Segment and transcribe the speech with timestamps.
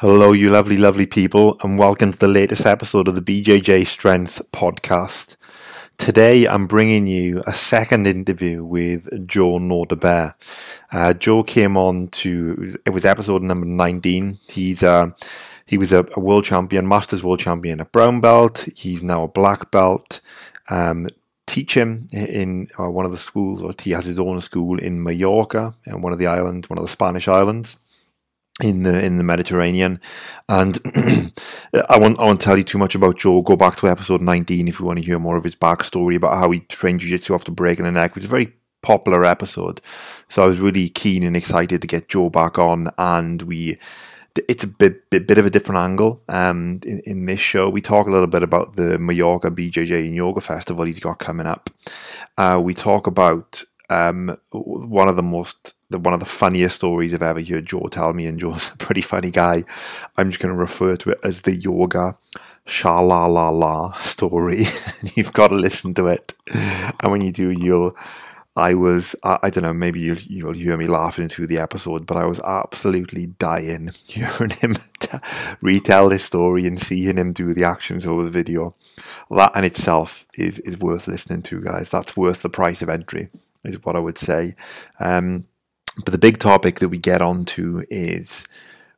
[0.00, 4.40] Hello, you lovely, lovely people, and welcome to the latest episode of the BJJ Strength
[4.50, 5.36] podcast.
[5.98, 10.32] Today, I'm bringing you a second interview with Joe Nordebert.
[10.90, 14.38] Uh, Joe came on to it was episode number 19.
[14.48, 15.10] He's uh,
[15.66, 18.70] he was a, a, world champion, Masters world champion at brown belt.
[18.74, 20.22] He's now a black belt.
[20.70, 21.08] Um,
[21.46, 25.02] teach him in uh, one of the schools, or he has his own school in
[25.02, 27.76] Mallorca, in one of the islands, one of the Spanish islands
[28.62, 30.00] in the in the Mediterranean.
[30.48, 30.78] And
[31.88, 33.42] I won't I won't tell you too much about Joe.
[33.42, 36.36] Go back to episode nineteen if you want to hear more of his backstory about
[36.36, 38.52] how he trained jiu-jitsu after breaking a neck, which is a very
[38.82, 39.80] popular episode.
[40.28, 43.78] So I was really keen and excited to get Joe back on, and we.
[44.48, 46.22] It's a bit, bit, bit of a different angle.
[46.28, 50.14] Um, in, in this show, we talk a little bit about the Mallorca BJJ and
[50.14, 51.68] Yoga Festival he's got coming up.
[52.38, 57.12] Uh, we talk about um, one of the most the, one of the funniest stories
[57.12, 59.64] I've ever heard Joe tell me, and Joe's a pretty funny guy.
[60.16, 62.16] I'm just going to refer to it as the yoga
[62.64, 64.62] sha la la la story.
[65.14, 66.34] You've got to listen to it,
[67.02, 67.94] and when you do, you'll.
[68.56, 72.04] I was, I, I don't know, maybe you'll, you'll hear me laughing through the episode,
[72.04, 74.76] but I was absolutely dying hearing him
[75.62, 78.74] retell this story and seeing him do the actions over the video.
[79.30, 81.90] That in itself is, is worth listening to, guys.
[81.90, 83.30] That's worth the price of entry
[83.64, 84.54] is what I would say.
[84.98, 85.46] Um,
[86.04, 88.46] but the big topic that we get onto is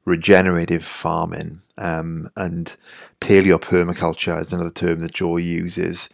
[0.05, 1.63] regenerative farming.
[1.79, 2.75] Um, and
[3.21, 6.09] paleo permaculture is another term that Joe uses.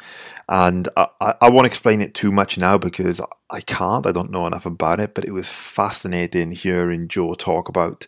[0.48, 4.30] And I, I, I won't explain it too much now because I can't, I don't
[4.30, 8.06] know enough about it, but it was fascinating hearing Joe talk about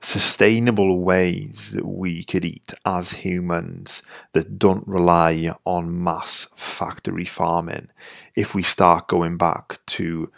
[0.00, 7.88] sustainable ways that we could eat as humans that don't rely on mass factory farming.
[8.36, 10.30] If we start going back to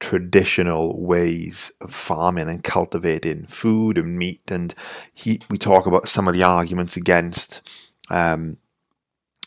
[0.00, 4.74] traditional ways of farming and cultivating food and meat and
[5.14, 7.62] he, we talk about some of the arguments against
[8.10, 8.58] um,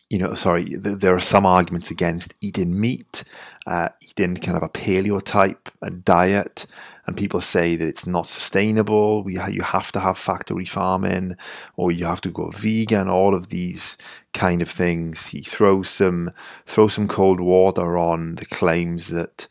[0.10, 3.24] you know sorry th- there are some arguments against eating meat
[3.68, 6.66] uh, eating kind of a paleo type a diet
[7.08, 9.24] and people say that it's not sustainable.
[9.24, 11.36] We you have to have factory farming,
[11.78, 13.08] or you have to go vegan.
[13.08, 13.98] All of these
[14.34, 15.28] kind of things.
[15.28, 16.32] He throws some
[16.66, 19.48] throws some cold water on the claims that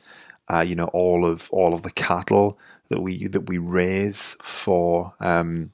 [0.48, 2.58] uh, you know all of all of the cattle
[2.88, 5.72] that we that we raise for um,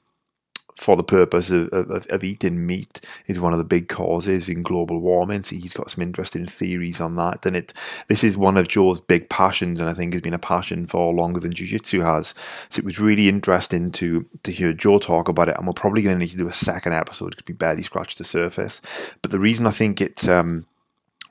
[0.75, 4.63] for the purpose of, of, of, eating meat is one of the big causes in
[4.63, 5.43] global warming.
[5.43, 7.45] So he's got some interesting theories on that.
[7.45, 7.73] And it
[8.07, 11.13] this is one of Joe's big passions, and I think has been a passion for
[11.13, 12.33] longer than Jiu-Jitsu has.
[12.69, 15.57] So it was really interesting to to hear Joe talk about it.
[15.57, 18.17] And we're probably going to need to do a second episode because we barely scratched
[18.17, 18.81] the surface.
[19.21, 20.65] But the reason I think it's um,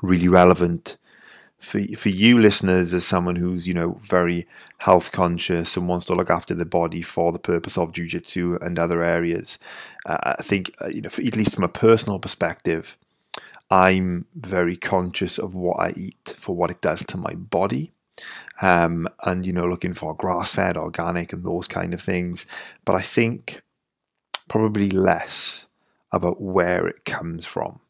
[0.03, 0.97] really relevant
[1.63, 4.47] for for you listeners as someone who's you know very
[4.79, 8.79] health conscious and wants to look after the body for the purpose of jujitsu and
[8.79, 9.59] other areas,
[10.05, 12.99] uh, I think uh, you know for, at least from a personal perspective,
[13.71, 17.93] I'm very conscious of what I eat for what it does to my body.
[18.61, 22.47] Um, and you know, looking for grass fed, organic, and those kind of things.
[22.85, 23.63] But I think
[24.49, 25.67] probably less
[26.13, 27.81] about where it comes from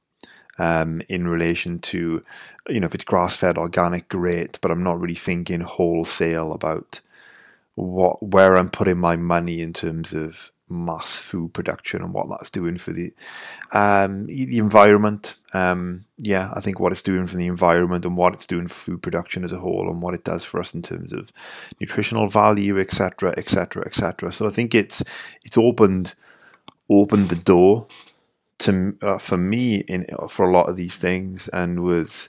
[0.59, 2.25] um, in relation to,
[2.69, 7.01] you know, if it's grass fed organic, great, but I'm not really thinking wholesale about
[7.75, 12.51] what where I'm putting my money in terms of mass food production and what that's
[12.51, 13.13] doing for the
[13.73, 15.37] um, the environment.
[15.55, 18.75] Um, yeah, I think what it's doing for the environment and what it's doing for
[18.75, 21.33] food production as a whole, and what it does for us in terms of
[21.81, 24.33] nutritional value, etc., etc., etc.
[24.33, 25.03] So I think it's
[25.45, 26.15] it's opened
[26.89, 27.87] opened the door
[28.59, 32.29] to uh, for me in for a lot of these things and was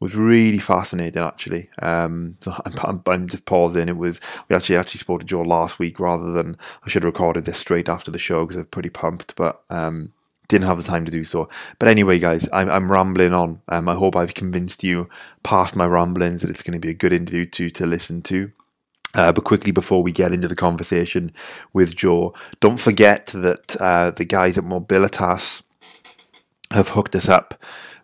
[0.00, 1.70] was really fascinating actually.
[1.82, 2.54] Um, so
[2.84, 3.88] I'm, I'm, just pausing.
[3.88, 7.12] It was we actually actually spoke to Joe last week rather than I should have
[7.12, 10.12] recorded this straight after the show because I'm pretty pumped, but um,
[10.48, 11.48] didn't have the time to do so.
[11.78, 13.60] But anyway, guys, I'm, I'm rambling on.
[13.68, 15.08] Um, I hope I've convinced you
[15.42, 18.52] past my ramblings that it's going to be a good interview to to listen to.
[19.14, 21.32] Uh, but quickly before we get into the conversation
[21.72, 25.62] with Joe, don't forget that uh, the guys at Mobilitas
[26.70, 27.54] have hooked us up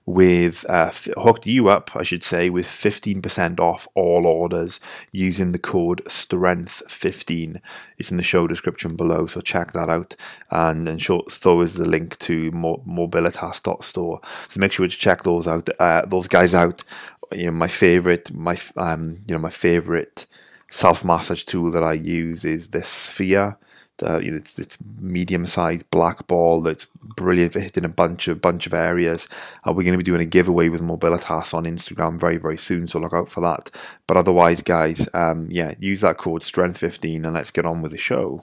[0.07, 4.79] with uh, hooked you up, I should say, with 15% off all orders
[5.13, 7.61] using the code STRENGTH15.
[7.99, 10.15] It's in the show description below, so check that out.
[10.51, 14.21] And, and show, so is the link to mobilitas.store.
[14.49, 16.85] So make sure to check those out, uh, those guys out.
[17.33, 20.27] You know, my favorite, my um, you know, my favorite
[20.69, 23.57] self massage tool that I use is this Sphere.
[24.03, 26.87] Uh, it's, it's medium sized black ball that's
[27.17, 29.29] brilliant for hitting a bunch of bunch of areas.
[29.67, 32.89] Uh, we're going to be doing a giveaway with Mobilitas on Instagram very very soon,
[32.89, 33.71] so look out for that.
[34.07, 37.99] But otherwise, guys, um, yeah, use that code Strength15 and let's get on with the
[37.99, 38.43] show.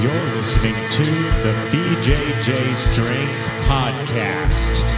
[0.00, 1.04] You're listening to
[1.42, 4.92] the BJJ Strength Podcast,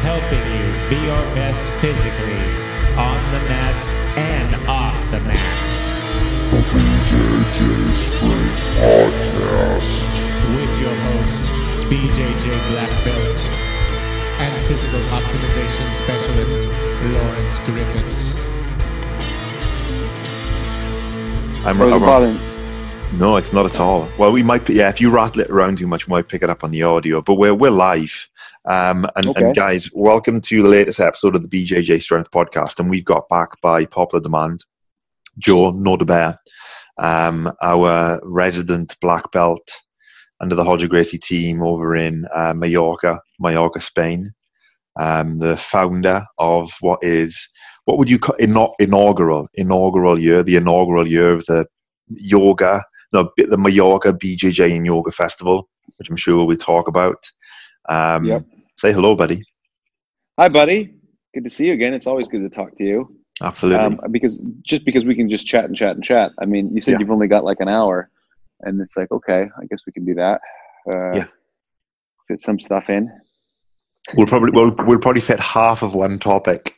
[0.00, 2.65] helping you be your best physically
[2.96, 5.96] on the mats and off the mats.
[6.50, 10.08] The BJJ Strength Podcast.
[10.56, 11.42] With your host,
[11.90, 13.48] BJJ Black Belt
[14.38, 16.70] and physical optimization specialist,
[17.02, 18.46] Lawrence Griffiths.
[21.66, 22.55] I'm, Sorry, I'm- bothering.
[23.14, 24.08] No, it's not at all.
[24.18, 26.50] Well, we might, yeah, if you rattle it around too much, we might pick it
[26.50, 28.28] up on the audio, but we're, we're live.
[28.66, 29.44] Um, and, Okay.
[29.46, 32.78] and guys, welcome to the latest episode of the BJJ Strength Podcast.
[32.78, 34.66] And we've got back by popular demand
[35.38, 36.36] Joe Nordebert,
[36.98, 39.66] um, our resident black belt
[40.40, 44.32] under the Roger Gracie team over in uh, Mallorca, Mallorca, Spain.
[44.98, 47.48] Um, the founder of what is
[47.86, 51.66] what would you call ina- inaugural inaugural year, the inaugural year of the
[52.08, 52.82] yoga,
[53.24, 57.24] b- the Mallorca BJJ and Yoga Festival, which I'm sure we'll talk about.
[57.88, 58.42] Um, Yep.
[58.78, 59.42] Say hello, buddy.
[60.38, 60.94] Hi, buddy.
[61.34, 61.94] Good to see you again.
[61.94, 63.16] It's always good to talk to you.
[63.42, 63.84] Absolutely.
[63.86, 66.32] Um, because just because we can just chat and chat and chat.
[66.40, 66.98] I mean, you said Yeah.
[67.00, 68.10] you've only got like an hour,
[68.60, 70.40] and it's like, okay, I guess we can do that.
[70.90, 71.24] Uh, Yeah.
[72.28, 73.10] Fit some stuff in.
[74.14, 76.75] we'll probably we'll, we'll probably fit half of one topic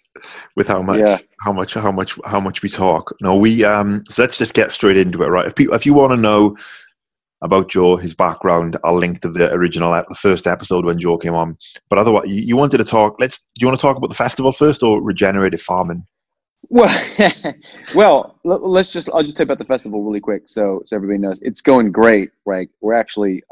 [0.56, 1.18] with how much Yeah.
[1.42, 3.14] how much how much how much we talk.
[3.20, 4.04] No, we um.
[4.08, 5.46] So let's just get straight into it, right?
[5.46, 6.56] If people if you want to know
[7.40, 11.34] about Joe, his background, I'll link to the original, the first episode when Joe came
[11.34, 11.56] on.
[11.88, 13.16] But otherwise, you, you wanted to talk.
[13.20, 13.40] Let's.
[13.54, 16.04] Do you want to talk about the festival first or regenerative farming?
[16.70, 16.90] Well,
[17.94, 19.08] well, let's just.
[19.14, 21.92] I'll just tell you about the festival really quick, so so everybody knows it's going
[21.92, 22.30] great.
[22.44, 23.42] Right, we're actually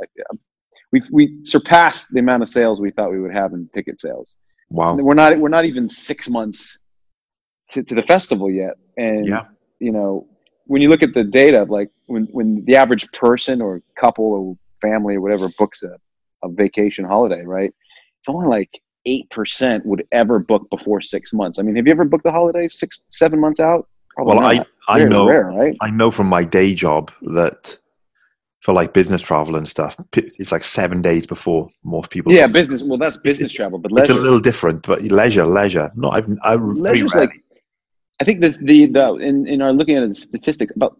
[0.93, 4.35] we we surpassed the amount of sales we thought we would have in ticket sales.
[4.71, 4.97] Wow.
[4.97, 6.79] we're not we're not even six months
[7.71, 9.45] to, to the festival yet and Yeah.
[9.79, 10.27] you know
[10.67, 14.57] when you look at the data like when when the average person or couple or
[14.81, 15.97] family or whatever books a,
[16.45, 17.73] a vacation holiday right
[18.19, 22.05] it's only like 8% would ever book before six months i mean have you ever
[22.05, 24.67] booked a holiday six seven months out Probably Well, I not.
[24.89, 27.79] I Very know rare, right I know from my day job that
[28.67, 32.33] for like business travel and stuff, it's like seven days before most people.
[32.33, 35.89] yeah business well that's business travel but it's a little different, but leisure, leisure.
[35.95, 37.35] No, I've I Leisure's like
[38.21, 40.99] I think the the the in in our looking at the statistics about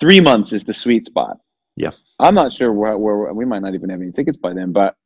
[0.00, 1.36] three months is the sweet spot.
[1.76, 1.92] Yeah.
[2.18, 4.96] I'm not sure where, where we might not even have any tickets by then, but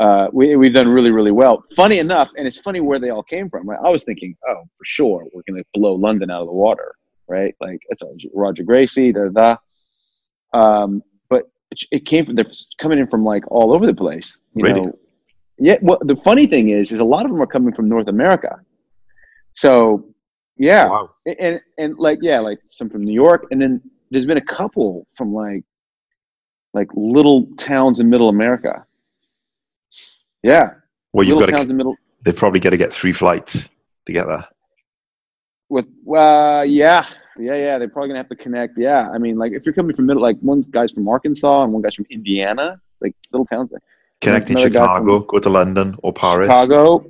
[0.00, 1.64] uh, we we've done really really well.
[1.74, 3.66] Funny enough, and it's funny where they all came from.
[3.66, 3.80] Right?
[3.82, 6.94] I was thinking, oh, for sure, we're gonna blow London out of the water,
[7.28, 7.54] right?
[7.62, 8.02] Like it's
[8.34, 9.56] Roger Gracie, da da.
[10.52, 12.44] Um, but it, it came from they're
[12.80, 14.38] coming in from like all over the place.
[14.54, 14.80] You Really?
[14.82, 14.98] know,
[15.58, 15.76] yeah.
[15.82, 18.60] Well, the funny thing is, is a lot of them are coming from North America.
[19.54, 20.04] So,
[20.56, 21.10] yeah, Wow.
[21.26, 23.80] and, and like yeah, like some from New York, and then
[24.10, 25.64] there's been a couple from like
[26.74, 28.84] like little towns in Middle America.
[30.42, 30.70] Yeah,
[31.12, 31.70] Well, you've little got towns to.
[31.72, 31.96] in Middle.
[32.24, 33.68] They've probably got to get three flights
[34.06, 34.46] to get there.
[35.68, 37.06] With uh, yeah,
[37.38, 38.78] yeah, yeah, they're probably gonna have to connect.
[38.78, 41.72] Yeah, I mean, like if you're coming from middle, like one guy's from Arkansas and
[41.72, 43.70] one guy's from Indiana, like little towns.
[44.20, 46.48] Connecting another Chicago, go to London or Paris.
[46.48, 47.06] Chicago,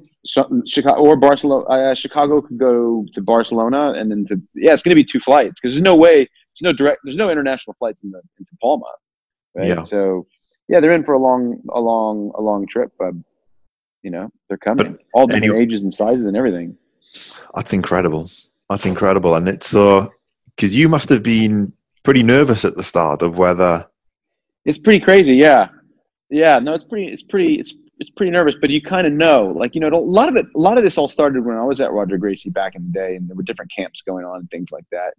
[0.67, 1.65] Chicago or Barcelona.
[1.65, 5.21] Uh, Chicago could go to Barcelona, and then to yeah, it's going to be two
[5.21, 8.53] flights because there's no way, there's no direct, there's no international flights in the into
[8.61, 8.85] Palma,
[9.55, 9.69] right?
[9.69, 9.83] Yeah.
[9.85, 10.27] So
[10.69, 12.93] yeah, they're in for a long, a long, a long trip.
[12.99, 13.15] But
[14.03, 16.77] you know, they're coming, all different anyway- ages and sizes and everything.
[17.55, 18.31] That's incredible.
[18.69, 20.13] That's incredible, and it's so
[20.59, 21.73] because you must have been
[22.03, 23.87] pretty nervous at the start of whether.
[24.65, 25.69] It's pretty crazy, yeah,
[26.31, 26.59] yeah.
[26.59, 29.75] No, it's pretty, it's pretty, it's it's pretty nervous, but you kind of know, like
[29.75, 31.81] you know, a lot of it, a lot of this all started when I was
[31.81, 34.51] at Roger Gracie back in the day, and there were different camps going on and
[34.51, 35.15] things like that.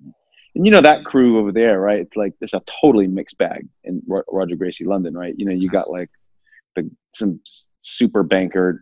[0.56, 2.00] And you know that crew over there, right?
[2.00, 5.34] It's like there's a totally mixed bag in Ro- Roger Gracie London, right?
[5.38, 6.10] You know, you got like
[6.76, 7.40] the some
[7.82, 8.82] super banker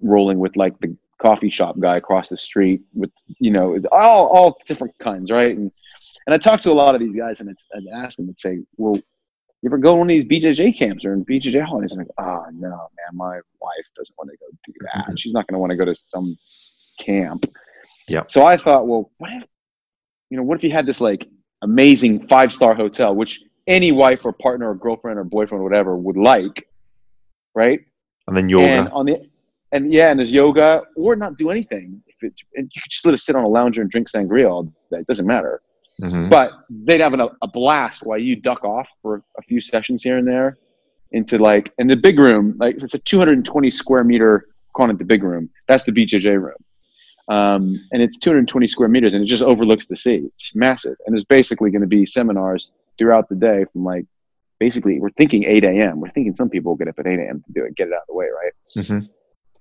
[0.00, 4.58] rolling with like the coffee shop guy across the street with you know all all
[4.66, 5.56] different kinds, right?
[5.56, 5.70] And
[6.26, 8.38] and I talked to a lot of these guys, and I'd, I'd ask them and
[8.38, 9.00] say, well
[9.62, 11.92] you ever go to one of these BJJ camps or in BJJ holidays?
[11.92, 15.10] And I'm like, oh no, man, my wife doesn't want to go do mm-hmm.
[15.10, 15.20] that.
[15.20, 16.36] She's not going to want to go to some
[16.98, 17.46] camp.
[18.08, 18.24] Yeah.
[18.26, 19.44] So I thought, well, what if,
[20.30, 21.28] you know, what if you had this like
[21.62, 25.96] amazing five star hotel, which any wife or partner or girlfriend or boyfriend or whatever
[25.96, 26.66] would like,
[27.54, 27.80] right?
[28.26, 28.66] And then yoga.
[28.66, 29.28] And on the
[29.70, 32.02] and yeah, and there's yoga or not do anything.
[32.08, 34.50] If it's and you could just let us sit on a lounger and drink sangria
[34.50, 34.98] all day.
[34.98, 35.62] It doesn't matter
[36.02, 36.28] Mhm.
[36.28, 40.18] but they'd have a, a blast while you duck off for a few sessions here
[40.18, 40.58] and there
[41.12, 45.04] into like in the big room like it's a 220 square meter calling it the
[45.04, 46.56] big room that's the bjj room
[47.28, 51.14] um, and it's 220 square meters and it just overlooks the sea it's massive and
[51.14, 54.04] there's basically going to be seminars throughout the day from like
[54.62, 56.00] basically we're thinking 8 a.m.
[56.00, 57.42] We're thinking some people will get up at 8 a.m.
[57.44, 58.86] to do it, get it out of the way, right?
[58.86, 58.98] hmm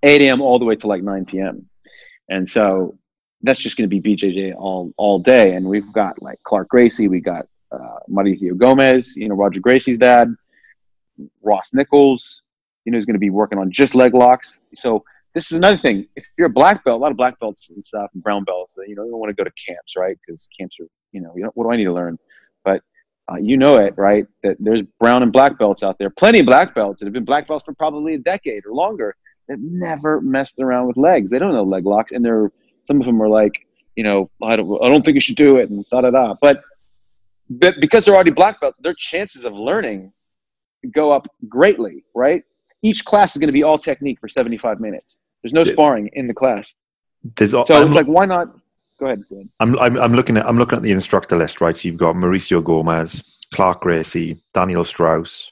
[0.04, 0.42] 8 a.m.
[0.42, 1.68] all the way to like 9 p.m.
[2.30, 2.98] And so
[3.44, 5.56] that's just going to be BJJ all all day.
[5.56, 9.98] And we've got like Clark Gracie, we got uh, Mauricio Gomes, you know, Roger Gracie's
[9.98, 10.34] dad,
[11.42, 12.42] Ross Nicholls,
[12.86, 14.58] you know, is going to be working on just leg locks.
[14.76, 16.08] So this is another thing.
[16.16, 18.74] If you're a black belt, a lot of black belts and stuff and brown belts,
[18.78, 20.18] you know, you don't want to go to camps, right?
[20.26, 22.18] Because camps are, you know, you know, what do I need to learn?
[22.64, 22.82] But
[23.32, 24.26] uh, you know it, right?
[24.44, 27.26] That there's brown and black belts out there, plenty of black belts that have been
[27.26, 29.16] black belts for probably a decade or longer
[29.48, 31.30] that never messed around with legs.
[31.30, 32.52] They don't know leg locks, and they're
[32.86, 35.58] some of them are like, you know, I don't, I don't think you should do
[35.58, 36.36] it, and da da da.
[36.42, 36.62] But,
[37.50, 40.14] but because they're already black belts, their chances of learning
[40.94, 42.44] go up greatly, right?
[42.82, 45.18] Each class is going to be all technique for 75 minutes.
[45.44, 46.74] There's no sparring in the class,
[47.36, 48.56] There's, so I'm, it's like, why not?
[49.00, 49.24] Go ahead.
[49.30, 49.50] Go ahead.
[49.60, 51.76] I'm, I'm, I'm looking at I'm looking at the instructor list, right?
[51.76, 55.52] So you've got Mauricio Gomes, Clark Gracie, Daniel Strauss,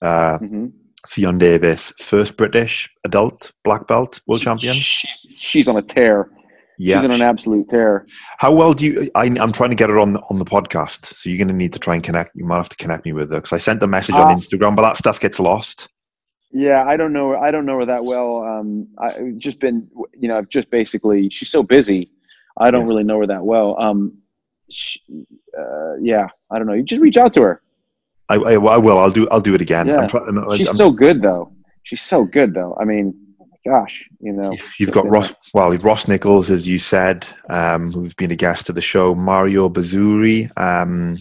[0.00, 0.66] uh, hmm
[1.08, 4.74] Ffion Davies, first British adult black belt world champion.
[4.74, 6.30] She's, she's on a tear.
[6.84, 6.96] Yeah.
[7.00, 8.06] She's on an absolute tear.
[8.38, 9.10] How well do you?
[9.14, 11.54] I, I'm trying to get her on the, on the podcast, so you're going to
[11.54, 12.32] need to try and connect.
[12.34, 14.34] You might have to connect me with her because I sent the message on Ah.
[14.34, 15.88] Instagram, but that stuff gets lost.
[16.52, 17.36] Yeah, I don't know.
[17.36, 18.42] I don't know her that well.
[18.42, 21.30] Um, I've just been, you know, I've just basically.
[21.30, 22.10] She's so busy.
[22.58, 22.88] I don't Yeah.
[22.88, 23.80] really know her that well.
[23.80, 24.18] Um,
[24.70, 25.00] she,
[25.58, 26.72] uh, yeah, I don't know.
[26.74, 27.62] You just reach out to her.
[28.28, 28.98] I, I, I will.
[28.98, 29.28] I'll do.
[29.30, 29.86] I'll do it again.
[29.86, 30.08] Yeah.
[30.12, 31.52] I'm, She's I'm- so good, though.
[31.84, 32.76] She's so good, though.
[32.80, 33.14] I mean,
[33.66, 34.52] gosh, you know.
[34.78, 35.32] You've got Ross.
[35.54, 39.14] Well, Ross Nicholls, as you said, um, who's been a guest to the show.
[39.14, 41.18] Mario Bazzuri, um,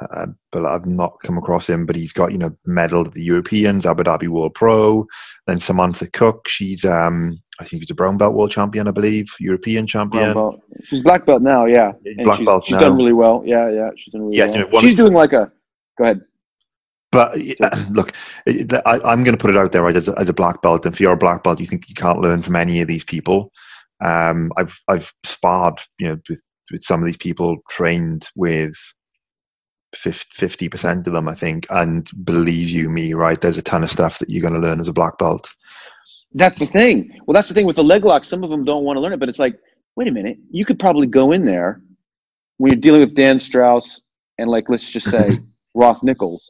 [0.00, 1.86] uh, but I've not come across him.
[1.86, 5.06] But he's got you know medal at the Europeans, Abu Dhabi World Pro.
[5.46, 9.26] Then Samantha Cook, she's um, I think she's a brown belt world champion, I believe,
[9.38, 10.32] European champion.
[10.32, 10.60] belt.
[10.84, 11.92] She's black belt now, yeah.
[12.06, 12.80] And Black she's, belt she's now.
[12.80, 13.42] done really well.
[13.44, 13.90] Yeah, yeah.
[13.96, 14.56] She's done really Yeah, well.
[14.58, 15.52] you know, she's doing like a.
[15.98, 16.22] Go ahead.
[17.12, 17.36] But
[17.90, 18.12] look,
[18.46, 20.86] I, I'm going to put it out there right as a, as a black belt,
[20.86, 23.04] and if you're a black belt, you think you can't learn from any of these
[23.04, 23.50] people.
[24.02, 28.74] Um, I've I've sparred, you know, with with some of these people, trained with
[29.94, 33.40] fifty percent of them, I think, and believe you me, right?
[33.40, 35.52] There's a ton of stuff that you're going to learn as a black belt.
[36.32, 37.18] That's the thing.
[37.26, 38.24] Well, that's the thing with the leg lock.
[38.24, 39.58] Some of them don't want to learn it, but it's like,
[39.96, 41.82] wait a minute, you could probably go in there
[42.58, 44.00] when you're dealing with Dan Strauss
[44.38, 45.28] and like let's just say
[45.74, 46.48] Ross Nicholls.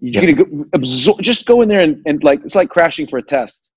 [0.00, 0.32] You're Yeah.
[0.32, 3.22] gonna go, absorb, just go in there and, and like it's like crashing for a
[3.22, 3.70] test,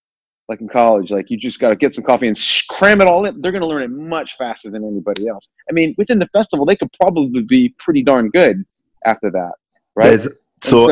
[0.50, 1.12] like in college.
[1.12, 2.38] Like you just got to get some coffee and
[2.70, 3.40] cram it all in.
[3.42, 5.50] They're gonna learn it much faster than anybody else.
[5.70, 8.64] I mean, within the festival, they could probably be pretty darn good
[9.06, 9.54] after that,
[9.96, 10.20] right?
[10.20, 10.30] So,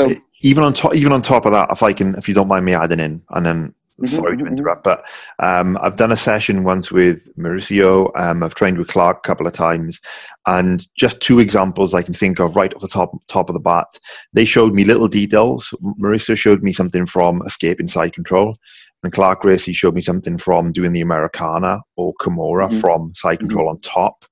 [0.06, 2.48] so- even on top, even on top of that, if I can, if you don't
[2.48, 3.74] mind me adding in, and then
[4.04, 4.52] sorry to mhm, mhm.
[4.52, 5.06] interrupt, but
[5.40, 8.12] um, I've done a session once with Mauricio.
[8.20, 10.00] Um, I've trained with Clark a couple of times,
[10.46, 13.60] and just two examples I can think of right off the top top of the
[13.60, 13.88] bat.
[14.34, 15.74] They showed me little details.
[16.00, 18.58] Mauricio showed me something from escaping side control,
[19.04, 22.82] and Clark Gracie showed me something from doing the Americana or Kimura Mhm.
[22.82, 23.42] from side Mhm.
[23.42, 24.26] control on top,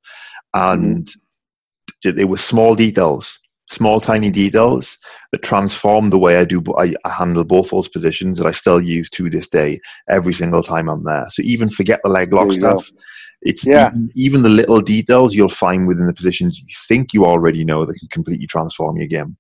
[0.54, 1.12] and
[2.04, 3.40] they were small details.
[3.76, 4.98] Small, tiny details
[5.32, 6.64] that transform the way I do.
[6.78, 9.72] I, I handle both those positions that I still use to this day
[10.18, 11.26] every single time I'm there.
[11.30, 12.78] So even forget the leg lock you go.
[12.78, 12.92] stuff.
[13.42, 13.90] It's Yeah.
[13.90, 17.86] even, even the little details you'll find within the positions you think you already know
[17.86, 19.36] that can completely transform your game.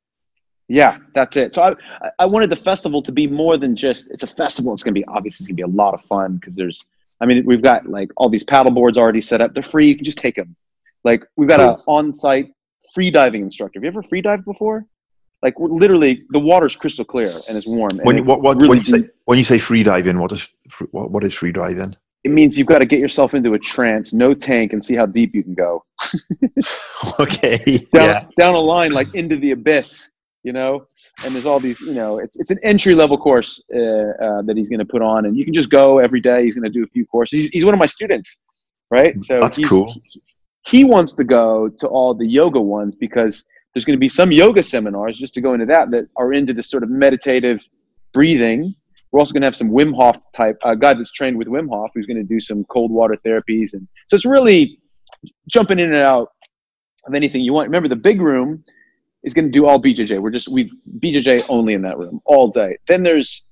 [0.68, 1.56] Yeah, that's it.
[1.56, 1.70] So I,
[2.06, 4.74] I- I wanted the festival to be more than just it's a festival.
[4.74, 6.80] It's going to be obviously it's going to be a lot of fun because there's,
[7.22, 9.54] I mean, we've got like all these paddle boards already set up.
[9.54, 9.88] They're free.
[9.88, 10.56] You can just take them.
[11.04, 12.51] Like we've got an on-site
[12.96, 13.78] free diving instructor.
[13.80, 14.86] Have you ever free dived before?
[15.44, 18.00] Like literally the water's crystal clear and it's warm.
[18.02, 20.50] When, it's what, what, really when, you say, when you say free diving, what is,
[20.90, 21.96] what, what is free diving?
[22.25, 25.06] it means you've got to get yourself into a trance, no tank, and see how
[25.06, 25.86] deep you can go.
[27.20, 27.58] okay.
[27.94, 28.25] down Yeah.
[28.36, 30.10] down a line like into the abyss
[30.44, 30.86] you know
[31.24, 34.56] and there's all these you know it's it's an entry level course uh, uh, that
[34.56, 36.70] he's going to put on and you can just go every day he's going to
[36.70, 38.38] do a few courses he's, he's one of my students
[38.92, 39.92] right so That's he's, cool.
[40.67, 44.31] He wants to go to all the yoga ones because there's going to be some
[44.31, 47.60] yoga seminars just to go into that that are into this sort of meditative
[48.13, 48.74] breathing
[49.12, 51.69] we're also going to have some Wim Hof type a guy that's trained with Wim
[51.69, 54.79] Hof who's going to do some cold water therapies and so it's really
[55.50, 56.29] jumping in and out
[57.05, 57.67] of anything you want.
[57.67, 58.63] Remember, the big room
[59.24, 60.22] is going to do all BJJ.
[60.22, 62.77] We're just we've BJJ only in that room all day.
[62.88, 63.43] Then there's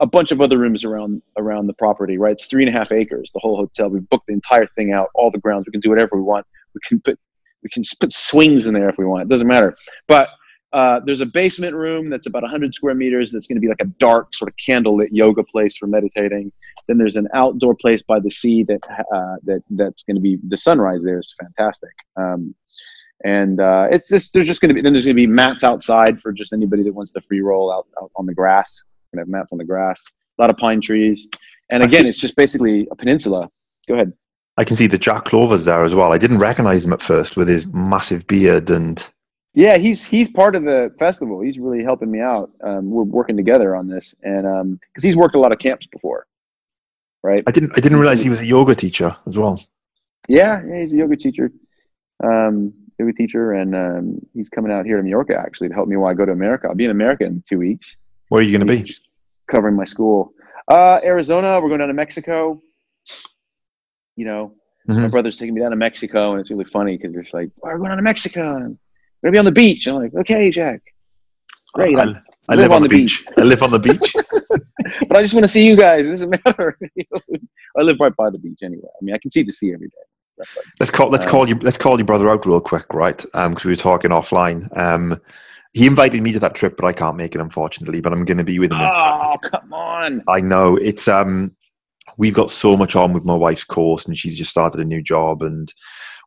[0.00, 2.18] a bunch of other rooms around around the property.
[2.18, 3.30] Right, it's three and a half acres.
[3.32, 3.88] The whole hotel.
[3.88, 5.66] We booked the entire thing out, all the grounds.
[5.66, 6.46] We can do whatever we want.
[6.74, 7.18] We can put
[7.62, 9.22] we can put swings in there if we want.
[9.22, 9.76] It doesn't matter.
[10.06, 10.28] But
[10.72, 13.32] uh, there's a basement room that's about 100 square meters.
[13.32, 16.52] That's going to be like a dark sort of candlelit yoga place for meditating.
[16.86, 20.38] Then there's an outdoor place by the sea that uh, that that's going to be
[20.48, 21.92] the sunrise there is fantastic.
[22.16, 22.54] Um,
[23.24, 25.64] And uh, it's just there's just going to be then there's going to be mats
[25.64, 28.82] outside for just anybody that wants to free roll out, out on the grass.
[29.12, 30.02] We're have mats on the grass,
[30.38, 31.26] a lot of pine trees,
[31.70, 32.08] and again, see.
[32.08, 33.50] it's just basically a peninsula.
[33.88, 34.12] Go ahead.
[34.56, 36.12] I can see the Jack Clover's there as well.
[36.12, 39.06] I didn't recognize him at first with his massive beard and
[39.54, 41.40] Yeah, he's he's part of the festival.
[41.40, 42.50] He's really helping me out.
[42.62, 46.26] Um, we're working together on this, and because he's worked a lot of camps before,
[47.22, 47.42] right?
[47.46, 49.62] I didn't I didn't realize he was a yoga teacher as well.
[50.28, 51.52] Yeah, yeah, he's a yoga teacher,
[52.24, 55.96] um, yoga teacher, and um, he's coming out here to Mallorca actually to help me
[55.96, 56.68] while I go to America.
[56.68, 57.96] I'll be in America in two weeks.
[58.28, 58.82] Where are you going to be?
[58.82, 59.08] just
[59.50, 60.32] covering my school.
[60.70, 61.60] Uh, Arizona.
[61.60, 62.60] We're going down to Mexico.
[64.16, 64.52] You know,
[64.86, 65.10] my Mhm.
[65.10, 67.78] brother's taking me down to Mexico, and it's really funny because it's like, "Oh, we're
[67.78, 68.56] going down to Mexico.
[68.56, 68.78] And
[69.22, 69.86] we're gonna be on the beach.
[69.86, 70.80] And I'm like, okay, Jack.
[71.74, 71.96] Great.
[71.98, 73.24] I, I- I live, on, the beach.
[73.36, 74.14] I live on the beach.
[75.08, 76.06] but I just want to see you guys.
[76.06, 76.78] It doesn't matter.
[77.78, 78.88] I live right by the beach anyway.
[79.00, 79.94] I mean, I can see the sea every day.
[80.38, 80.48] Like-
[80.80, 83.16] Let's call let's Um, call you let's call your brother out real quick, right?
[83.18, 84.74] Because we were talking offline.
[84.76, 85.20] Um,
[85.76, 88.00] he invited me to that trip, but I can't make it unfortunately.
[88.00, 88.80] But I'm going to be with him.
[88.80, 90.22] Oh, come on.
[90.26, 91.54] I know it's um
[92.16, 95.02] we've got so much on with my wife's course and she's just started a new
[95.02, 95.74] job and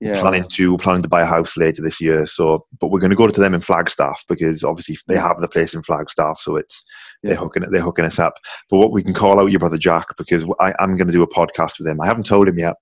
[0.01, 2.27] we're planning to we're planning to buy a house later this year.
[2.27, 5.73] So but we're gonna go to them in Flagstaff because obviously they have the place
[5.73, 6.85] in Flagstaff, so it's
[7.23, 8.35] they're hooking it they're hooking us up.
[8.69, 11.27] But what we can call out your brother Jack because I, I'm gonna do a
[11.27, 11.99] podcast with him.
[12.01, 12.75] I haven't told him yet,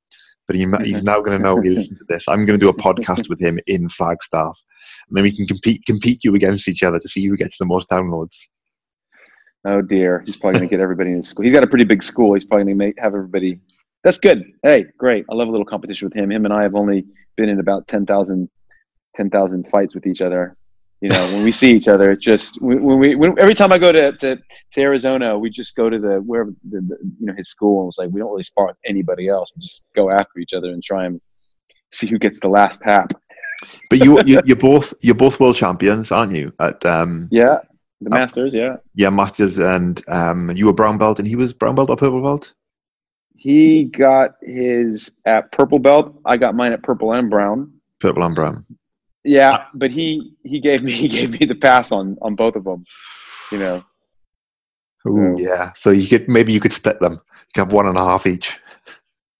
[0.48, 2.28] but he, he's now gonna know he listen to this.
[2.28, 4.62] I'm gonna do a podcast with him in Flagstaff.
[5.10, 7.90] Then we can compete compete you against each other to see who gets the most
[7.90, 8.48] downloads.
[9.66, 11.44] Oh dear, he's probably going to get everybody in his school.
[11.44, 12.34] He's got a pretty big school.
[12.34, 13.60] He's probably going to have everybody.
[14.04, 14.46] That's good.
[14.64, 15.26] Hey, great.
[15.30, 16.32] I love a little competition with him.
[16.32, 18.50] Him and I have only been in about 10,000
[19.16, 20.56] 10,000 fights with each other.
[21.02, 23.78] You know, when we see each other, it's just when we when, every time I
[23.78, 24.38] go to, to
[24.72, 27.90] to Arizona, we just go to the wherever the, the you know his school and
[27.90, 29.52] it's like we don't really spar with anybody else.
[29.56, 31.22] We just go after each other and try and
[31.92, 33.14] see who gets the last tap.
[33.90, 36.54] But you, you you're both you're both world champions, aren't you?
[36.60, 37.60] At um Yeah,
[38.02, 38.18] the Oh.
[38.20, 38.54] Masters.
[38.54, 41.96] Yeah, yeah, Masters and um you were brown belt and he was brown belt or
[41.98, 42.54] purple belt?
[43.40, 46.20] he got his at purple belt.
[46.26, 47.72] I got mine at purple and brown.
[48.00, 48.66] Purple and brown.
[49.24, 52.64] Yeah, but he he gave me he gave me the pass on on both of
[52.64, 52.84] them.
[53.52, 53.84] You know.
[55.08, 55.36] Ooh, Oh.
[55.38, 55.72] yeah.
[55.74, 57.14] So you could maybe you could split them.
[57.14, 58.60] You could have one and a half each.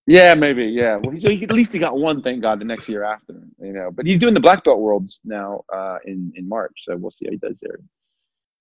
[0.10, 0.64] Yeah, maybe.
[0.66, 0.96] Yeah.
[1.04, 2.22] Well, so he, at least he got one.
[2.22, 2.62] Thank God.
[2.62, 3.92] The next year after, you know.
[3.92, 7.26] But he's doing the black belt worlds now uh, in in March, so we'll see
[7.26, 7.80] how he does there.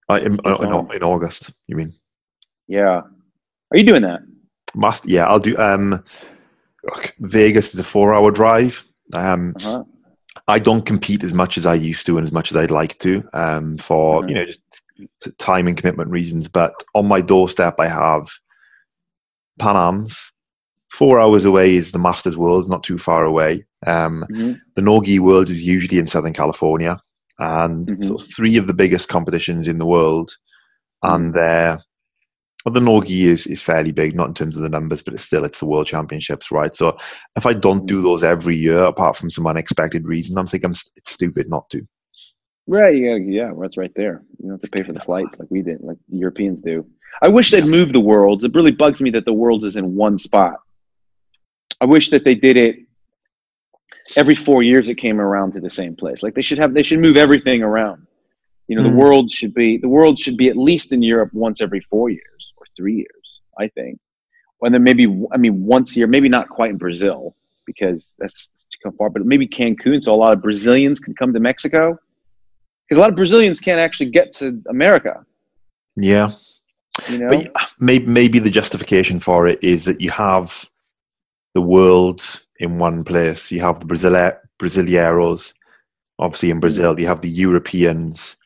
[0.09, 1.93] Uh, in, Keep in, in August, you mean?
[2.69, 3.03] Yeah.
[3.71, 4.21] Are you doing that?
[4.75, 6.03] Must yeah, I'll do um
[6.85, 8.85] look, Vegas is a four hour drive.
[9.15, 9.85] Um Uh-huh.
[10.49, 12.99] I don't compete as much as I used to and as much as I'd like
[12.99, 14.29] to, um, for Mhm.
[14.29, 14.61] you know just
[15.23, 16.49] t- time and commitment reasons.
[16.49, 18.29] But on my doorstep, I have
[19.59, 20.33] Pan Am's.
[20.91, 23.65] Four hours away is the Masters Worlds, not too far away.
[23.87, 24.61] Um, Mhm.
[24.77, 26.99] the Nogi World is usually in Southern California,
[27.39, 28.05] and Mhm.
[28.05, 30.33] so three of the biggest competitions in the world,
[31.03, 31.37] and Mm-hmm.
[31.37, 31.81] they're
[32.65, 35.23] well, the Nogi is, is fairly big, not in terms of the numbers, but it's
[35.23, 36.75] still it's the World Championships, right?
[36.75, 36.97] So
[37.37, 40.77] if I don't do those every year, apart from some unexpected reason, I'm thinking I'm,
[40.97, 41.87] it's stupid not to.
[42.67, 42.97] Right.
[42.97, 43.19] Yeah.
[43.25, 43.53] Yeah.
[43.61, 44.25] That's right there.
[44.41, 46.85] You don't have to pay for the flights like we did, like Europeans do.
[47.23, 48.43] I wish they'd move the worlds.
[48.43, 50.57] It really bugs me that the worlds is in one spot.
[51.81, 52.77] I wish that they did it
[54.17, 54.89] every four years.
[54.89, 56.23] It came around to the same place.
[56.23, 56.75] Like they should have.
[56.75, 58.07] They should move everything around.
[58.69, 58.91] You know, Mm.
[58.93, 62.11] the world should be the world should be at least in Europe once every four
[62.11, 63.27] years or three years.
[63.59, 63.99] I think.
[64.63, 67.37] And then maybe I mean once a year, maybe not quite in Brazil
[67.67, 68.49] because that's
[68.83, 71.99] too far, but maybe Cancun, so a lot of Brazilians can come to Mexico
[72.89, 75.27] because a lot of Brazilians can't actually get to America.
[75.97, 76.31] Yeah,
[77.11, 80.69] You know, but maybe maybe the justification for it is that you have
[81.57, 82.21] the world
[82.61, 83.51] in one place.
[83.51, 84.13] You have the Brazil
[84.61, 85.53] Brasileiros,
[86.19, 87.01] obviously in Brazil.
[87.01, 88.37] You have the Europeans,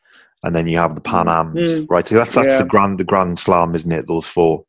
[0.43, 1.87] and then you have the Pan Ams, Mm.
[1.93, 2.07] right?
[2.07, 2.61] So that's that's Yeah.
[2.63, 4.07] the grand the Grand Slam, isn't it?
[4.07, 4.63] Those four.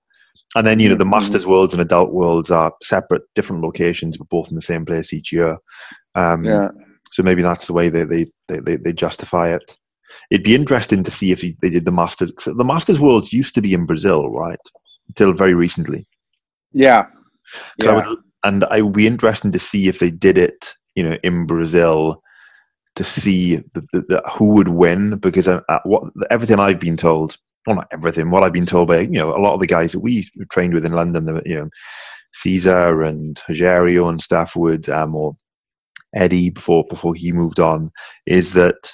[0.56, 1.16] And then you know the Mhm.
[1.16, 5.12] Masters Worlds and Adult Worlds are separate, different locations, but both in the same place
[5.12, 5.56] each year.
[6.14, 6.68] Um, yeah,
[7.14, 9.66] So maybe that's the way they they, they, they, they justify it.
[10.30, 12.30] It'd be interesting to see if they did the Masters.
[12.32, 14.64] 'cause The Masters Worlds used to be in Brazil, right?
[15.08, 16.00] Until very recently.
[16.86, 17.02] yeah,
[17.80, 17.94] 'Cause I yeah.
[18.08, 21.46] would, and I would be interesting to see if they did it, you know, in
[21.46, 22.22] Brazil
[22.94, 25.18] to see the, the, the, who would win.
[25.18, 25.48] Because
[25.84, 29.34] what everything I've been told, well, not everything, what I've been told by you know
[29.34, 31.70] a lot of the guys that we trained with in London, the, you know,
[32.34, 35.36] Caesar and Hajario and stuff would, um, or
[36.14, 37.90] Eddie before before he moved on,
[38.26, 38.92] is that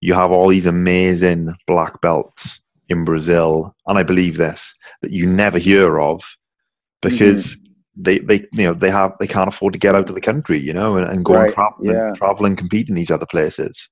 [0.00, 5.26] you have all these amazing black belts in Brazil, and I believe this that you
[5.26, 6.36] never hear of
[7.02, 7.56] because
[7.96, 10.58] they they you know they have they can't afford to get out of the country,
[10.58, 12.08] you know, and, and go and Right, travel yeah.
[12.08, 13.88] and travel and compete in these other places.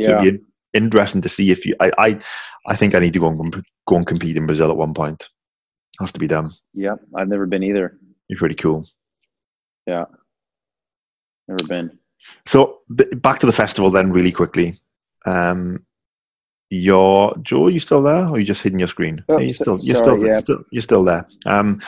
[0.00, 0.20] So Yeah.
[0.22, 0.38] be
[0.72, 1.74] interesting to see if you.
[1.80, 2.18] I I,
[2.66, 5.28] I think I need to go and go and compete in Brazil at one point.
[6.00, 6.52] Has to be done.
[6.72, 7.96] Yeah, I've never been either.
[8.28, 8.88] You're pretty cool.
[9.86, 10.06] Yeah,
[11.46, 11.98] never been.
[12.46, 14.80] So b- back to the festival then, really quickly.
[15.26, 15.84] Um,
[16.70, 19.22] your Joe, are you still there, or are you just hitting your screen?
[19.28, 20.36] Oh, you're so- still, you're sorry, still, yeah.
[20.36, 21.26] still, you're still there.
[21.46, 21.80] Um,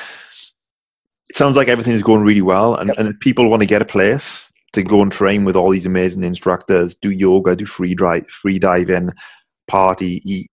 [1.28, 2.98] it sounds like everything is going really well, and, Yep.
[2.98, 5.86] and if people want to get a place to go and train with all these
[5.86, 9.10] amazing instructors, do yoga, do free drive, free diving,
[9.66, 10.50] party, eat,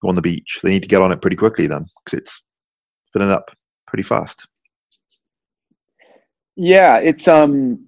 [0.00, 0.60] go on the beach.
[0.62, 2.44] They need to get on it pretty quickly then, because it's
[3.12, 3.50] filling up
[3.86, 4.46] pretty fast.
[6.56, 7.84] Yeah, it's um,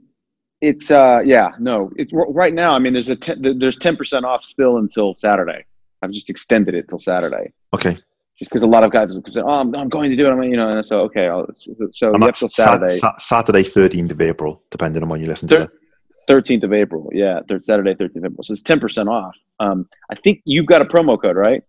[0.61, 2.73] it's uh, yeah, no, it's right now.
[2.73, 5.67] I mean, there's a ten, there's ten percent off still until Saturday.
[6.03, 7.97] I've just extended it till Saturday, Okay,
[8.39, 10.43] just because a lot of guys said, "Oh, I'm, I'm going to do it." I'm,
[10.43, 11.47] you know, and so okay, I'll,
[11.93, 15.55] so and that's Saturday, Sat- Saturday, thirteenth of April, depending on when you listen to
[15.57, 15.75] Thir- this.
[16.29, 17.09] thirteenth of April.
[17.13, 18.45] Yeah, thir- Saturday, thirteenth of April.
[18.45, 19.35] So it's ten percent off.
[19.61, 21.63] Um, I think you've got a promo code, right?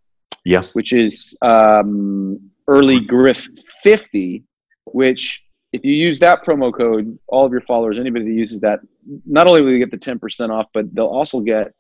[0.43, 0.63] Yeah.
[0.73, 3.47] Which is um, early griff
[3.83, 4.43] fifty,
[4.85, 8.79] which if you use that promo code, all of your followers, anybody that uses that,
[9.25, 11.73] not only will you get the ten percent off, but they'll also get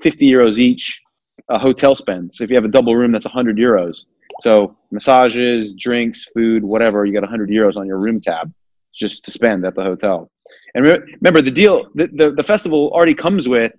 [0.00, 1.00] fifty euros each
[1.48, 2.30] a hotel spend.
[2.34, 3.98] So if you have a double room, that's hundred euros.
[4.40, 8.52] So massages, drinks, food, whatever, you got hundred euros on your room tab
[8.94, 10.30] just to spend at the hotel.
[10.74, 13.72] And re- remember, the deal, the, the, the festival already comes with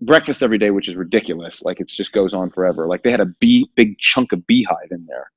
[0.00, 1.62] breakfast every day, which is ridiculous.
[1.62, 2.86] Like it just goes on forever.
[2.86, 5.30] Like they had a bee, big chunk of beehive in there,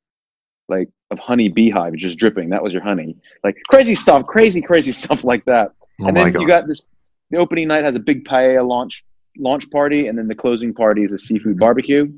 [0.69, 2.49] like of honey beehive just dripping.
[2.49, 3.17] That was your honey.
[3.43, 5.73] Like crazy stuff, crazy, crazy stuff like that.
[5.99, 6.41] Oh and then god!
[6.41, 6.83] you got this.
[7.31, 9.03] The opening night has a big paella launch
[9.37, 12.11] launch party, and then the closing party is a seafood barbecue.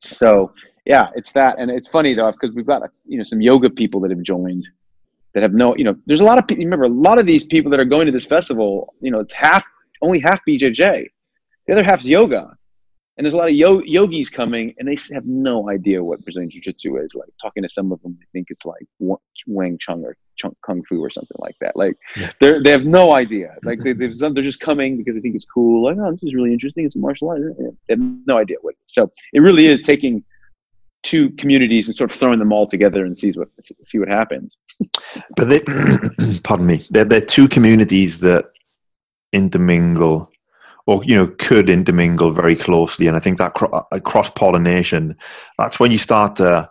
[0.00, 0.52] So
[0.88, 4.00] yeah, it's that, and it's funny though because we've got you know some yoga people
[4.00, 4.66] that have joined
[5.34, 7.44] that have no you know there's a lot of people remember a lot of these
[7.44, 9.64] people that are going to this festival you know it's half
[10.02, 11.06] only half BJJ,
[11.66, 12.56] the other half's yoga,
[13.16, 16.50] and there's a lot of yo- yogis coming and they have no idea what Brazilian
[16.50, 17.14] Jiu Jitsu is.
[17.14, 20.54] Like talking to some of them, they think it's like Wa- Wang Chun or Chung,
[20.64, 21.74] Kung Fu or something like that.
[21.74, 21.96] Like
[22.40, 23.56] they're they have no idea.
[23.64, 25.84] Like they, they're just coming because they think it's cool.
[25.84, 26.84] Like oh, this is really interesting.
[26.84, 27.40] It's a martial art.
[27.58, 28.76] They have no idea what.
[28.86, 30.24] So it really is taking
[31.02, 33.48] two communities and sort of throwing them all together and sees what
[33.84, 34.56] see what happens.
[35.36, 35.60] But they,
[36.42, 38.46] pardon me, they're, they're two communities that
[39.32, 40.30] intermingle,
[40.86, 43.06] or you know, could intermingle very closely.
[43.06, 45.16] And I think that cro- uh, cross pollination,
[45.56, 46.70] that's when you start to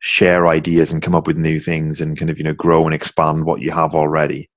[0.00, 2.94] share ideas and come up with new things and kind of you know grow and
[2.94, 4.50] expand what you have already.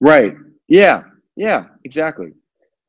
[0.00, 0.34] Right.
[0.68, 1.02] Yeah.
[1.36, 1.66] Yeah.
[1.84, 2.32] Exactly.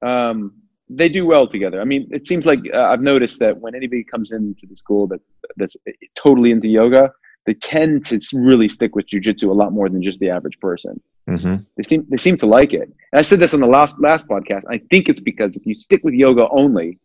[0.01, 0.56] Um,
[0.89, 1.81] they do well together.
[1.81, 5.07] I mean, it seems like uh, I've noticed that when anybody comes into the school
[5.07, 5.75] that's that's
[6.15, 7.11] totally into yoga,
[7.45, 10.99] they tend to really stick with jujitsu a lot more than just the average person.
[11.27, 12.89] hmm They seem they seem to like it.
[13.11, 14.63] And I said this on the last last podcast.
[14.69, 16.99] I think it's because if you stick with yoga only,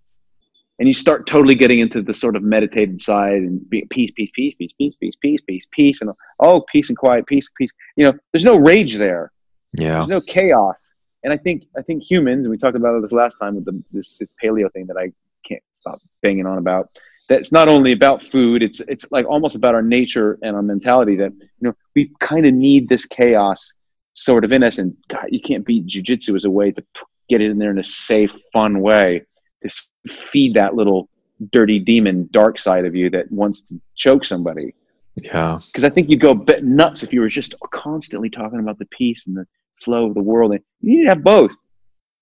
[0.78, 4.30] and you start totally getting into the sort of meditative side and be, peace, peace,
[4.34, 7.70] peace, peace, peace, peace, peace, peace, peace, and oh, peace and quiet, peace, peace.
[7.96, 9.32] You know, there's no rage there
[9.72, 10.91] Yeah, there's no chaos
[11.24, 13.82] and i think i think humans and we talked about this last time with the
[13.92, 15.10] this, this paleo thing that i
[15.44, 16.88] can't stop banging on about
[17.28, 20.62] that it's not only about food it's it's like almost about our nature and our
[20.62, 23.74] mentality that you know we kind of need this chaos
[24.14, 24.78] sort of in us.
[24.78, 26.82] And god you can't beat jujitsu as a way to
[27.28, 29.22] get it in there in a safe fun way
[29.62, 31.08] to feed that little
[31.50, 34.74] dirty demon dark side of you that wants to choke somebody.
[35.16, 38.60] Yeah, because I think you'd go a bit nuts if you were just constantly talking
[38.60, 39.46] about the peace and the
[39.82, 40.52] flow of the world.
[40.52, 41.52] And you need to have both.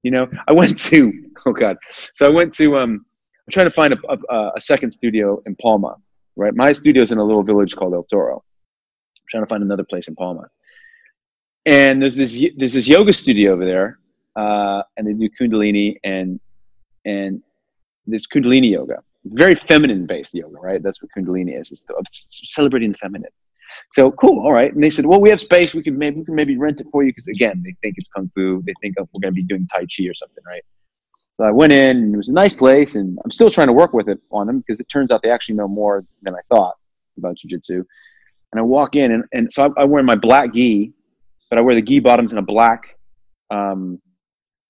[0.02, 1.12] You know, I went to
[1.46, 1.76] oh god,
[2.14, 3.04] so I went to um,
[3.46, 5.96] I'm trying to find a, a, a second studio in Palma.
[6.36, 8.36] Right, my studio's in a little village called El Toro.
[8.36, 10.48] I'm trying to find another place in Palma.
[11.66, 13.98] And there's this there's this yoga studio over there,
[14.36, 16.40] uh, and they do Kundalini and
[17.04, 17.42] and
[18.06, 20.82] this Kundalini yoga very feminine based yoga, right?
[20.82, 21.70] That's what Kundalini is.
[21.70, 23.30] It's, the, it's celebrating the feminine.
[23.92, 24.72] So cool, all right.
[24.72, 25.74] And they said, well, we have space.
[25.74, 28.08] We can maybe we can maybe rent it for you because again, they think it's
[28.08, 28.62] kung fu.
[28.66, 30.62] They think we're going to be doing tai chi or something, right?
[31.36, 31.96] So I went in.
[31.96, 34.46] and It was a nice place, and I'm still trying to work with it on
[34.46, 36.74] them because it turns out they actually know more than I thought
[37.18, 37.84] about jujitsu.
[38.52, 40.92] And I walk in, and, and so I, I wear my black gi,
[41.48, 42.96] but I wear the gi bottoms and a black,
[43.50, 44.00] um,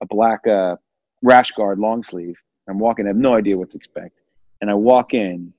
[0.00, 0.76] a black uh,
[1.22, 2.36] rash guard long sleeve.
[2.68, 3.06] I'm walking.
[3.06, 4.18] I have no idea what to expect.
[4.60, 5.52] And I walk in,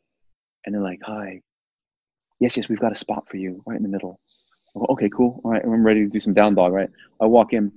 [0.66, 1.42] and they're like, "Hi,
[2.42, 4.20] yes, yes, we've got a spot for you right in the middle."
[4.74, 5.40] Go, okay, cool.
[5.44, 6.74] All right, I'm ready to do some down dog.
[6.74, 6.90] Right.
[7.22, 7.72] I walk in,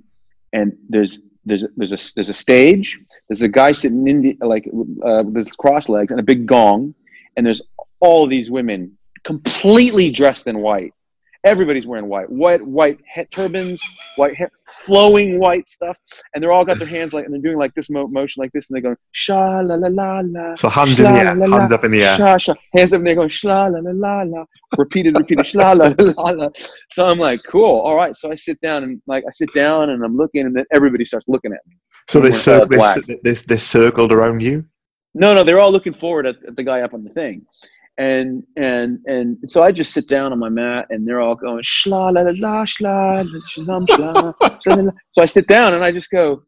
[0.51, 2.99] and there's there's there's a there's a stage.
[3.29, 6.45] There's a guy sitting in the like uh, with his cross legs and a big
[6.45, 6.93] gong,
[7.37, 7.61] and there's
[7.99, 10.93] all these women completely dressed in white,
[11.45, 13.81] everybody's wearing white, white, white he- turbans,
[14.17, 15.97] white hair, flowing white stuff,
[16.33, 18.51] and they're all got their hands like, and they're doing like this mo- motion like
[18.51, 20.55] this, and they're going sha la la la la.
[20.55, 22.17] So hands in the air, la, hands up in the air.
[22.17, 22.53] Sha, sha.
[22.75, 24.45] Hands up, and they're going shla la la la la.
[24.77, 26.49] Repeated, repeated, shla la la la.
[26.91, 28.15] So I'm like, cool, all right.
[28.15, 31.05] So I sit down and like I sit down and I'm looking, and then everybody
[31.05, 31.77] starts looking at me.
[32.09, 34.65] So they We're cir- they, they, they circled around you.
[35.13, 37.45] No, no, they're all looking forward at, at the guy up on the thing.
[37.97, 41.63] And and and so I just sit down on my mat and they're all going
[41.63, 44.91] shla la la la shla la, shalom shla, shla la la.
[45.11, 46.43] So I sit down and I just go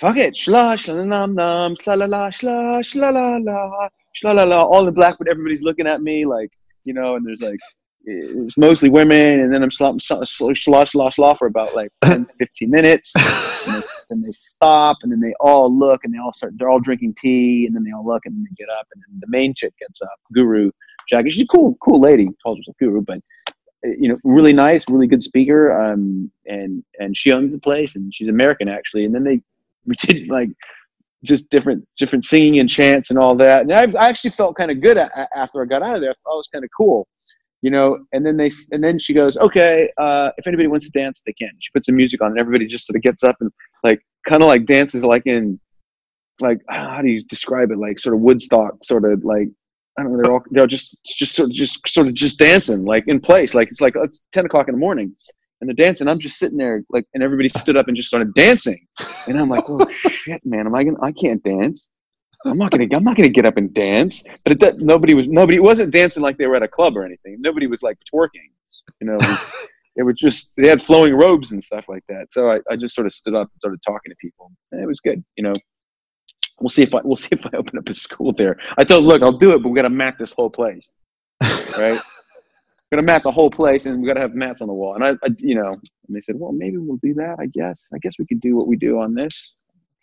[0.00, 4.44] fuck it shla shla nam nam shla la la shla shla la la shla la
[4.44, 6.50] la all in black but everybody's looking at me like
[6.84, 7.58] you know and there's like
[8.06, 12.26] it's mostly women and then I'm shla shla shla shla, shla for about like 10
[12.26, 13.12] to 15 minutes
[14.10, 17.14] and they, stop and then they all look and they all start they're all drinking
[17.18, 19.54] tea and then they all look and then they get up and then the main
[19.54, 20.70] chick gets up guru
[21.08, 23.18] jackie she's a cool cool lady calls herself guru but
[23.84, 27.96] uh, you know really nice really good speaker um and and she owns the place
[27.96, 29.04] and she's american actually.
[29.04, 29.40] And then they
[29.86, 30.48] we did like
[31.22, 33.60] just different different singing and chants and all that.
[33.60, 36.10] And i, I actually felt kind of good after i got out of there.
[36.10, 37.06] I thought it was kind of cool
[37.62, 37.98] you know?
[38.12, 41.32] And then they and then she goes okay uh if anybody wants to dance they
[41.32, 41.50] can.
[41.60, 43.50] She puts some music on and everybody just sort of gets up and
[43.82, 45.58] like kind of like dances like in
[46.40, 49.48] like how do you describe it like sort of woodstock sort of like
[49.98, 52.84] i don't know they're all they're just just sort of just sort of just dancing
[52.84, 53.54] like in place.
[53.54, 55.14] Like it's like it's 10 o'clock in the morning
[55.60, 58.34] and they're dancing i'm just sitting there like and everybody stood up and just started
[58.34, 58.86] dancing.
[59.26, 61.90] And i'm like oh shit man am i gonna i can't dance.
[62.44, 64.22] I'm not gonna i'm not gonna get up and dance.
[64.44, 67.04] But it, that, nobody was nobody wasn't dancing like they were at a club or
[67.04, 67.36] anything.
[67.40, 68.50] Nobody was like twerking
[69.00, 69.18] you know
[69.96, 72.30] it was, just they had flowing robes and stuff like that.
[72.30, 74.86] So I, I just sort of stood up and started talking to people and it
[74.86, 75.52] was good you know.
[76.60, 78.56] We'll see if i we'll see if i open up a school there.
[78.78, 80.94] I told look i'll do it but we gotta mat this whole place.
[81.78, 81.98] Right?
[82.90, 84.94] We're gonna mat the whole place and we gotta have mats on the wall.
[84.94, 87.80] And I, I you know and they said well maybe we'll do that i guess.
[87.94, 89.54] I guess we could do what we do on this.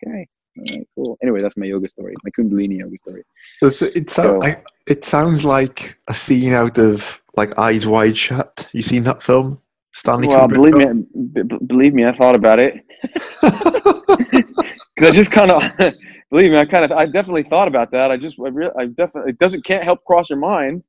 [0.06, 0.26] Okay.
[0.58, 1.18] All right cool.
[1.22, 3.22] Anyway that's my yoga story my kundalini yoga story.
[3.62, 8.68] It's- It, So- I, it sounds like a scene out of like Eyes Wide Shut.
[8.72, 9.60] You seen that film?
[9.94, 11.06] Stanley well Kubrick believe film?
[11.14, 12.74] me b- believe me i thought about it
[14.94, 15.62] because I just kind of
[16.30, 18.10] believe me, I kind of I definitely thought about that.
[18.10, 20.84] I just I, re- I definitely it doesn't can't help cross your mind.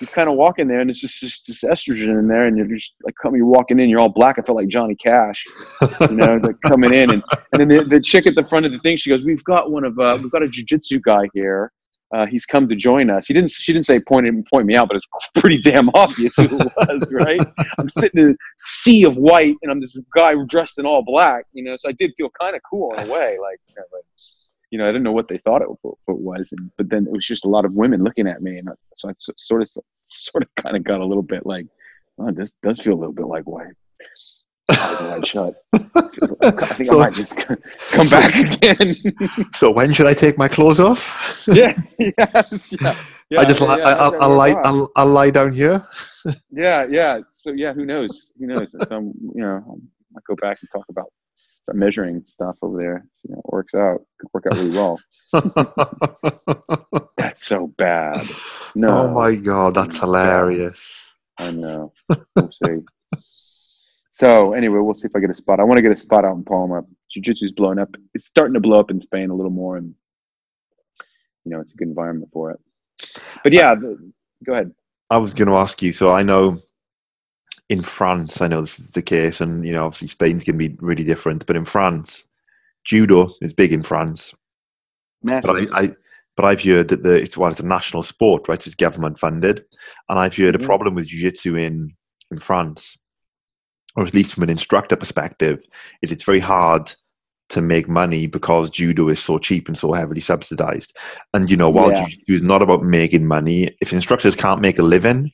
[0.00, 2.56] You kind of walk in there and it's just just this estrogen in there, and
[2.56, 4.38] you're just like coming, you're walking in, you're all black.
[4.38, 5.44] I felt like Johnny Cash,
[6.02, 8.72] you know, like coming in, and and then the, the chick at the front of
[8.72, 11.72] the thing, she goes, "We've got one of uh, we've got a jujitsu guy here."
[12.12, 13.26] Uh, he's come to join us.
[13.26, 13.50] He didn't.
[13.50, 16.72] She didn't say point him, point me out, but it's pretty damn obvious who it
[16.76, 17.40] was, right?
[17.78, 21.44] I'm sitting in a sea of white, and I'm this guy dressed in all black,
[21.52, 21.76] you know.
[21.78, 24.04] So I did feel kind of cool in a way, like, you know, like,
[24.70, 25.68] you know, I didn't know what they thought it,
[26.06, 28.68] was, and but then it was just a lot of women looking at me, and
[28.68, 29.68] I, so I sort of,
[30.08, 31.66] sort of, kind of got a little bit like,
[32.18, 33.74] oh, this does feel a little bit like white.
[34.80, 35.54] Eyes wide shut.
[35.72, 37.58] I think So- I might just come
[38.06, 38.96] so- back again.
[39.54, 41.42] So when should I take my clothes off?
[41.46, 42.94] yeah, yes, yeah.
[43.30, 44.54] yeah I just yeah, li- yeah, I, I'll, I'll lie.
[44.64, 45.86] I'll, I'll lie down here.
[46.50, 47.20] Yeah, yeah.
[47.30, 48.32] So yeah, who knows?
[48.38, 48.70] Who knows?
[48.70, 49.74] So, um, you know, I
[50.12, 51.06] might go back and talk about
[51.62, 53.06] start measuring stuff over there.
[53.24, 54.00] You know, it works out.
[54.18, 54.98] Could work out really well.
[57.16, 58.26] That's so bad.
[58.74, 58.88] No.
[58.88, 61.14] Oh my god, that's hilarious.
[61.38, 61.92] I know.
[62.36, 62.78] We'll see.
[64.20, 65.60] So anyway, we'll see if I get a spot.
[65.60, 66.82] I want to get a spot out in Palma.
[67.10, 67.88] Jiu-Jitsu's blown up.
[68.12, 69.94] It's starting to blow up in Spain a little more, and
[71.46, 72.60] you know, it's a good environment for it.
[73.42, 74.12] But yeah, the,
[74.44, 74.74] go ahead.
[75.08, 75.92] I was going to ask you.
[75.92, 76.60] So I know
[77.70, 80.68] in France, I know this is the case, and you know, obviously Spain's going to
[80.68, 81.46] be really different.
[81.46, 82.22] But in France,
[82.84, 84.34] judo is big in France.
[85.22, 85.48] Massive.
[85.48, 85.94] But I, I
[86.36, 88.66] but I've heard that the it's well, it's a national sport, right?
[88.66, 89.64] It's government funded,
[90.10, 91.94] and I've heard a problem with jiu-jitsu in
[92.30, 92.98] in France,
[93.96, 95.66] or at least from an instructor perspective,
[96.02, 96.92] is it's very hard
[97.50, 100.96] to make money because judo is so cheap and so heavily subsidized.
[101.34, 102.04] And you know, while Yeah.
[102.04, 105.32] jiu-jitsu is not about making money, if instructors can't make a living,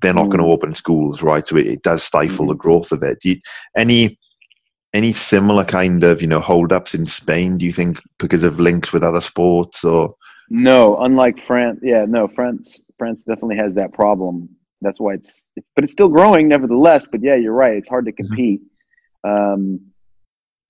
[0.00, 0.52] they're not going to Mm.
[0.52, 1.46] open schools, right?
[1.46, 2.48] So it, it does stifle Mhm.
[2.50, 3.20] the growth of it.
[3.20, 3.40] Do you,
[3.76, 4.18] any
[4.94, 7.58] any similar kind of you know holdups in Spain?
[7.58, 10.14] Do you think because of links with other sports or?
[10.48, 14.48] No, unlike France, yeah, no, France, France definitely has that problem.
[14.82, 17.06] That's why it's, it's, but it's still growing nevertheless.
[17.10, 17.76] But yeah, you're right.
[17.76, 18.60] It's hard to compete.
[19.24, 19.80] Um,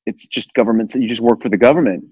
[0.07, 0.95] it's just governments.
[0.95, 2.05] You just work for the government.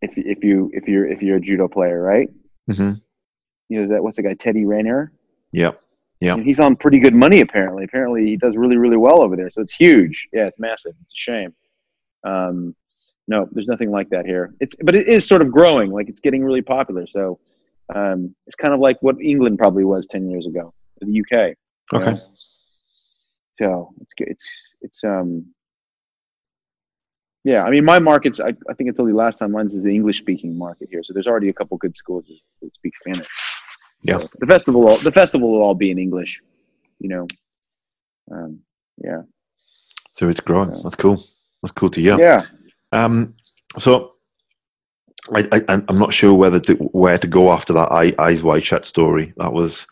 [0.00, 2.28] If if you if you're if you're a judo player, right?
[2.68, 2.94] mm-hmm.
[3.68, 5.08] You know is that what's the guy Teddy Riner?
[5.52, 5.72] Yeah.
[6.20, 6.36] Yeah.
[6.36, 7.84] He's on pretty good money apparently.
[7.84, 9.50] Apparently he does really really well over there.
[9.50, 10.28] So it's huge.
[10.32, 10.94] Yeah, it's massive.
[11.02, 11.54] It's a shame.
[12.24, 12.74] Um,
[13.28, 14.54] no, there's nothing like that here.
[14.60, 15.90] It's but it is sort of growing.
[15.90, 17.06] Like it's getting really popular.
[17.06, 17.40] So
[17.94, 20.74] um, it's kind of like what England probably was ten years ago,
[21.06, 21.56] the UK.
[21.92, 22.12] Okay.
[22.12, 22.20] know?
[23.58, 24.28] So it's good.
[24.28, 25.46] It's it's um.
[27.44, 28.40] Yeah, I mean, my markets.
[28.40, 29.52] I, I think I told you last time.
[29.52, 32.38] Mine's is the English speaking market here, so there's already a couple good schools that,
[32.62, 33.26] that speak Spanish.
[34.02, 34.18] Yeah.
[34.20, 36.40] So the festival, will- the festival will all be in English.
[36.98, 37.28] You know.
[38.32, 38.60] Um.
[38.96, 39.22] Yeah.
[40.12, 40.70] So it's growing.
[40.82, 41.24] That's cool.
[41.62, 42.18] That's cool to hear.
[42.18, 42.44] Yeah.
[42.92, 43.34] Um,
[43.78, 44.14] so
[45.34, 48.42] I, I, I'm I'm not sure whether to, where to go after that eye, eyes
[48.42, 49.32] wide shut story.
[49.36, 49.86] That was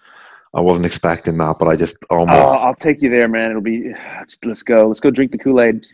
[0.55, 2.39] I wasn't expecting that, but I just almost.
[2.39, 3.51] Oh, I'll take you there, man.
[3.51, 3.93] It'll be.
[4.45, 4.89] Let's, go.
[4.89, 5.85] Let's go drink the Kool Aid.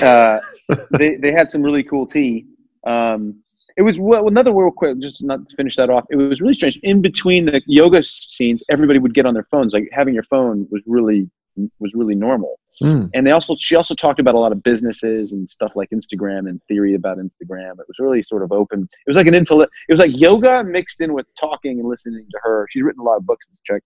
[0.00, 0.40] Uh,
[0.90, 2.46] they they had some really cool tea.
[2.86, 3.40] Um,
[3.76, 6.04] it was well another real quick, just not to finish that off.
[6.10, 6.78] It was really strange.
[6.84, 9.72] In between the yoga scenes, everybody would get on their phones.
[9.72, 11.28] Like having your phone was really
[11.78, 12.58] was really normal.
[12.82, 13.10] Mm.
[13.14, 16.48] And they also she also talked about a lot of businesses and stuff like Instagram
[16.48, 17.72] and theory about Instagram.
[17.72, 18.88] It was really sort of open.
[19.06, 19.70] It was like an intellect.
[19.88, 22.66] It was like yoga mixed in with talking and listening to her.
[22.70, 23.46] She's written a lot of books.
[23.46, 23.82] This chick,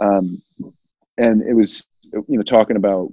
[0.00, 0.42] um,
[1.18, 3.12] and it was you know talking about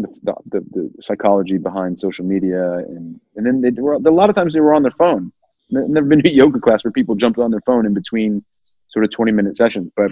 [0.00, 4.34] the, the, the, psychology behind social media and and then they were a lot of
[4.34, 5.32] times they were on their phone.
[5.76, 8.44] I've never been to a yoga class where people jumped on their phone in between
[8.88, 9.92] sort of twenty minute sessions.
[9.96, 10.10] But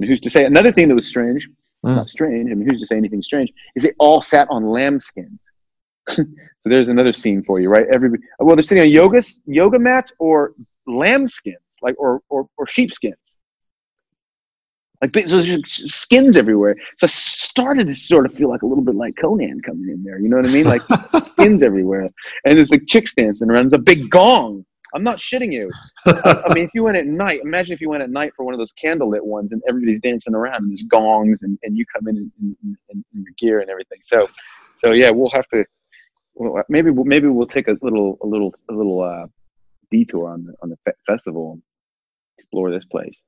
[0.00, 0.44] who's to say?
[0.44, 1.48] Another thing that was strange
[1.84, 1.96] Mm.
[1.96, 2.50] not strange.
[2.50, 3.50] I mean, who's to say anything strange?
[3.76, 5.38] Is they all sat on lambskins.
[6.08, 6.24] so
[6.64, 7.86] there's another scene for you, right?
[7.92, 10.52] Everybody, well, they're sitting on yoga yoga mats or
[10.88, 13.16] lambskins, like or or, or sheepskins.
[15.00, 16.76] Like so there's just skins everywhere.
[16.98, 20.02] So I started to sort of feel like a little bit like Conan coming in
[20.02, 20.18] there.
[20.18, 20.66] You know what I mean?
[20.66, 20.82] Like
[21.22, 22.06] skins everywhere,
[22.44, 23.70] and there's like chicks dancing around.
[23.70, 24.64] There's a big gong.
[24.94, 25.70] I'm not shitting you.
[26.06, 28.44] I, I mean, if you went at night, imagine if you went at night for
[28.44, 31.84] one of those candlelit ones and everybody's dancing around and there's gongs and, and you
[31.86, 32.56] come in in, in,
[32.90, 33.98] in, in your gear and everything.
[34.02, 34.28] So,
[34.78, 35.64] so yeah, we'll have to,
[36.34, 39.26] well, maybe, we'll, maybe we'll take a little, a little, a little, uh,
[39.90, 41.62] detour on the, on the fe- festival and
[42.38, 43.20] explore this place.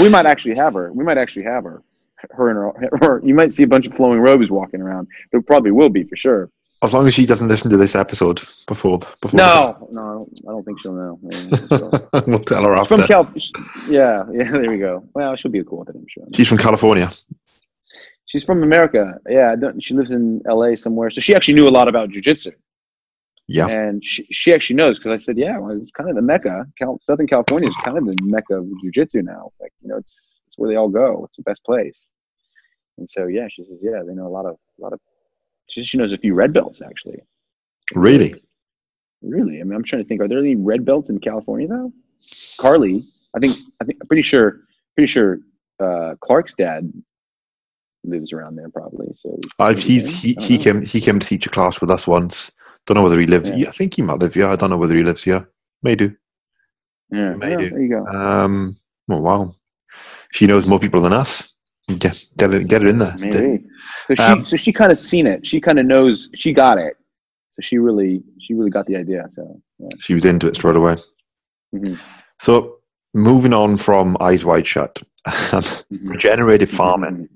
[0.00, 0.92] We might actually have her.
[0.92, 1.82] We might actually have her.
[2.30, 5.08] Her and her, her, you might see a bunch of flowing robes walking around.
[5.30, 6.50] There probably will be for sure.
[6.84, 9.38] As long as she doesn't listen to this episode before before.
[9.38, 11.18] No, no, I don't, I don't think she'll know.
[11.68, 12.96] So- we'll tell her after.
[12.98, 13.32] from Cal.
[13.88, 14.50] Yeah, yeah.
[14.52, 15.04] There we go.
[15.14, 16.24] Well, she'll be cool with it, I'm sure.
[16.34, 17.10] She's from California.
[18.26, 19.14] She's from America.
[19.28, 20.76] Yeah, don't, she lives in L.A.
[20.76, 21.10] somewhere.
[21.10, 22.52] So she actually knew a lot about jujitsu,
[23.46, 23.66] Yeah.
[23.68, 26.66] and she, she actually knows because I said, yeah, well, it's kind of the mecca.
[26.78, 29.52] Cal- Southern California is kind of the mecca of jujitsu now.
[29.60, 30.14] Like you know, it's
[30.46, 31.24] it's where they all go.
[31.26, 32.10] It's the best place.
[32.98, 35.00] And so yeah, she says, yeah, they know a lot of a lot of.
[35.68, 37.20] She, she knows a few red belts actually.
[37.94, 38.34] Really?
[39.22, 39.60] Really?
[39.60, 40.20] I mean, I'm trying to think.
[40.20, 41.92] Are there any red belts in California though?
[42.58, 43.56] Carly, I think.
[43.80, 43.98] I think.
[44.00, 44.60] I'm pretty sure.
[44.96, 45.38] Pretty sure.
[45.80, 46.92] Uh, Clark's dad
[48.04, 49.08] lives around there, probably.
[49.16, 50.62] So I've he's he, he know.
[50.62, 52.50] came he came to teach a class with us once.
[52.86, 53.50] Don't know whether he lives.
[53.50, 53.56] Yeah.
[53.56, 53.68] Yeah.
[53.68, 54.46] I think he might live here.
[54.46, 55.48] I don't know whether he lives here.
[55.82, 56.14] May do.
[57.10, 57.70] Yeah, may yeah, do.
[57.70, 58.06] there you go.
[58.06, 58.76] Um.
[59.10, 59.54] Oh wow.
[60.32, 61.53] She knows more people than us.
[61.98, 63.14] Get get it get it in there.
[63.18, 63.64] Maybe.
[64.06, 65.46] So she, Um, so she kind of seen it.
[65.46, 66.30] She kind of knows.
[66.34, 66.96] She got it.
[67.52, 69.28] So she really, she really got the idea.
[69.36, 69.88] So yeah.
[69.98, 70.96] She was into it straight away.
[71.74, 71.98] Mhm.
[72.40, 72.78] So
[73.12, 75.84] moving on from eyes wide shut, Mhm.
[76.08, 77.28] regenerative farming.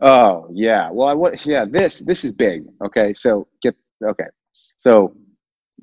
[0.00, 0.90] Oh yeah.
[0.90, 1.44] Well, I want.
[1.44, 2.64] Yeah, this this is big.
[2.82, 4.28] Okay, so get okay.
[4.78, 5.14] So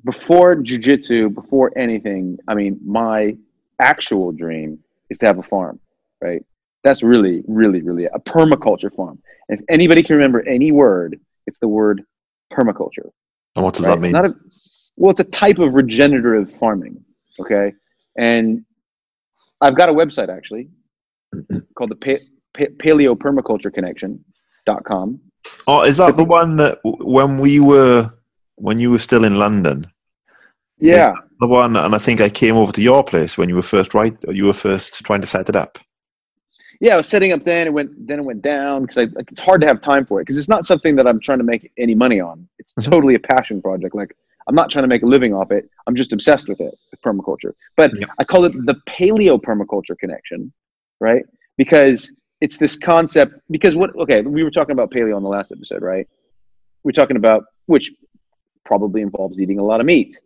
[0.04, 3.36] before jujitsu, before anything, I mean, my
[3.80, 4.78] actual dream
[5.10, 5.78] is to have a farm.
[6.20, 6.44] Right.
[6.84, 9.18] That's really, really, really a permaculture farm.
[9.48, 12.04] And if anybody can remember any word, it's the word
[12.52, 13.10] permaculture.
[13.56, 13.94] And what does right?
[13.94, 14.12] that mean?
[14.12, 14.34] Not a,
[14.96, 17.02] well, it's a type of regenerative farming.
[17.40, 17.72] Okay,
[18.16, 18.64] and
[19.60, 20.68] I've got a website actually
[21.76, 25.20] called the pa- pa- Paleo Permaculture Connection.com.
[25.66, 28.12] oh, is that the one that when we were
[28.56, 29.86] when you were still in London?
[30.78, 33.62] Yeah, The one, and I think I came over to your place when you were
[33.62, 34.14] first right.
[34.28, 35.78] You were first trying to set it up.
[36.80, 36.94] Yeah.
[36.94, 37.66] I was setting up then.
[37.66, 40.24] It went then it went down because like, it's hard to have time for it
[40.24, 42.48] because it's not something that I'm trying to make any money on.
[42.58, 42.90] It's Mhm.
[42.90, 43.94] totally a passion project.
[43.94, 45.68] Like I'm not trying to make a living off it.
[45.86, 47.52] I'm just obsessed with it, with permaculture.
[47.76, 48.06] But Yeah.
[48.18, 50.52] I call it the Paleo Permaculture Connection,
[51.00, 51.24] right?
[51.56, 53.34] Because it's this concept.
[53.50, 53.94] Because what?
[53.96, 56.06] Okay, we were talking about paleo on the last episode, right?
[56.82, 57.92] We're talking about which
[58.64, 60.18] probably involves eating a lot of meat,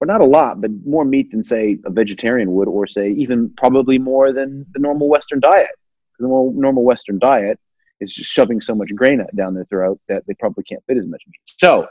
[0.00, 3.50] but not a lot, but more meat than say a vegetarian would, or say even
[3.56, 5.70] probably more than the normal Western diet.
[6.12, 7.58] Because the normal Western diet
[8.00, 11.06] is just shoving so much grain down their throat that they probably can't fit as
[11.06, 11.40] much meat.
[11.44, 11.88] So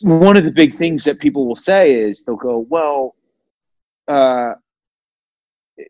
[0.00, 3.16] one of the big things that people will say is they'll go, well,
[4.08, 4.54] uh,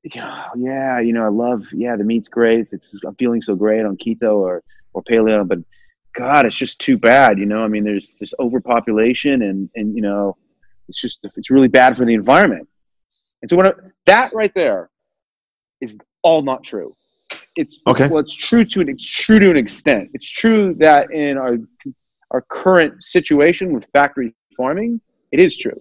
[0.05, 2.69] yeah, you know, I love, yeah, the meat's great.
[2.71, 4.63] It's, I'm feeling so great on keto or,
[4.93, 5.59] or paleo, but
[6.15, 7.39] God, it's just too bad.
[7.39, 10.37] You know, I mean, there's this overpopulation and, and, you know,
[10.89, 12.69] it's just, it's really bad for the environment.
[13.43, 13.73] And so when I,
[14.07, 14.91] that right there
[15.81, 16.95] is all not true.
[17.57, 18.09] it's Okay.
[18.09, 20.11] well, it's true to an it's true to an extent.
[20.15, 21.57] It's true that in our
[22.33, 25.01] our current situation with factory farming,
[25.33, 25.81] it is true.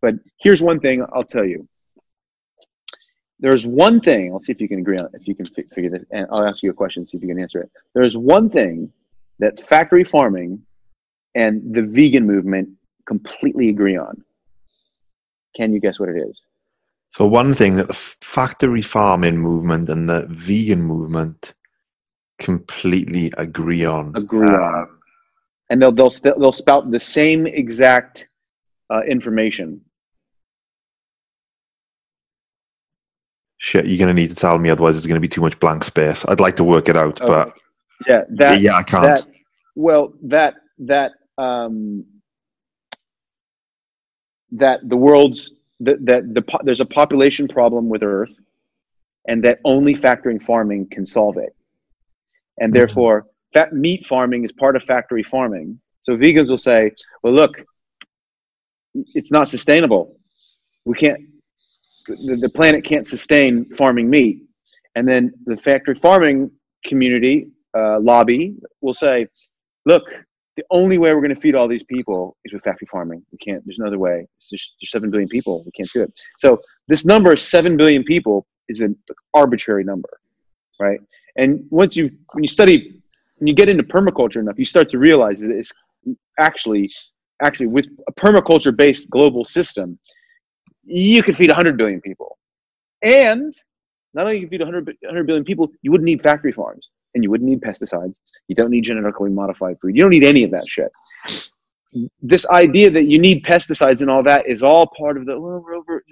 [0.00, 1.68] But here's one thing I'll tell you.
[3.40, 4.32] There's one thing.
[4.32, 6.46] I'll see if you can agree on if you can fi- figure this, and I'll
[6.46, 7.06] ask you a question.
[7.06, 7.70] See if you can answer it.
[7.94, 8.92] There's one thing
[9.42, 10.62] that factory farming
[11.34, 12.68] and the vegan movement
[13.06, 14.14] completely agree on.
[15.56, 16.36] Can you guess what it is?
[17.08, 21.54] So one thing that the factory farming movement and the vegan movement
[22.38, 24.12] completely agree on.
[24.16, 24.88] Agree on.
[25.68, 28.26] and they'll they'll st- they'll spout the same exact
[28.92, 29.80] uh, information.
[33.58, 35.58] Shit, you're going to need to tell me, otherwise it's going to be too much
[35.60, 36.24] blank space.
[36.26, 37.54] I'd like to work it out, but
[38.08, 39.16] Yeah, that yeah, I can't.
[39.16, 39.26] that
[39.74, 42.04] well that that um
[44.52, 48.34] that the world's that that the po- there's a population problem with Earth,
[49.28, 51.54] and that only factoring farming can solve it,
[52.60, 52.76] and Mhm.
[52.76, 55.80] therefore fat meat farming is part of factory farming.
[56.04, 56.92] So vegans will say,
[57.22, 57.64] "Well, look,
[59.14, 60.16] it's not sustainable.
[60.84, 61.20] We can't.
[62.06, 64.42] The, the planet can't sustain farming meat."
[64.94, 66.50] And then the factory farming
[66.84, 69.26] community uh, lobby will say,
[69.86, 70.04] "Look,
[70.56, 73.24] the only way we're going to feed all these people is with factory farming.
[73.32, 73.64] We can't.
[73.64, 74.26] There's no other way.
[74.50, 75.62] Just, there's seven billion people.
[75.64, 76.12] We can't do it.
[76.38, 78.96] So this number, seven billion people, is an
[79.34, 80.08] arbitrary number,
[80.80, 81.00] right?
[81.36, 83.00] And once you when you study
[83.38, 85.72] when you get into permaculture enough, you start to realize that it's
[86.38, 86.90] actually
[87.42, 89.98] actually with a permaculture based global system,
[90.84, 92.38] you could feed 100 billion people.
[93.02, 93.52] And
[94.14, 97.24] not only you feed 100, bi- 100 billion people, you wouldn't need factory farms and
[97.24, 98.14] you wouldn't need pesticides.
[98.52, 99.96] You don't need genetically modified food.
[99.96, 100.92] You don't need any of that shit.
[102.20, 105.40] This idea that you need pesticides and all that is all part of the.
[105.40, 106.04] Well, we're over.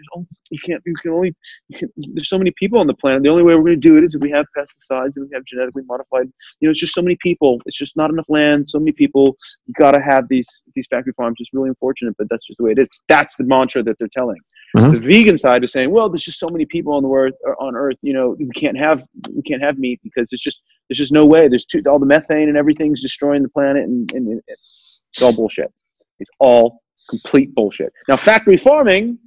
[0.50, 0.82] You can't.
[0.86, 1.34] You can only.
[1.68, 3.22] You can, there's so many people on the planet.
[3.22, 5.34] The only way we're going to do it is if we have pesticides and we
[5.34, 6.32] have genetically modified.
[6.60, 7.60] You know, it's just so many people.
[7.66, 8.70] It's just not enough land.
[8.70, 9.36] So many people.
[9.66, 11.36] You got to have these these factory farms.
[11.40, 12.88] It's really unfortunate, but that's just the way it is.
[13.10, 14.38] That's the mantra that they're telling.
[14.76, 14.92] Mhm.
[14.94, 17.76] The vegan side is saying, well, there's just so many people on the earth on
[17.76, 17.96] Earth.
[18.02, 19.04] You know, we can't have
[19.34, 21.48] we can't have meat because it's just there's just no way.
[21.48, 25.32] There's too, all the methane and everything's destroying the planet, and, and, and it's all
[25.34, 25.72] bullshit.
[26.20, 27.92] It's all complete bullshit.
[28.08, 29.18] Now, factory farming,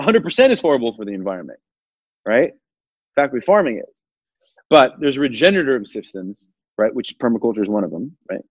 [0.00, 1.60] 100% is horrible for the environment,
[2.26, 2.52] right?
[3.16, 3.94] Factory farming is,
[4.70, 6.44] but there's regenerative systems,
[6.78, 6.94] right?
[6.94, 8.42] Which permaculture is one of them, right?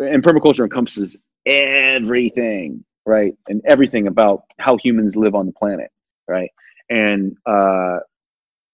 [0.00, 1.16] And permaculture encompasses
[1.46, 3.34] everything, right?
[3.48, 5.90] And everything about how humans live on the planet,
[6.28, 6.50] right?
[6.90, 7.98] And uh,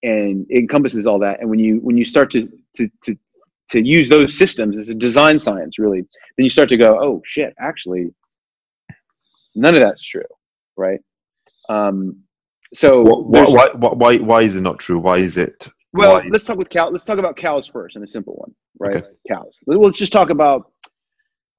[0.03, 1.41] and it encompasses all that.
[1.41, 3.17] And when you when you start to to to
[3.71, 6.01] to use those systems as a design science, really,
[6.37, 8.13] then you start to go, oh shit, actually,
[9.55, 10.23] none of that's true,
[10.77, 11.01] right?
[11.69, 12.19] Um,
[12.75, 14.99] so Wh- why, why, why, why is it not true?
[14.99, 15.69] Why is it?
[15.93, 16.89] well, why- let's talk with cow.
[16.89, 18.97] Let's talk about cows first, and a simple one, right?
[18.97, 19.07] Okay.
[19.29, 19.57] Cows.
[19.67, 20.72] Let's just talk about.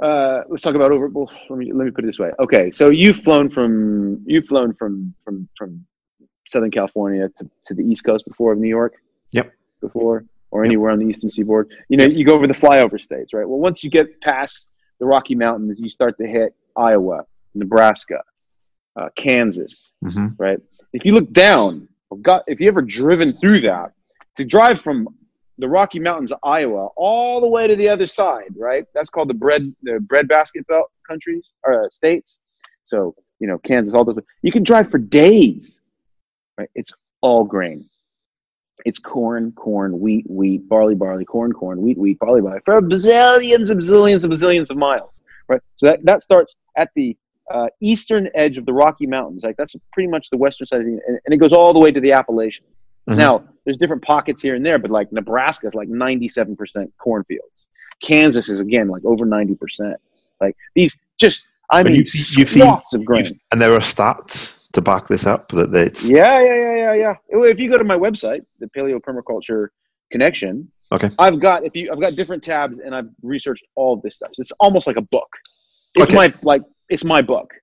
[0.01, 1.07] Uh, let's talk about over.
[1.07, 2.31] Well, let me let me put it this way.
[2.39, 5.85] Okay, so you've flown from you've flown from from from
[6.47, 8.95] Southern California to, to the East Coast before of New York.
[9.31, 9.53] Yep.
[9.81, 13.33] Before or anywhere on the eastern seaboard, you know, you go over the flyover states,
[13.33, 13.47] right?
[13.47, 14.69] Well, once you get past
[14.99, 17.25] the Rocky Mountains, you start to hit Iowa,
[17.55, 18.21] Nebraska,
[18.95, 20.35] uh, Kansas, Mhm.
[20.37, 20.59] right?
[20.93, 23.93] If you look down, or got if you ever driven through that,
[24.35, 25.07] to drive from
[25.57, 28.85] the Rocky Mountains of Iowa all the way to the other side, right?
[28.93, 32.37] That's called the bread the breadbasket belt countries or uh, states.
[32.85, 34.17] So you know Kansas, all those.
[34.41, 35.79] You can drive for days,
[36.57, 36.69] right?
[36.75, 37.89] It's all grain.
[38.85, 43.69] It's corn, corn, wheat, wheat, barley, barley, corn, corn, wheat, wheat, barley, barley, for bazillions
[43.69, 45.61] and bazillions and bazillions of miles, right?
[45.77, 47.15] So that, that starts at the
[47.53, 49.43] uh, eastern edge of the Rocky Mountains.
[49.43, 51.79] Like that's pretty much the western side, of the, and, and it goes all the
[51.79, 52.69] way to the Appalachians.
[53.09, 53.17] Mhm.
[53.17, 57.65] Now, there's different pockets here and there, but like Nebraska is like 97% cornfields.
[58.01, 59.95] Kansas is again like over 90%.
[60.41, 63.25] Like these, just I mean, you've you've seen- of grain.
[63.25, 66.93] You've- and there are stats to back this up that it's Yeah, yeah, yeah, yeah,
[66.93, 67.13] yeah.
[67.45, 69.67] If you go to my website, the Paleo Permaculture
[70.11, 71.09] Connection, Okay.
[71.17, 74.31] I've got if you I've got different tabs and I've researched all of this stuff.
[74.37, 75.29] It's almost like a book.
[75.95, 76.15] It's Okay.
[76.15, 77.53] my like it's my book.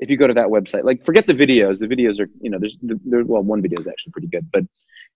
[0.00, 1.78] If you go to that website, like forget the videos.
[1.78, 4.64] The videos are you know there's there, well one video is actually pretty good, but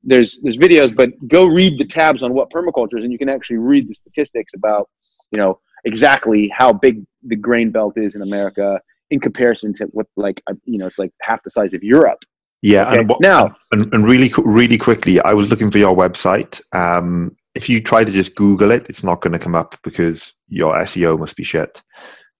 [0.03, 0.95] there's there's videos.
[0.95, 3.95] But go read the tabs on what permaculture is, and you can actually read the
[3.95, 4.89] statistics about
[5.33, 10.07] you know exactly how big the grain belt is in America in comparison to what
[10.17, 12.21] like uh, you know it's like half the size of Europe.
[12.63, 12.87] yeah.
[12.89, 16.61] Okay, And, what, now- and, and really, really quickly, I was looking for your website.
[16.75, 20.35] Um, if you try to just Google it, it's not going to come up because
[20.49, 21.83] your SEO must be shit.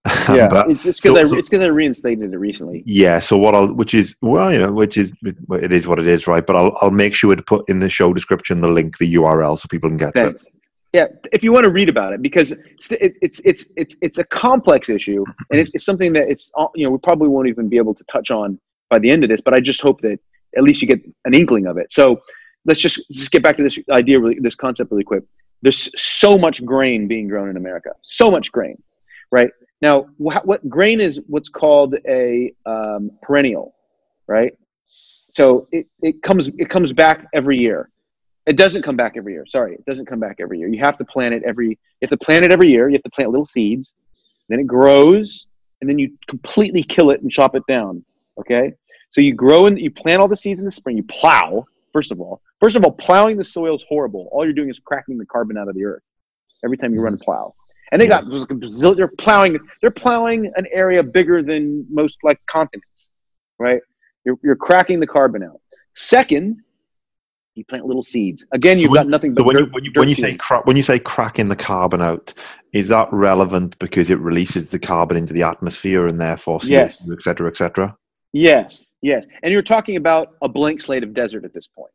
[0.03, 2.83] Um, yeah, But- it's just because so- I it's because I reinstated it recently.
[2.85, 6.07] Yeah, so what I'll, which is well, you know, which is it is what it
[6.07, 6.45] is, right?
[6.45, 9.57] But I'll I'll make sure to put in the show description the link, the URL,
[9.57, 10.43] so people can get to it.
[10.93, 14.23] Yeah, if you want to read about it, because it's it's it's it's it's a
[14.25, 17.77] complex issue, and it's, it's something that it's you know we probably won't even be
[17.77, 19.39] able to touch on by the end of this.
[19.39, 20.19] But I just hope that
[20.57, 21.93] at least you get an inkling of it.
[21.93, 22.21] So
[22.65, 25.23] let's just just get back to this idea, really, this concept, really quick.
[25.61, 28.81] There's so much grain being grown in America, so much grain,
[29.31, 29.51] right?
[29.81, 33.73] Now, wh- what grain is what's called a um, perennial,
[34.27, 34.53] right?
[35.33, 37.89] So it, it comes it comes back every year.
[38.45, 39.45] It doesn't come back every year.
[39.47, 40.67] Sorry, it doesn't come back every year.
[40.67, 41.69] You have to plant it every.
[41.69, 42.89] You have to plant it every year.
[42.89, 43.93] You have to plant little seeds,
[44.49, 45.45] then it grows,
[45.79, 48.03] and then you completely kill it and chop it down.
[48.39, 48.73] Okay,
[49.09, 50.97] so you grow and you plant all the seeds in the spring.
[50.97, 52.41] You plow first of all.
[52.59, 54.29] First of all, plowing the soil is horrible.
[54.31, 56.03] All you're doing is cracking the carbon out of the earth
[56.63, 57.53] every time you run a plow.
[57.91, 61.85] And they got there's like a bazillion- they're plowing they're plowing an area bigger than
[61.89, 63.09] most like continents,
[63.59, 63.81] right?
[64.25, 65.59] You're you're cracking the carbon out.
[65.93, 66.61] Second,
[67.55, 68.45] you plant little seeds.
[68.53, 70.15] Again, So you've when- got nothing but So when you, when you, dirt when you
[70.15, 72.33] say cra- when you say cracking the carbon out,
[72.71, 77.09] is that relevant because it releases the carbon into the atmosphere and therefore CO2, Yes.
[77.11, 77.97] et cetera, et cetera?
[78.31, 79.25] Yes, yes.
[79.43, 81.91] And you're talking about a blank slate of desert at this point,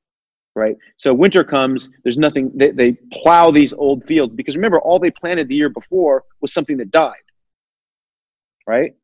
[0.57, 0.77] right?
[0.97, 5.11] So winter comes, there's nothing, they, they plow these old fields because remember, all they
[5.11, 7.15] planted the year before was something that died,
[8.67, 8.97] right?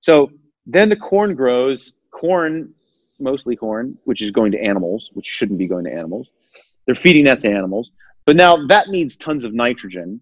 [0.00, 0.30] So
[0.66, 2.74] then the corn grows, corn,
[3.18, 6.28] mostly corn, which is going to animals, which shouldn't be going to animals.
[6.84, 7.90] They're feeding that to animals.
[8.26, 10.20] But now that needs tons of nitrogen,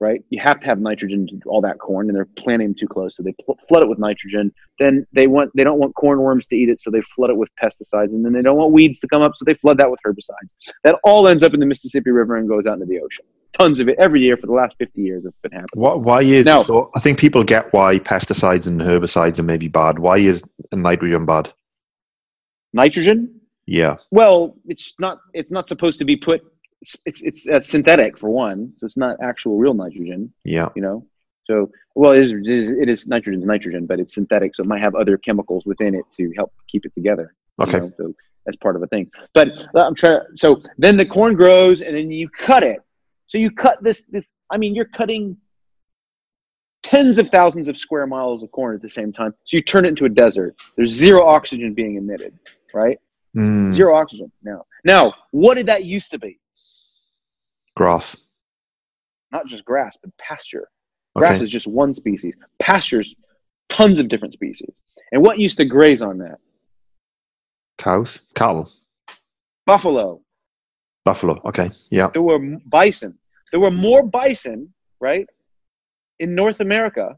[0.00, 0.20] right?
[0.30, 3.16] You have to have nitrogen to all that corn, and they're planting them too close,
[3.16, 6.56] so they pl- flood it with nitrogen then they want they don't want cornworms to
[6.56, 9.06] eat it, so they flood it with pesticides, and then they don't want weeds to
[9.08, 10.52] come up, so they flood that with herbicides.
[10.82, 13.24] That all ends up in the Mississippi River and goes out into the ocean.
[13.58, 15.24] Tons of it every year for the last fifty years.
[15.24, 15.68] It's been happening.
[15.74, 16.90] Why, why is Now- so?
[16.96, 20.00] I think people get why pesticides and herbicides are maybe bad.
[20.00, 20.42] Why is
[20.72, 21.52] nitrogen bad?
[22.72, 23.40] Nitrogen?
[23.66, 25.20] Yeah, Well, it's not.
[25.32, 26.42] It's not supposed to be put.
[26.82, 30.32] It's it's, it's uh, synthetic for one, so it's not actual real nitrogen.
[30.44, 30.68] yeah.
[30.76, 31.06] You know.
[31.46, 34.62] So well, it is, it is, it is nitrogen to nitrogen, but it's synthetic, so
[34.62, 37.34] it might have other chemicals within it to help keep it together.
[37.58, 37.78] you Okay.
[37.80, 38.14] know, so
[38.46, 39.10] that's part of a thing.
[39.34, 40.20] But uh, I'm trying.
[40.34, 42.78] So then the corn grows, and then you cut it.
[43.26, 44.02] So you cut this.
[44.08, 44.32] This.
[44.50, 45.36] I mean, you're cutting
[46.82, 49.32] tens of thousands of square miles of corn at the same time.
[49.44, 50.54] So you turn it into a desert.
[50.76, 52.38] There's zero oxygen being emitted,
[52.74, 52.98] right?
[53.36, 54.30] Mm, Zero oxygen.
[54.42, 56.38] Now, now, what did that used to be?
[57.76, 58.16] Grass.
[59.32, 60.68] Not just grass, but pasture.
[61.16, 61.44] Grass Okay.
[61.44, 62.34] is just one species.
[62.60, 63.14] Pastures,
[63.68, 64.70] tons of different species.
[65.12, 66.38] And what used to graze on that?
[67.78, 68.70] Cows, cattle,
[69.66, 70.20] Buffalo.
[71.04, 71.40] buffalo.
[71.44, 71.70] Okay.
[71.90, 72.08] Yeah.
[72.08, 73.18] there were bison.
[73.50, 75.26] There were more bison, right,
[76.18, 77.16] in North America,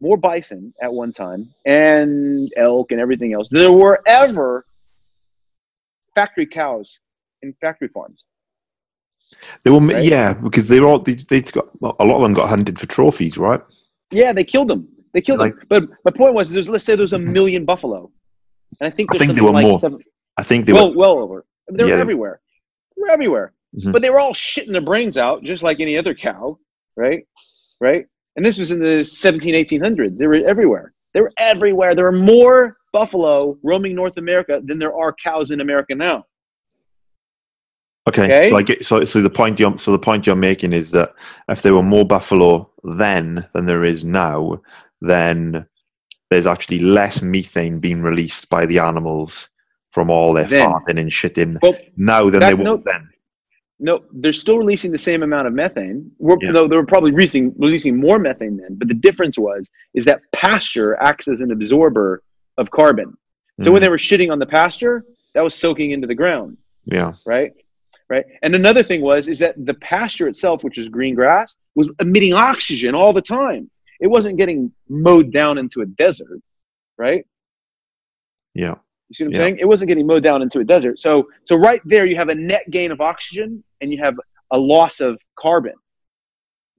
[0.00, 3.48] more bison at one time, and elk and everything else.
[3.50, 4.66] There were ever
[6.14, 6.98] factory cows
[7.42, 8.24] in factory farms.
[9.62, 9.80] They were.
[9.80, 10.04] Right?
[10.04, 10.98] Yeah, because they're all.
[10.98, 13.60] They, they got well, a lot of them got hunted for trophies, right?
[14.10, 14.88] Yeah, they killed them.
[15.12, 15.66] They killed Like- them.
[15.68, 18.10] But my point was, there's let's say there's a million buffalo,
[18.80, 19.78] and I think I think there were like more.
[19.78, 20.00] seven,
[20.36, 20.98] I think they well, were.
[20.98, 21.46] well over.
[21.70, 22.40] They were everywhere.
[22.96, 23.52] They were everywhere.
[23.76, 23.92] Mhm.
[23.92, 26.58] But they were all shitting their brains out, just like any other cow,
[26.96, 27.26] right?
[27.80, 28.06] Right?
[28.36, 30.16] And this was in the 17, 1800s.
[30.18, 30.92] They were everywhere.
[31.12, 31.94] They were everywhere.
[31.94, 36.24] There were more buffalo roaming North America than there are cows in America now.
[38.08, 38.24] Okay.
[38.24, 38.50] Okay.
[38.50, 38.84] So I get.
[38.84, 41.14] So so the point you're so the point you're making is that
[41.48, 44.60] if there were more buffalo then than there is now,
[45.00, 45.66] then
[46.30, 49.48] there's actually less methane being released by the animals
[49.90, 50.68] from all their Then.
[50.68, 53.08] farting and shitting Well, now than that- they no- was then.
[53.78, 56.10] no, they're still releasing the same amount of methane.
[56.18, 56.50] We're, Yeah.
[56.50, 58.74] no, they were probably releasing, releasing more methane then.
[58.74, 62.22] But the difference was is that pasture acts as an absorber
[62.58, 63.16] of carbon.
[63.60, 66.56] So when Mm, they were shitting on the pasture, that was soaking into the ground.
[66.86, 67.12] yeah.
[67.24, 67.52] right?
[68.10, 68.24] Right.
[68.42, 72.34] And another thing was is that the pasture itself, which is green grass, was emitting
[72.34, 73.70] oxygen all the time.
[74.00, 76.40] It wasn't getting mowed down into a desert,
[76.98, 77.24] right?
[78.54, 78.74] Yeah.
[79.08, 79.38] You see what I'm Yeah.
[79.38, 79.58] saying?
[79.58, 80.98] It wasn't getting mowed down into a desert.
[80.98, 84.16] So so right there you have a net gain of oxygen and you have
[84.50, 85.74] a loss of carbon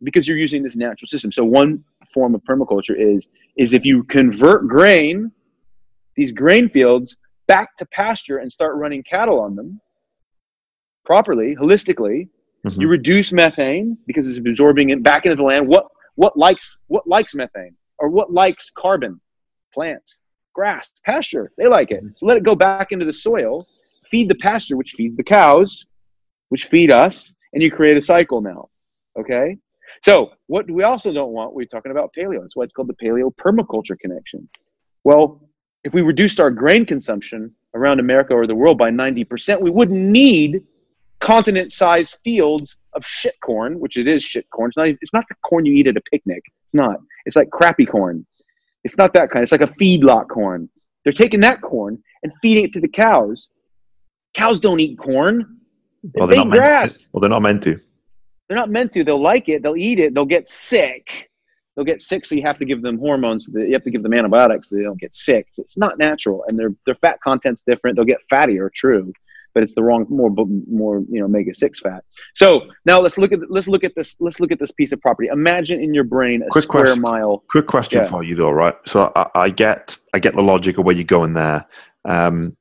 [0.04, 1.32] because you're using this natural system.
[1.32, 5.32] So one form of permaculture is is if you convert grain,
[6.16, 7.18] these grain fields
[7.48, 9.82] back to pasture and start running cattle on them
[11.06, 12.28] properly, holistically,
[12.66, 12.82] Mhm.
[12.82, 15.68] you reduce methane because it's absorbing it back into the land.
[15.68, 19.20] What what likes what likes methane or what likes carbon?
[19.74, 20.18] Plants,
[20.53, 21.45] grass, pasture.
[21.58, 22.03] They like it.
[22.16, 23.68] So let it go back into the soil,
[24.10, 25.86] feed the pasture, which feeds the cows,
[26.49, 28.70] which feed us, and you create a cycle now.
[29.20, 29.58] Okay.
[30.01, 32.41] So what we also don't want, we're talking about paleo.
[32.41, 34.47] That's why it's called the paleo permaculture connection.
[35.03, 35.49] Well,
[35.84, 39.99] if we reduced our grain consumption around America or the world by 90%, we wouldn't
[39.99, 40.64] need
[41.20, 44.70] continent-sized fields of shit corn, which it is shit corn.
[44.70, 46.43] It's not, it's not the corn you eat at a picnic.
[46.63, 46.97] It's not.
[47.26, 48.26] It's like crappy corn.
[48.84, 49.43] It's not that kind.
[49.43, 50.70] It's like a feedlot corn.
[51.03, 53.47] They're taking that corn and feeding it to the cows.
[54.34, 55.59] Cows don't eat corn.
[56.13, 57.01] Well, they they're eat not grass.
[57.01, 57.07] to.
[57.11, 57.80] Well, they're not meant to.
[58.47, 59.03] They're not meant to.
[59.03, 59.63] They'll like it.
[59.63, 60.13] They'll eat it.
[60.13, 61.30] They'll get sick.
[61.76, 63.49] They'll get sick, so you have to give them hormones.
[63.53, 65.47] You have to give them antibiotics so they don't get sick.
[65.57, 67.97] It's not natural, and their their fat content's different.
[67.97, 69.11] They'll get fattier, true,
[69.56, 70.30] but it's the wrong more
[70.70, 72.03] more you know omega six fat.
[72.36, 75.01] So now let's look at let's look at this let's look at this piece of
[75.01, 75.30] property.
[75.30, 77.01] Imagine in your brain a Quick square question.
[77.01, 77.43] mile.
[77.49, 78.10] Quick question Yeah.
[78.10, 78.76] for you though, right?
[78.86, 81.66] So I, I get I get the logic of where you're going there.
[82.03, 82.56] Um,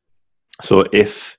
[0.63, 1.37] so if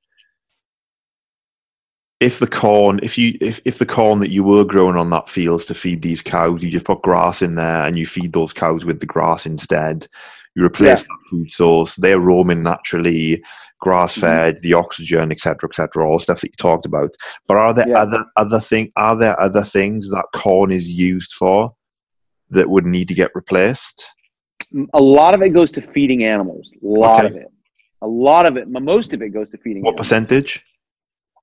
[2.20, 5.30] if the corn, if you if, if the corn that you were growing on that
[5.30, 8.54] fields to feed these cows, you just put grass in there and you feed those
[8.54, 10.08] cows with the grass instead.
[10.56, 11.96] You replace that food source.
[11.98, 13.44] They're roaming naturally,
[13.82, 14.22] grass mm-hmm.
[14.22, 16.10] fed, the oxygen, etc., etc.
[16.10, 17.14] All stuff that you talked about.
[17.48, 18.00] But are there Yeah.
[18.00, 18.92] other other thing?
[18.96, 21.76] Are there other things that corn is used for
[22.52, 24.06] that would need to get replaced?
[24.94, 26.74] A lot of it goes to feeding animals.
[26.82, 27.36] A lot Okay.
[27.36, 27.52] of it.
[28.02, 28.70] A lot of it.
[28.70, 29.84] Most of it goes to feeding.
[29.84, 30.08] What animals.
[30.08, 30.64] percentage?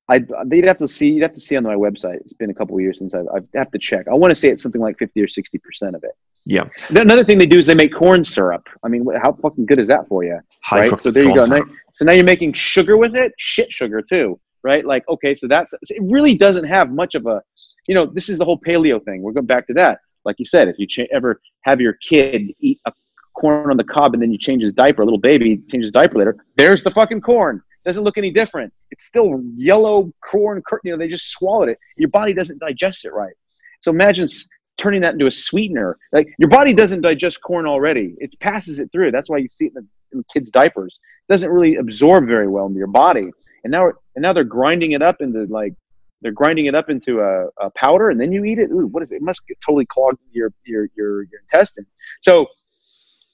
[0.09, 2.17] I uh, you'd have to see you'd have to see on my website.
[2.23, 4.09] It's been a couple of years since I've, I've have to check.
[4.09, 6.13] I want to say it's something like fifty or sixty percent of it.
[6.45, 8.69] Yeah, Another thing they do is they make corn syrup.
[8.83, 10.41] I mean, how fucking good is that for you?
[10.63, 11.01] high right.
[11.01, 11.47] So there you go.
[11.47, 11.63] Now,
[11.93, 14.85] so now you're making sugar with it, shit sugar too, right?
[14.85, 15.99] Like okay, so that's it.
[16.01, 17.43] Really doesn't have much of a,
[17.87, 19.23] you know, this is the whole paleo thing.
[19.23, 20.01] We're going back to that.
[20.25, 22.93] Like you said, if you cha- ever have your kid eat a
[23.35, 26.19] corn on the cob and then you change his diaper, a little baby changes diaper
[26.19, 27.63] later, there's the fucking corn.
[27.85, 28.73] Doesn't look any different.
[28.91, 30.63] It's still yellow corn.
[30.85, 31.79] You know, they just swallowed it.
[31.97, 33.35] Your body doesn't digest it right.
[33.81, 34.29] So imagine
[34.77, 35.99] turning that into a sweetener.
[36.13, 38.15] Like your body doesn't digest corn already.
[38.19, 39.11] It passes it through.
[39.13, 40.99] That's why you see it in, the, in kids' diapers.
[41.29, 43.31] It doesn't really absorb very well into your body.
[43.65, 45.75] And now, and now they're grinding it up into like
[46.21, 48.71] they're grinding it up into a, a powder, and then you eat it.
[48.71, 49.17] Ooh, what is it?
[49.17, 51.87] It must get totally clogged your your your, your intestine.
[52.21, 52.47] So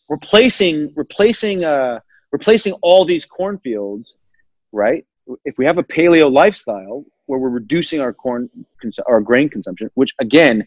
[0.09, 2.01] replacing replacing uh
[2.33, 4.17] replacing all these cornfields,
[4.73, 5.05] right?
[5.45, 8.49] If we have a paleo lifestyle where we're reducing our corn
[9.07, 10.67] our grain consumption, which again,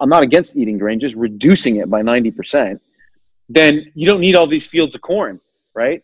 [0.00, 2.78] I'm not against eating grain, just reducing it by 90%,
[3.48, 5.40] then you don't need all these fields of corn,
[5.74, 6.02] right?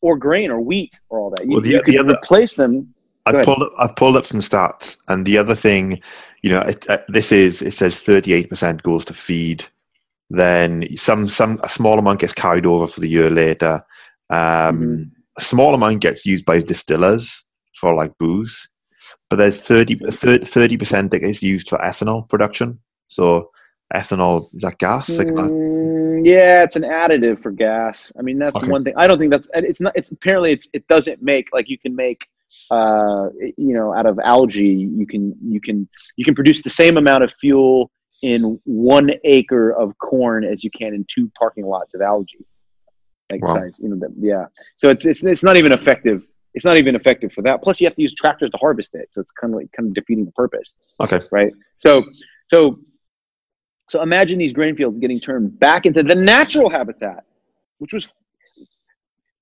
[0.00, 1.44] Or grain or wheat or all that.
[1.44, 2.94] You, Well, the- you can the other- replace them.
[3.26, 6.00] I've pulled up, I've pulled up some stats, and the other thing,
[6.42, 9.62] you know, it, uh, this is it says thirty eight percent goes to feed.
[10.30, 13.84] Then some some a small amount gets carried over for the year later.
[14.30, 15.10] Um, Mhm.
[15.36, 18.66] A small amount gets used by distillers for like booze,
[19.28, 19.96] but there's 30
[20.76, 22.80] percent that gets used for ethanol production.
[23.10, 23.50] So
[23.94, 25.18] ethanol is that gas?
[25.18, 25.28] Like?
[25.28, 28.12] Mm, yeah, it's an additive for gas.
[28.18, 28.70] I mean, that's Okay.
[28.70, 28.94] one thing.
[28.96, 29.48] I don't think that's.
[29.54, 29.92] It's not.
[29.96, 30.68] It's apparently it's.
[30.72, 32.26] It doesn't make like you can make.
[32.70, 36.96] Uh, you know, out of algae, you can you can you can produce the same
[36.96, 37.90] amount of fuel
[38.22, 42.44] in one acre of corn as you can in two parking lots of algae.
[43.30, 43.54] Like Wow.
[43.54, 44.46] size, you know, that, yeah.
[44.76, 46.28] So it's it's it's not even effective.
[46.54, 47.62] It's not even effective for that.
[47.62, 49.88] Plus, you have to use tractors to harvest it, so it's kind of like kind
[49.88, 51.52] of defeating the purpose Okay, right?
[51.78, 52.04] So,
[52.48, 52.80] so,
[53.90, 57.24] so imagine these grain fields getting turned back into the natural habitat,
[57.78, 58.12] which was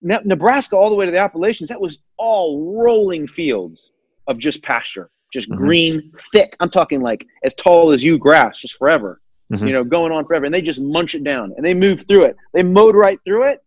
[0.01, 1.68] Ne- Nebraska all the way to the Appalachians.
[1.68, 3.90] That was all rolling fields
[4.26, 5.57] of just pasture, just Mhm.
[5.57, 6.55] green, thick.
[6.61, 9.20] I'm talking like as tall as you grass, just forever.
[9.53, 9.66] Mhm.
[9.66, 12.24] You know, going on forever, and they just munch it down, and they move through
[12.24, 12.36] it.
[12.55, 13.61] They mowed right through it,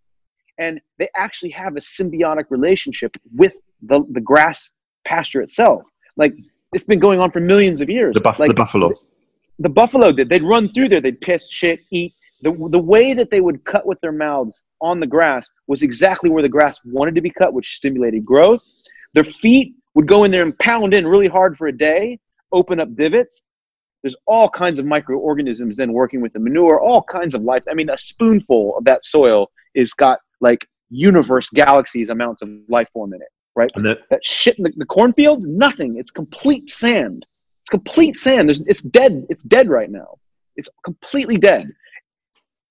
[0.58, 4.72] and they actually have a symbiotic relationship with the the grass
[5.04, 5.84] pasture itself.
[6.18, 6.34] Like
[6.74, 8.14] it's been going on for millions of years.
[8.14, 8.94] the, buff- like, the buffalo.
[9.64, 10.30] The buffalo did.
[10.30, 11.02] They'd run through there.
[11.02, 12.14] They'd piss, shit, eat.
[12.42, 16.30] The, the way that they would cut with their mouths on the grass was exactly
[16.30, 18.62] where the grass wanted to be cut, which stimulated growth.
[19.14, 22.20] Their feet would go in there and pound in really hard for a day,
[22.52, 23.44] open up divots.
[24.02, 27.64] There's all kinds of microorganisms then working with the manure, all kinds of life.
[27.70, 32.90] I mean, a spoonful of that soil is got like universe, galaxies amounts of life
[32.94, 33.72] form in it, right?
[33.76, 35.98] And the, That shit in the, the cornfields, nothing.
[35.98, 37.26] It's complete sand.
[37.72, 38.48] Complete sand.
[38.48, 39.26] There's, it's dead.
[39.30, 40.20] It's dead right now.
[40.58, 41.72] It's completely dead.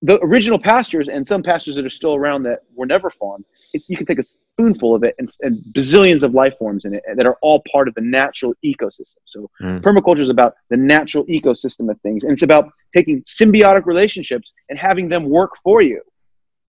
[0.03, 3.83] The original pastures and some pastures that are still around that were never farmed, it,
[3.87, 7.03] you can take a spoonful of it and, and bazillions of life forms in it
[7.15, 9.21] that are all part of the natural ecosystem.
[9.25, 9.81] So Mm.
[9.81, 14.79] permaculture is about the natural ecosystem of things, and it's about taking symbiotic relationships and
[14.79, 16.01] having them work for you.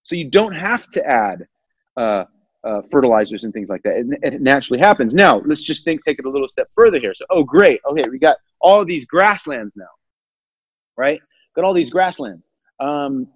[0.02, 1.46] So you don't have to add
[1.96, 2.24] uh,
[2.64, 3.96] uh, fertilizers and things like that.
[3.96, 5.14] It, it naturally happens.
[5.14, 7.14] Now, let's just think, take it a little step further here.
[7.14, 7.80] So, oh, great.
[7.90, 9.84] Okay, we got all these grasslands now.
[10.96, 11.20] right?
[11.54, 12.48] Got all these grasslands.
[12.80, 13.28] Um,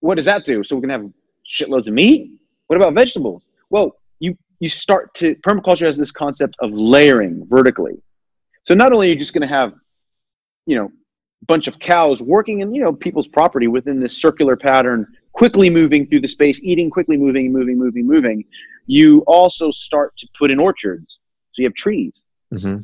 [0.00, 0.62] what does that do?
[0.64, 1.10] So we can have
[1.50, 2.32] shitloads of meat.
[2.66, 3.42] What about vegetables?
[3.70, 8.02] Well, you you start to permaculture has this concept of layering vertically.
[8.64, 9.74] So not only are you just going to have,
[10.66, 10.90] you know,
[11.46, 15.06] bunch of cows working in you know people's property within this circular pattern,
[15.36, 18.42] quickly moving through the space, eating quickly, moving, moving, moving, moving.
[18.86, 21.18] You also start to put in orchards.
[21.52, 22.14] So you have trees.
[22.50, 22.78] hmm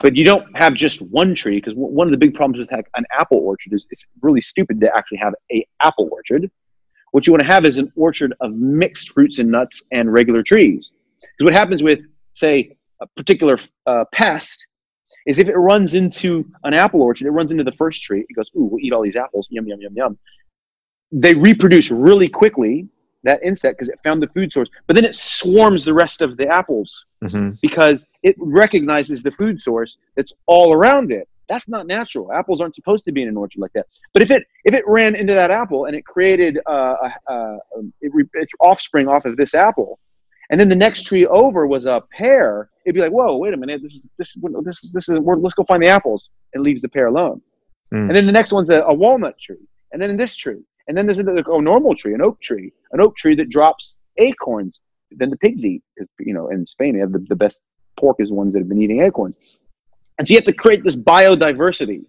[0.00, 2.88] But you don't have just one tree because one of the big problems with like,
[2.96, 6.48] an apple orchard is it's really stupid to actually have a apple orchard.
[7.12, 8.52] What you want to have is an orchard of
[8.82, 10.90] mixed fruits and nuts and regular trees.
[11.20, 12.00] Because what happens with,
[12.34, 14.58] say, a particular uh, pest
[15.26, 16.28] is if it runs into
[16.62, 18.24] an apple orchard, it runs into the first tree.
[18.28, 19.48] It goes, "Ooh, we'll eat all these apples.
[19.50, 20.18] Yum yum yum yum."
[21.12, 22.88] They reproduce really quickly
[23.24, 26.36] that insect because it found the food source, but then it swarms the rest of
[26.36, 31.26] the apples hmm because it recognizes the food source that's all around it.
[31.48, 32.32] That's not natural.
[32.32, 33.86] Apples aren't supposed to be in an orchard like that.
[34.12, 36.96] But if it if it ran into that apple and it created uh,
[37.28, 37.58] a, a,
[38.00, 39.98] it re, its offspring off of this apple,
[40.50, 43.56] and then the next tree over was a pear, it'd be like, whoa, wait a
[43.56, 46.62] minute, this is this is this is this is let's go find the apples and
[46.62, 47.40] leaves the pear alone.
[47.94, 48.08] Mm.
[48.08, 51.06] And then the next one's a, a walnut tree, and then this tree, and then
[51.06, 54.80] there's a, a normal tree, an oak tree, an oak tree that drops acorns.
[55.10, 57.60] Then the pigs eat because you know in Spain they have the, the best
[57.98, 59.36] pork is ones that have been eating acorns.
[60.18, 62.04] And so you have to create this biodiversity,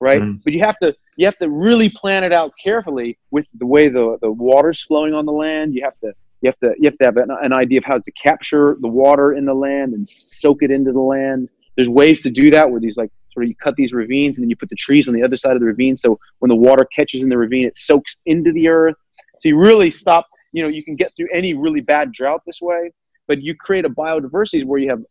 [0.00, 0.20] right?
[0.20, 0.42] Mm.
[0.42, 3.88] But you have to you have to really plan it out carefully with the way
[3.88, 5.74] the, the water's flowing on the land.
[5.74, 7.98] You have to you have to you have to have an, an idea of how
[7.98, 11.50] to capture the water in the land and soak it into the land.
[11.76, 14.44] There's ways to do that where these like sort of you cut these ravines and
[14.44, 16.56] then you put the trees on the other side of the ravine so when the
[16.56, 18.96] water catches in the ravine it soaks into the earth.
[19.40, 22.60] So you really stop, you know, you can get through any really bad drought this
[22.62, 22.92] way,
[23.26, 25.02] but you create a biodiversity where you have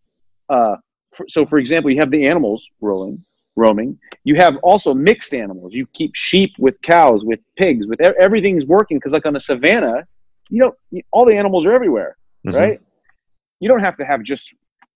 [0.50, 0.76] uh,
[1.16, 3.24] for, so for example, you have the animals rolling,
[3.56, 4.00] roaming.
[4.24, 5.74] You have also mixed animals.
[5.74, 10.06] You keep sheep with cows, with pigs, with everything's working because like on a savannah,
[10.50, 12.54] you don't you- all the animals are everywhere, Mhm.
[12.54, 12.80] right?
[13.60, 14.54] You don't have to have just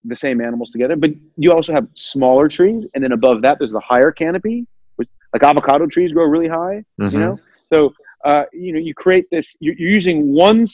[0.07, 3.71] the same animals together, but you also have smaller trees, and then above that there's
[3.71, 4.65] the higher canopy,
[4.97, 6.83] which like avocado trees grow really high.
[6.99, 7.11] Mhm.
[7.11, 7.39] You know,
[7.71, 7.93] so
[8.23, 9.55] uh, you know you create this.
[9.59, 10.67] You're, you're using one,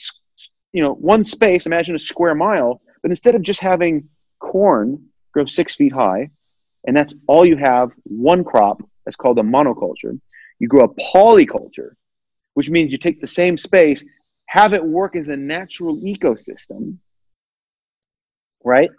[0.72, 1.66] you know, one space.
[1.66, 4.08] Imagine a square mile, but instead of just having
[4.38, 6.30] corn grow six feet high,
[6.86, 10.18] and that's all you have, one crop that's called a monoculture.
[10.58, 11.92] You grow a polyculture,
[12.54, 14.04] which means you take the same space,
[14.46, 16.98] have it work as a natural ecosystem,
[18.64, 18.90] right?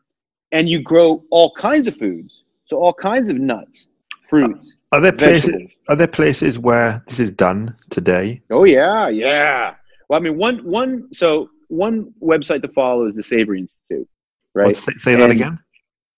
[0.54, 2.44] And you grow all kinds of foods.
[2.68, 3.88] So all kinds of nuts,
[4.30, 5.46] fruits, Are there places?
[5.52, 5.72] vegetables.
[5.90, 8.42] Are there places where this is done today?
[8.52, 9.76] Oh yeah, yeah.
[10.08, 14.08] Well, I mean, one one so one website to follow is the Savory Institute,
[14.54, 14.68] right?
[14.68, 15.60] Well, say, say that And- again.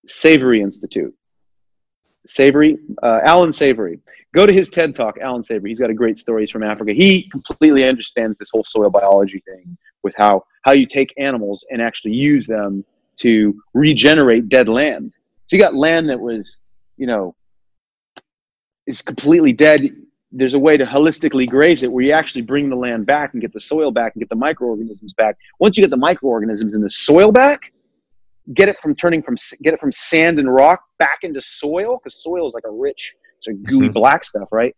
[0.06, 1.16] Savory Institute.
[2.28, 4.00] Savory, uh, Allan Savory.
[4.34, 5.70] Go to his TED Talk, Allan Savory.
[5.72, 6.92] He's got a great stories from Africa.
[6.92, 11.82] He completely understands this whole soil biology thing with how how you take animals and
[11.82, 12.84] actually use them
[13.18, 15.12] to regenerate dead land.
[15.48, 16.60] So you got land that was,
[16.98, 17.36] you know,
[18.88, 19.90] is completely dead.
[20.32, 23.42] There's a way to holistically graze it where you actually bring the land back and
[23.42, 25.38] get the soil back and get the microorganisms back.
[25.60, 27.72] Once you get the microorganisms in the soil back,
[28.54, 32.22] get it from turning from get it from sand and rock back into soil because
[32.22, 33.94] soil is like a rich, sort of gooey Mhm.
[34.02, 34.76] black stuff, right?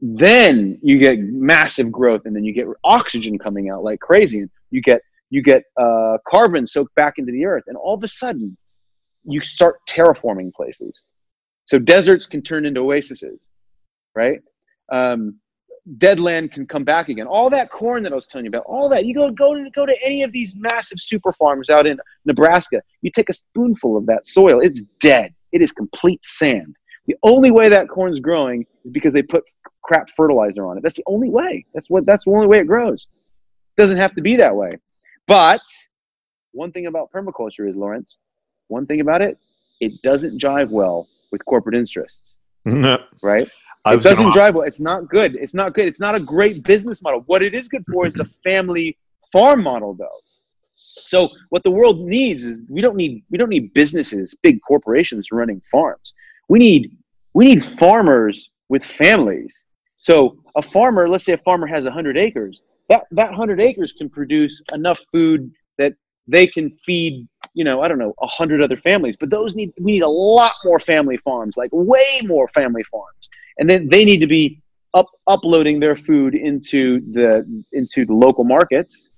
[0.00, 4.50] Then you get massive growth, and then you get oxygen coming out like crazy, and
[4.70, 5.00] you get
[5.30, 8.56] you get uh, carbon soaked back into the earth, and all of a sudden,
[9.24, 11.02] you start terraforming places.
[11.66, 13.24] So deserts can turn into oases,
[14.14, 14.40] right?
[14.92, 15.40] Um,
[15.98, 17.26] dead land can come back again.
[17.26, 19.70] All that corn that I was telling you about, all that you go go to
[19.70, 22.82] go to any of these massive super farms out in Nebraska.
[23.02, 25.34] You take a spoonful of that soil, it's dead.
[25.52, 26.76] It is complete sand.
[27.06, 29.44] The only way that corn's growing is because they put
[29.82, 30.82] crap fertilizer on it.
[30.82, 31.64] That's the only way.
[31.72, 33.06] That's what that's the only way it grows.
[33.76, 34.70] It doesn't have to be that way.
[35.26, 35.62] But
[36.52, 38.16] one thing about permaculture is Lawrence,
[38.68, 39.38] one thing about it,
[39.80, 43.48] it doesn't jive well with corporate interests, No, right?
[43.88, 44.66] It doesn't drive well.
[44.66, 45.36] It's not good.
[45.36, 45.86] It's not good.
[45.86, 47.22] It's not a great business model.
[47.26, 48.98] What it is good for is the family
[49.32, 50.08] farm model, though.
[50.76, 55.28] So what the world needs is we don't need we don't need businesses, big corporations
[55.30, 56.14] running farms.
[56.48, 56.96] We need
[57.34, 59.56] we need farmers with families.
[59.98, 64.08] So a farmer, let's say a farmer has 100 acres, that that 100 acres can
[64.08, 65.94] produce enough food that
[66.28, 69.16] they can feed, you know, I don't know, 100 other families.
[69.16, 73.28] But those need we need a lot more family farms, like way more family farms.
[73.58, 74.62] And then they need to be
[74.94, 79.08] up uploading their food into the into the local markets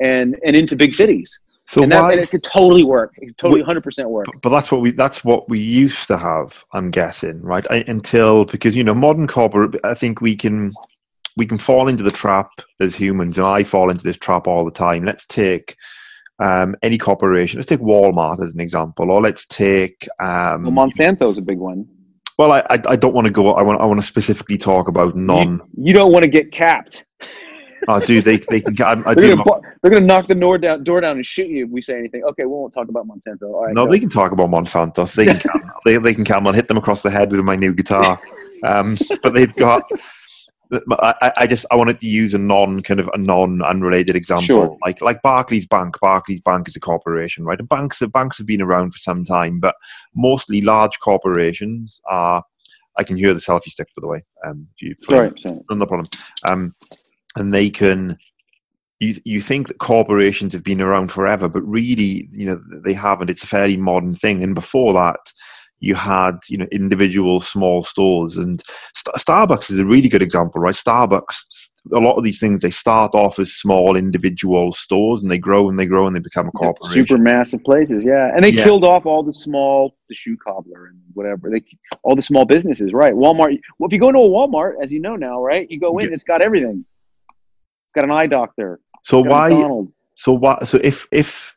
[0.00, 1.38] and and into big cities.
[1.66, 2.12] So and, that, why?
[2.12, 3.12] and it could totally work.
[3.18, 4.26] It could totally 100% work.
[4.26, 6.64] but, but that's what we that's what we used to have.
[6.72, 7.64] I'm guessing, right?
[7.70, 10.74] I, until because you know modern corporate, I think we can
[11.36, 12.50] we can fall into the trap
[12.80, 15.04] as humans, and I fall into this trap all the time.
[15.04, 15.76] Let's take
[16.42, 17.58] um, any corporation.
[17.58, 20.08] Let's take Walmart as an example, or let's take.
[20.20, 21.86] Um, Well, Monsanto's a big one.
[22.38, 23.52] well, I, I I don't want to go.
[23.54, 25.58] I want I want to specifically talk about non.
[25.76, 27.04] You, you don't want to get capped.
[27.88, 28.20] I do.
[28.20, 28.74] They they can.
[28.82, 29.36] I, I They're do.
[29.36, 31.98] gonna, they're gonna knock the door down, door down and shoot you if we say
[31.98, 32.22] anything.
[32.24, 33.44] Okay, we won't talk about Monsanto.
[33.44, 33.74] All right.
[33.74, 33.92] No, go.
[33.92, 35.12] they can talk about Monsanto.
[35.14, 35.62] They can come.
[35.86, 36.46] they, they can come.
[36.46, 38.18] I'll hit them across the head with my new guitar.
[38.64, 39.84] Um, but they've got.
[40.72, 44.44] I, I- just I wanted to use a non kind of a non unrelated example,
[44.46, 44.76] Sure.
[44.84, 45.96] like like Barclays Bank.
[46.00, 47.58] Barclays Bank is a corporation, right?
[47.58, 49.74] And banks banks have been around for some time, but
[50.14, 52.44] mostly large corporations are.
[52.98, 54.22] I can hear the selfie stick, by the way.
[54.46, 55.60] Um, you Sorry, sorry.
[55.70, 56.06] no, no problem.
[56.48, 56.74] Um,
[57.36, 58.16] and they can.
[58.98, 63.30] You you think that corporations have been around forever, but really, you know, they haven't.
[63.30, 64.42] It's a fairly modern thing.
[64.42, 65.20] And before that,
[65.80, 68.62] you had you know individual small stores, and
[68.94, 70.74] St- Starbucks is a really good example, right?
[70.74, 71.36] Starbucks.
[71.94, 75.68] A lot of these things they start off as small individual stores, and they grow
[75.68, 77.06] and they grow and they become a corporation.
[77.06, 78.30] Super massive places, yeah.
[78.34, 78.64] And they Yeah.
[78.64, 81.50] killed off all the small, the shoe cobbler and whatever.
[81.50, 81.62] They
[82.02, 83.14] all the small businesses, right?
[83.14, 83.58] Walmart.
[83.78, 85.70] Well, if you go into a Walmart, as you know now, right?
[85.70, 86.12] You go in, Yeah.
[86.14, 86.84] it's got everything.
[87.86, 88.80] It's got an eye doctor.
[89.02, 89.48] so why?
[89.48, 89.92] McDonald's.
[90.16, 91.56] So why So if if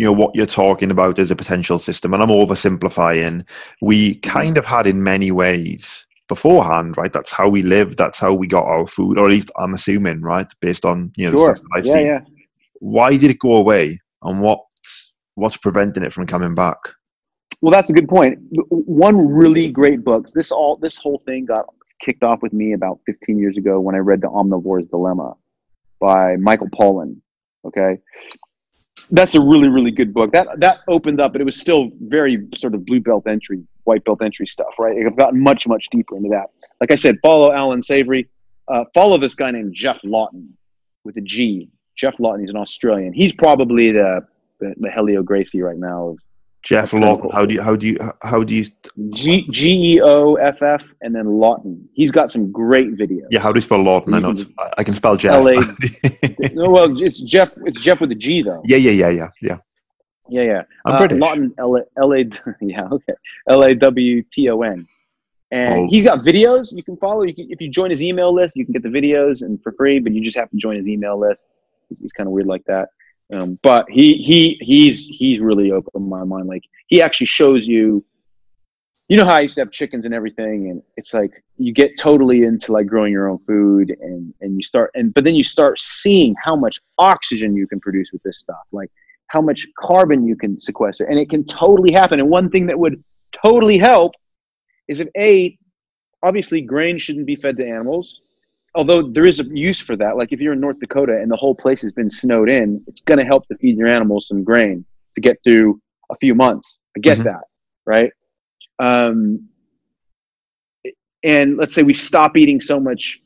[0.00, 3.46] you know what you're talking about is a potential system, and I'm oversimplifying,
[3.82, 7.12] we kind of had in many ways beforehand, right?
[7.12, 7.98] That's how we lived.
[7.98, 11.26] That's how we got our food, or at least I'm assuming, right, based on you
[11.26, 11.48] know Sure.
[11.48, 12.06] the stuff that I've Yeah, seen.
[12.06, 12.20] yeah.
[12.78, 16.78] Why did it go away, and what's what's preventing it from coming back?
[17.60, 18.38] Well, that's a good point.
[18.70, 20.28] One really great book.
[20.32, 21.66] This all this whole thing got
[22.00, 25.34] kicked off with me about 15 years ago when I read The Omnivore's Dilemma
[26.00, 27.16] by Michael Pollan.
[27.66, 27.98] Okay,
[29.10, 30.32] that's a really really good book.
[30.32, 34.04] That that opened up, but it was still very sort of blue belt entry, white
[34.04, 34.74] belt entry stuff.
[34.78, 36.50] Right, I've gotten much much deeper into that.
[36.80, 38.28] Like I said, follow Allan Savory.
[38.68, 40.56] Uh, follow this guy named Geoff Lawton
[41.04, 41.68] with a G.
[41.96, 42.40] Geoff Lawton.
[42.40, 43.12] He's an Australian.
[43.12, 44.26] He's probably the
[44.60, 46.18] the, the Helio Gracie right now of
[46.62, 47.32] Geoff Okay, Lawton, cool.
[47.32, 48.64] how do you how do you how do you
[49.10, 51.88] G G E O F F and then Lawton.
[51.94, 53.26] He's got some great videos.
[53.30, 54.12] yeah how do you spell Lawton?
[54.14, 54.44] I know it's,
[54.76, 55.42] I can spell Jeff.
[55.44, 55.52] LA.
[56.52, 57.52] No, well, it's Geoff.
[57.64, 58.60] It's Geoff with a G though.
[58.66, 59.56] yeah, yeah, yeah, yeah, yeah.
[60.28, 60.62] Yeah, yeah.
[60.84, 61.18] I'm Uh, British.
[61.18, 62.24] Lawton, L A, L A.
[62.60, 63.14] Yeah, okay.
[63.48, 64.86] L A W T O N.
[65.50, 65.86] And Oh.
[65.90, 67.22] he's got videos you can follow.
[67.22, 69.72] You can, if you join his email list, you can get the videos and for
[69.72, 69.98] free.
[69.98, 71.48] But you just have to join his email list.
[71.88, 72.90] He's, he's kind of weird like that.
[73.32, 76.48] Um, but he he he's he's really opened my mind.
[76.48, 78.04] Like he actually shows you.
[79.08, 81.98] You know how I used to have chickens and everything, and it's like you get
[81.98, 85.42] totally into like growing your own food, and and you start and but then you
[85.42, 88.90] start seeing how much oxygen you can produce with this stuff, like
[89.26, 92.20] how much carbon you can sequester, and it can totally happen.
[92.20, 93.02] And one thing that would
[93.32, 94.12] totally help
[94.88, 95.56] is if a
[96.22, 98.20] obviously grain shouldn't be fed to animals
[98.74, 101.36] although there is a use for that like if you're in north dakota and the
[101.36, 104.44] whole place has been snowed in it's going to help to feed your animals some
[104.44, 107.24] grain to get through a few months i get Mhm.
[107.24, 107.44] that
[107.86, 108.12] right
[108.78, 109.48] um,
[111.22, 113.20] and let's say we stop eating so much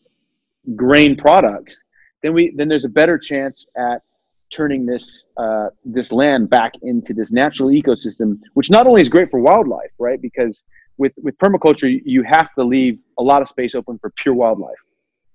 [0.74, 1.76] grain products
[2.22, 4.00] then we then there's a better chance at
[4.50, 9.28] turning this uh, this land back into this natural ecosystem, which not only is great
[9.28, 10.20] for wildlife, right?
[10.22, 10.62] Because
[10.96, 14.78] with with permaculture, you have to leave a lot of space open for pure wildlife.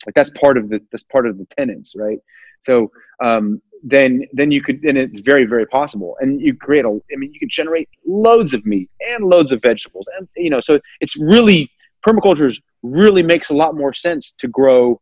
[0.10, 2.20] Like that's part of the that's part of the tenants, right?
[2.66, 2.92] So
[3.24, 6.90] um, then then you could then it's very very possible, and you create a.
[7.14, 10.62] I mean, you can generate loads of meat and loads of vegetables, and you know,
[10.62, 11.70] so it's really
[12.08, 12.52] permaculture
[12.82, 15.00] really makes a lot more sense to grow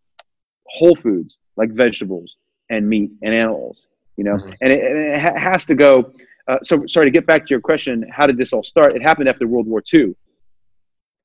[0.67, 2.35] whole foods like vegetables
[2.69, 3.87] and meat and animals
[4.17, 4.53] you know Mhm.
[4.61, 6.11] and it, and it ha- has to go
[6.49, 9.01] uh, so sorry to get back to your question how did this all start it
[9.01, 10.13] happened after world war ii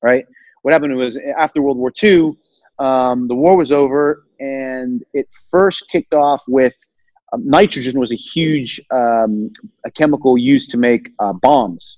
[0.01, 0.25] right
[0.61, 2.31] what happened was after world war ii
[2.79, 6.73] um, the war was over and it first kicked off with
[7.31, 9.51] um, nitrogen was a huge um,
[9.85, 11.97] a chemical used to make uh, bombs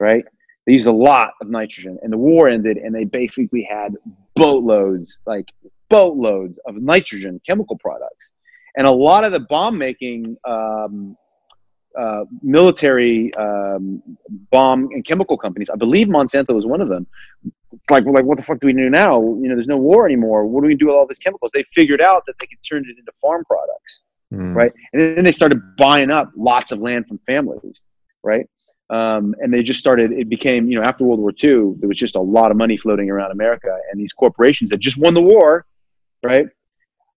[0.00, 0.24] right?
[0.66, 3.94] They used a lot of nitrogen and the war ended and they basically had
[4.34, 5.46] boatloads like
[5.90, 8.26] boatloads of nitrogen chemical products.
[8.76, 11.16] And a lot of the bomb making um,
[11.98, 14.02] uh, military um,
[14.50, 17.06] bomb and chemical companies i believe monsanto was one of them
[17.90, 20.46] like like what the fuck do we do now you know there's no war anymore
[20.46, 22.84] what do we do with all these chemicals they figured out that they could turn
[22.88, 24.00] it into farm products
[24.34, 24.54] Mm.
[24.54, 24.72] right?
[24.92, 27.82] And then they started buying up lots of land from families,
[28.22, 28.48] right?
[28.90, 30.12] Um, and they just started.
[30.12, 32.76] It became, you know, after World War II, there was just a lot of money
[32.76, 35.64] floating around America, and these corporations that just won the war,
[36.22, 36.46] right,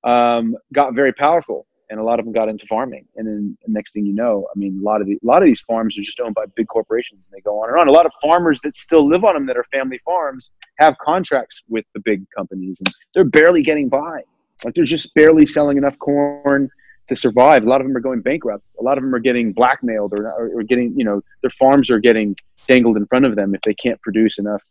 [0.04, 1.67] um, got very powerful.
[1.90, 3.06] And a lot of them got into farming.
[3.16, 5.42] And then the next thing you know, I mean, a lot of the, a lot
[5.42, 7.88] of these farms are just owned by big corporations, and they go on and on.
[7.88, 11.64] A lot of farmers that still live on them that are family farms have contracts
[11.70, 14.22] with the big companies, and they're barely getting by.
[14.66, 16.70] Like they're just barely selling enough corn
[17.08, 17.66] to survive.
[17.66, 18.66] A lot of them are going bankrupt.
[18.80, 21.90] A lot of them are getting blackmailed or, or, or getting, you know, their farms
[21.90, 22.36] are getting
[22.68, 24.64] dangled in front of them if they can't produce enough,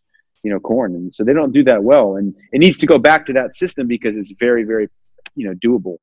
[0.42, 0.94] you know, corn.
[0.94, 2.16] And so they don't do that well.
[2.16, 4.88] And it needs to go back to that system because it's very, very,
[5.34, 5.96] you know, doable.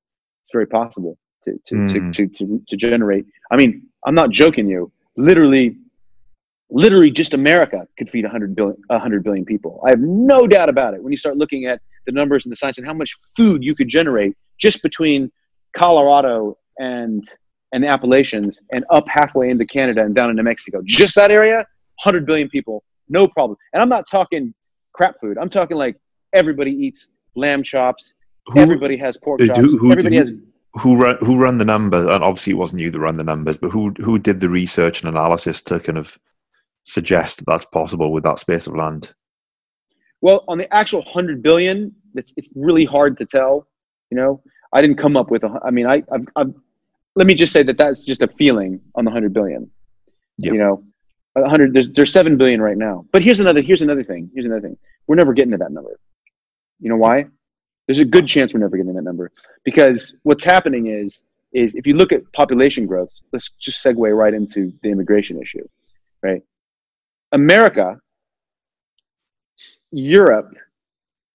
[0.54, 1.92] Very possible to, to, Mm.
[2.14, 3.26] to, to, to, to generate.
[3.52, 4.92] I mean, I'm not joking you.
[5.18, 5.76] Literally,
[6.70, 9.82] literally just America could feed 100 billion, 100 billion people.
[9.86, 11.04] I have no doubt about it.
[11.04, 13.76] When you start looking at the numbers and the science and how much food you
[13.76, 15.32] could generate just between
[15.76, 17.24] Colorado and
[17.72, 20.82] and the Appalachians and up halfway into Canada and down into Mexico.
[20.86, 21.56] Just that area,
[22.04, 23.58] 100 billion people, no problem.
[23.74, 24.54] And I'm not talking
[24.94, 25.40] crap food.
[25.40, 25.96] I'm talking like
[26.34, 28.14] everybody eats lamb chops.
[28.48, 29.58] Who- everybody has pork chops.
[29.60, 30.32] who- who- everybody has
[30.82, 32.06] Who run who run the numbers?
[32.08, 35.02] And obviously, it wasn't you that ran the numbers, but who who did the research
[35.02, 36.18] and analysis to kind of
[36.84, 39.14] suggest that that's possible with that space of land?
[40.22, 43.68] Well, on the actual 100 billion, it's, it's really hard to tell.
[44.10, 44.42] You know,
[44.74, 46.54] I didn't come up with a, I mean, I, I've, I've,
[47.16, 49.70] let me just say that that's just a feeling on the 100 billion.
[50.38, 50.54] Yeah.
[50.54, 50.84] You know,
[51.36, 53.06] a 100, there's, there's 7 billion right now.
[53.12, 54.32] But here's another, here's another thing.
[54.34, 54.78] Here's another thing.
[55.08, 56.00] We're never getting to that number.
[56.80, 57.26] You know why?
[57.88, 59.32] There's a good chance we're never getting that number
[59.64, 61.22] because what's happening is,
[61.54, 65.68] is if you look at population growth, let's just segue right into the immigration issue,
[66.22, 66.42] right?
[67.32, 68.00] America
[69.94, 70.52] Europe,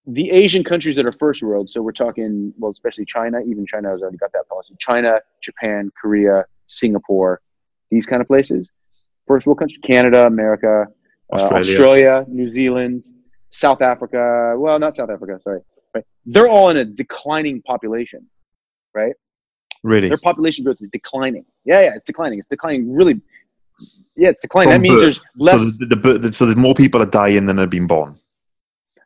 [0.07, 3.91] the Asian countries that are first world, so we're talking, well, especially China, even China
[3.91, 4.75] has already got that policy.
[4.81, 7.41] China, Japan, Korea, Singapore,
[7.91, 8.69] these kind of places.
[9.29, 10.87] First world countries, Canada, America,
[11.33, 11.61] uh, Australia.
[11.61, 13.07] Australia, New Zealand,
[13.51, 14.55] South Africa.
[14.57, 15.61] Well, not South Africa, sorry.
[15.95, 16.05] Right?
[16.27, 18.27] They're all in a declining population,
[18.95, 19.15] right?
[19.83, 20.09] Really?
[20.09, 21.45] Their population growth is declining.
[21.65, 22.39] Yeah, yeah, it's declining.
[22.39, 23.21] It's declining really.
[24.17, 24.73] Yeah, it's declining.
[24.73, 25.03] From that means birth.
[25.03, 25.61] there's less.
[25.61, 28.19] So, the, the, the, so there's more people are dying than have been born.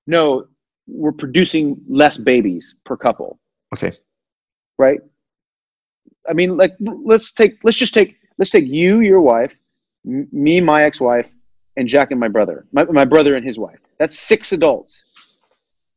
[0.07, 0.47] no,
[0.87, 3.39] we're producing less babies per couple.
[3.75, 3.93] Okay.
[4.79, 5.01] right?
[6.29, 9.57] I mean, like, let's take, let's just take, let's take you, your wife,
[10.07, 11.33] m- me, my ex-wife,
[11.77, 13.79] and Jack and my brother, my, my brother and his wife.
[13.99, 15.03] That's six adults.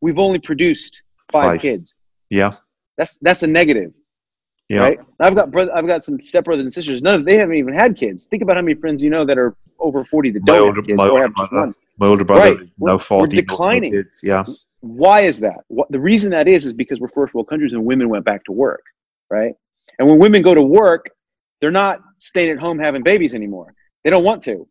[0.05, 1.01] We've only produced
[1.31, 1.61] five, Five.
[1.61, 1.95] kids.
[2.29, 2.51] Yeah.
[2.99, 3.91] That's that's a negative,
[4.69, 4.81] Yeah.
[4.81, 4.99] right?
[5.19, 7.01] I've got brother, I've got some stepbrothers and sisters.
[7.01, 8.27] None of they haven't even had kids.
[8.27, 10.85] Think about how many friends you know that are over forty that don't older- have
[10.85, 11.65] kids my or have just brother.
[11.67, 11.75] one.
[11.97, 12.61] My older brother Right.
[12.61, 13.21] is now 40.
[13.21, 13.91] we're no- no declining.
[13.93, 14.19] kids.
[14.21, 14.43] Yeah.
[14.81, 15.61] Why is that?
[15.69, 18.43] What, the reason that is is because we're first world countries and women went back
[18.45, 18.83] to work,
[19.31, 19.55] right?
[19.97, 21.09] And when women go to work,
[21.61, 23.73] they're not staying at home having babies anymore.
[24.03, 24.67] They don't want to.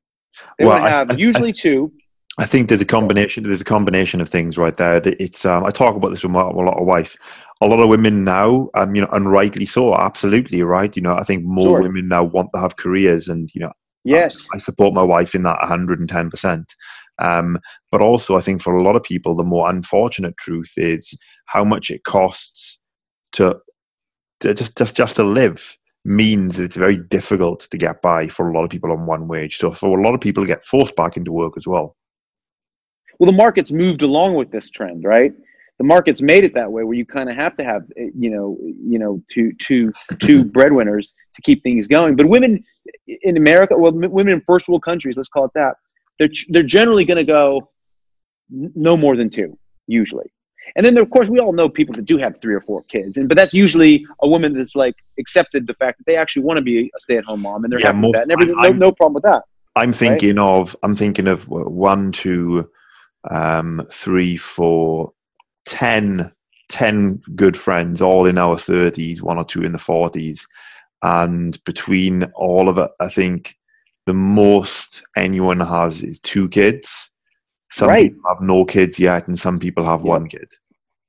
[0.58, 1.92] They Well, want to have I- usually two.
[2.38, 3.44] I think there's a combination.
[3.44, 5.00] There's a combination of things right there.
[5.04, 7.16] It's um, I talk about this with my, a lot of wife.
[7.60, 9.94] A lot of women now, um, you know, and rightly so.
[9.94, 10.94] Absolutely right.
[10.96, 11.82] You know, I think more Sure.
[11.82, 13.72] women now want to have careers, and you know,
[14.04, 14.46] Yes.
[14.52, 16.74] I support my wife in that 110 percent.
[17.20, 17.58] Um,
[17.92, 21.16] but also, I think for a lot of people, the more unfortunate truth is
[21.46, 22.80] how much it costs
[23.34, 23.60] to,
[24.40, 28.50] to just just just to live means that it's very difficult to get by for
[28.50, 29.56] a lot of people on one wage.
[29.56, 31.96] So for a lot of people, to get forced back into work as well.
[33.18, 35.32] Well, the market's moved along with this trend, right?
[35.78, 38.30] The market's made it that way, where you kind of have to have, eh, you
[38.30, 39.88] know, you know, two, two,
[40.20, 42.16] two breadwinners to keep things going.
[42.16, 42.64] But women
[43.06, 45.74] in America, well, women in first world countries, let's call it that,
[46.18, 47.70] they're they're generally going to go
[48.50, 50.30] no more than two, usually.
[50.76, 53.16] And then, of course, we all know people that do have three or four kids,
[53.16, 56.56] and but that's usually a woman that's like accepted the fact that they actually want
[56.58, 58.92] to be a stay-at-home mom, and they're Yeah, happy with that, and everything, no, no
[58.92, 59.42] problem with that.
[59.76, 62.70] I'm thinking of I'm thinking of uh, one, two,
[63.30, 65.12] um, three, four,
[65.66, 66.32] ten,
[66.68, 70.46] ten good friends, all in our thirties, one or two in the forties,
[71.02, 73.56] and between all of it, I think
[74.06, 77.10] the most anyone has is two kids.
[77.70, 78.12] Some Right.
[78.12, 80.10] people have no kids yet, and some people have Yeah.
[80.10, 80.48] one kid.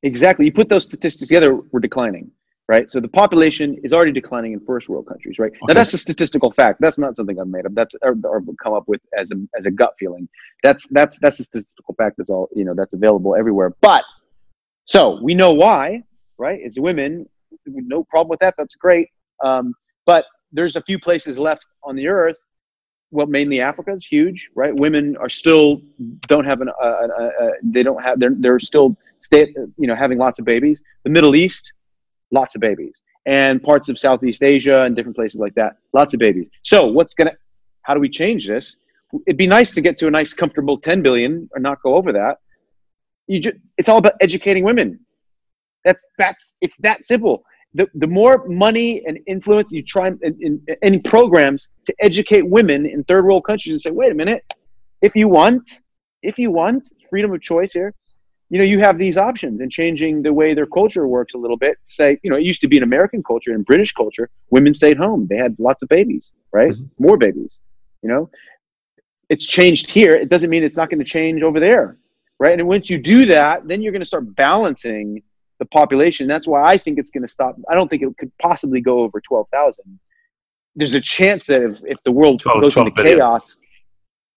[0.04, 0.46] Exactly.
[0.46, 2.32] You put those statistics together, we're declining,
[2.68, 2.90] right?
[2.90, 5.52] So the population is already declining in first world countries, right?
[5.68, 6.82] Now that's a statistical fact.
[6.82, 7.74] That's not something I've made up.
[7.74, 10.28] That's or, or come up with as a as a gut feeling.
[10.64, 12.18] That's that's that's a statistical fact.
[12.18, 12.74] That's all you know.
[12.74, 13.76] That's available everywhere.
[13.82, 14.04] But
[14.86, 16.04] so we know why,
[16.38, 16.60] right?
[16.62, 17.28] It's women.
[17.66, 18.56] No problem with that.
[18.58, 19.10] That's great.
[19.44, 19.74] Um,
[20.06, 22.38] but there's a few places left on the earth.
[23.12, 24.76] Well, mainly Africa is huge, right?
[24.76, 25.82] Women are still
[26.28, 29.96] don't have an uh, uh, uh, they don't have they're they're still stay you know
[29.96, 30.82] having lots of babies.
[31.04, 31.74] The Middle East,
[32.32, 36.20] lots of babies, and parts of Southeast Asia and different places like that, lots of
[36.20, 36.48] babies.
[36.64, 37.34] So what's gonna
[37.84, 38.78] how do we change this?
[39.28, 42.12] It'd be nice to get to a nice comfortable 10 billion or not go over
[42.14, 42.38] that.
[43.28, 45.00] You just it's all about educating women.
[45.84, 47.44] That's that's it's that simple.
[47.76, 52.44] the, the more money and influence you try in, in, in any programs to educate
[52.48, 54.42] women in third world countries and say, wait a minute,
[55.02, 55.82] if you want,
[56.24, 57.94] if you want freedom of choice here,
[58.50, 61.58] you know, you have these options and changing the way their culture works a little
[61.58, 61.78] bit.
[61.88, 64.30] Say, you know, it used to be an American culture and British culture.
[64.52, 65.28] Women stayed home.
[65.28, 66.72] They had lots of babies, right?
[66.72, 66.90] Mhm.
[67.00, 67.60] More babies,
[68.04, 68.30] you know.
[69.30, 70.12] It's changed here.
[70.12, 71.98] It doesn't mean it's not going to change over there,
[72.40, 72.60] right?
[72.60, 75.24] And once you do that, then you're going to start balancing
[75.58, 76.28] the population.
[76.28, 77.56] That's why I think it's going to stop.
[77.70, 80.00] I don't think it could possibly go over 12,000.
[80.76, 83.18] There's a chance that if, if the world 12 goes 12 into billion.
[83.18, 83.58] chaos,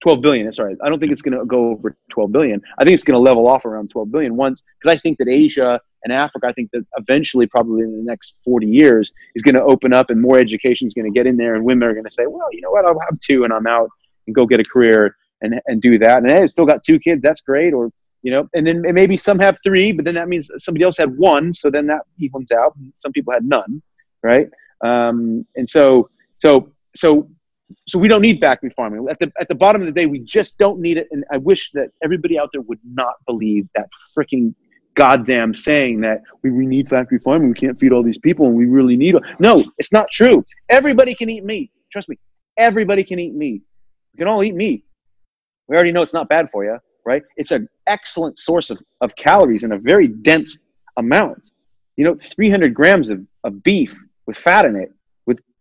[0.02, 0.50] 12 billion.
[0.52, 2.60] Sorry, I don't think it's going to go over 12 billion.
[2.78, 5.28] I think it's going to level off around 12 billion once because I think that
[5.28, 9.56] Asia and Africa, I think that eventually, probably in the next 40 years, is going
[9.56, 11.92] to open up and more education is going to get in there, and women are
[11.92, 13.90] going to say, well, you know what, I'll have two and I'm out
[14.26, 16.18] and go get a career and and do that.
[16.18, 17.22] And hey, I still got two kids.
[17.22, 17.72] That's great.
[17.72, 17.90] Or
[18.22, 21.16] you know, and then maybe some have three, but then that means somebody else had
[21.16, 22.74] one, so then that evens out.
[22.94, 23.80] Some people had none,
[24.22, 24.48] right?
[24.84, 27.28] Um, and so so so
[27.86, 29.06] so we don't need factory farming.
[29.10, 31.08] At the at the bottom of the day, we just don't need it.
[31.10, 34.54] And I wish that everybody out there would not believe that freaking
[34.94, 37.48] goddamn saying that we, we need factory farming.
[37.48, 39.16] We can't feed all these people, and we really need.
[39.38, 40.44] No, it's not true.
[40.68, 41.70] Everybody can eat meat.
[41.92, 42.18] Trust me.
[42.56, 43.62] Everybody can eat meat.
[44.12, 44.84] We can all eat meat.
[45.68, 47.22] We already know it's not bad for you, right?
[47.36, 50.58] It's an excellent source of, of calories in a very dense
[50.96, 51.50] amount.
[51.96, 53.94] You know, 300 grams of, of beef
[54.26, 54.92] with fat in it,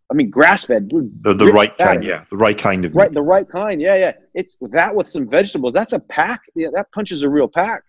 [0.09, 0.89] I mean, grass fed.
[0.89, 3.13] The, the right kind, yeah, the right kind of Right, meat.
[3.13, 3.81] the right kind.
[3.81, 4.13] Yeah, yeah.
[4.33, 5.73] It's that with some vegetables.
[5.73, 6.41] That's a pack.
[6.55, 7.83] Yeah, that punches a real pack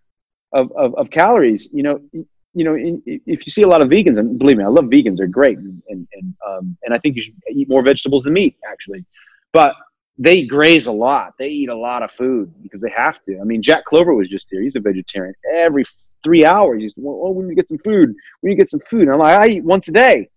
[0.53, 1.69] of, of, of calories.
[1.73, 4.65] You know, you know, in, if you see a lot of vegans, and believe me,
[4.65, 5.19] I love vegans.
[5.19, 8.33] They're great, and and and, um, and I think you should eat more vegetables than
[8.33, 9.05] meat, actually.
[9.53, 9.75] But
[10.19, 11.35] they graze a lot.
[11.39, 13.39] They eat a lot of food because they have to.
[13.41, 14.61] I mean, Jack Clover was just here.
[14.61, 15.35] He's a vegetarian.
[15.55, 15.85] Every
[16.25, 18.15] three hours, he's oh, we need to get some food.
[18.43, 19.03] We need to get some food.
[19.03, 20.29] And I'm like, I eat once a day.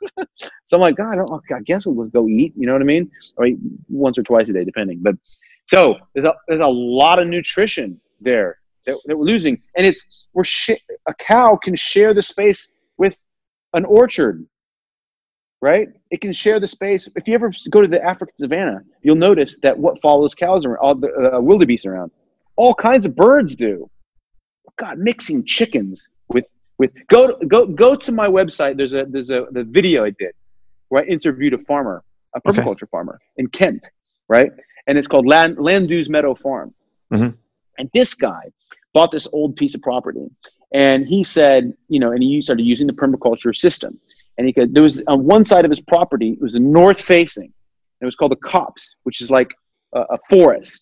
[0.66, 2.52] so I'm like, God, I, I guess we'll just go eat.
[2.56, 3.10] You know what I mean?
[3.36, 5.00] Or eat once or twice a day, depending.
[5.02, 5.16] But
[5.66, 10.04] so there's a, there's a lot of nutrition there that, that we're losing, and it's
[10.32, 10.70] we're sh-
[11.06, 12.68] a cow can share the space
[12.98, 13.16] with
[13.74, 14.46] an orchard,
[15.60, 15.88] right?
[16.10, 17.08] It can share the space.
[17.16, 20.78] If you ever go to the African savannah, you'll notice that what follows cows around,
[20.78, 22.10] all the uh, wildebeest around,
[22.56, 23.88] all kinds of birds do.
[24.78, 26.46] God, mixing chickens with
[26.82, 27.20] with go
[27.54, 28.72] go go to my website.
[28.76, 30.34] There's a there's a the video I did
[30.88, 31.96] where I interviewed a farmer,
[32.34, 32.44] a Okay.
[32.48, 33.82] permaculture farmer in Kent,
[34.36, 34.50] right?
[34.86, 36.68] And it's called Land Landus Meadow Farm.
[37.12, 37.30] Mhm.
[37.78, 38.42] And this guy
[38.94, 40.26] bought this old piece of property,
[40.88, 43.92] and he said, you know, and he started using the permaculture system.
[44.36, 47.00] And he could there was on one side of his property, it was a north
[47.14, 47.50] facing.
[48.00, 49.50] It was called the copse, which is like
[49.98, 50.80] a, a forest,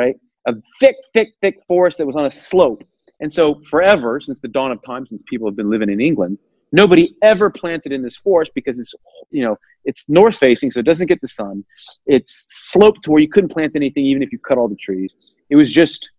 [0.00, 0.16] right?
[0.50, 2.82] A thick, thick, thick forest that was on a slope.
[3.20, 6.38] And so forever, since the dawn of time, since people have been living in England,
[6.72, 8.94] nobody ever planted in this forest because it's
[9.30, 11.64] you know it's north facing, so it doesn't get the sun.
[12.06, 15.14] It's sloped to where you couldn't plant anything even if you cut all the trees.
[15.50, 16.10] It was just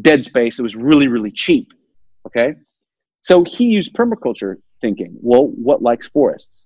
[0.00, 0.58] dead space.
[0.58, 1.68] It was really, really cheap.
[2.26, 2.54] Okay.
[3.22, 6.62] So he used permaculture thinking, well, what likes forests?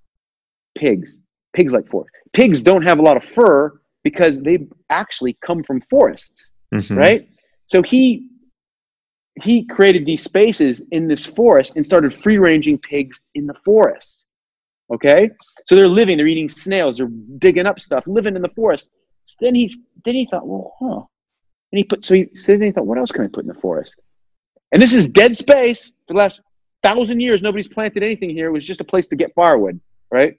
[0.77, 1.15] Pigs.
[1.53, 2.13] Pigs like forests.
[2.33, 6.97] Pigs don't have a lot of fur because they actually come from forests Mhm.
[6.97, 7.29] right?
[7.67, 8.29] So he
[9.43, 14.25] he created these spaces in this forest and started free ranging pigs in the forest.
[14.91, 15.31] Okay,
[15.67, 18.91] so they're living, they're eating snails, they're digging up stuff, living in the forest.
[19.25, 21.03] So then he then he thought, well, huh?
[21.73, 23.49] And he put so he so then he thought, what else can I put in
[23.49, 23.97] the forest?
[24.73, 26.41] And this is dead space for the last
[26.83, 27.43] thousand years.
[27.43, 28.47] Nobody's planted anything here.
[28.49, 29.81] It was just a place to get firewood,
[30.11, 30.39] right?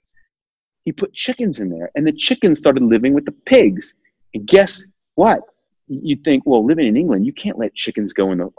[0.84, 3.94] He put chickens in there, and the chickens started living with the pigs.
[4.34, 4.82] And guess
[5.14, 5.42] what?
[5.88, 8.50] you'd think, well, living in England, you can't let chickens go in the,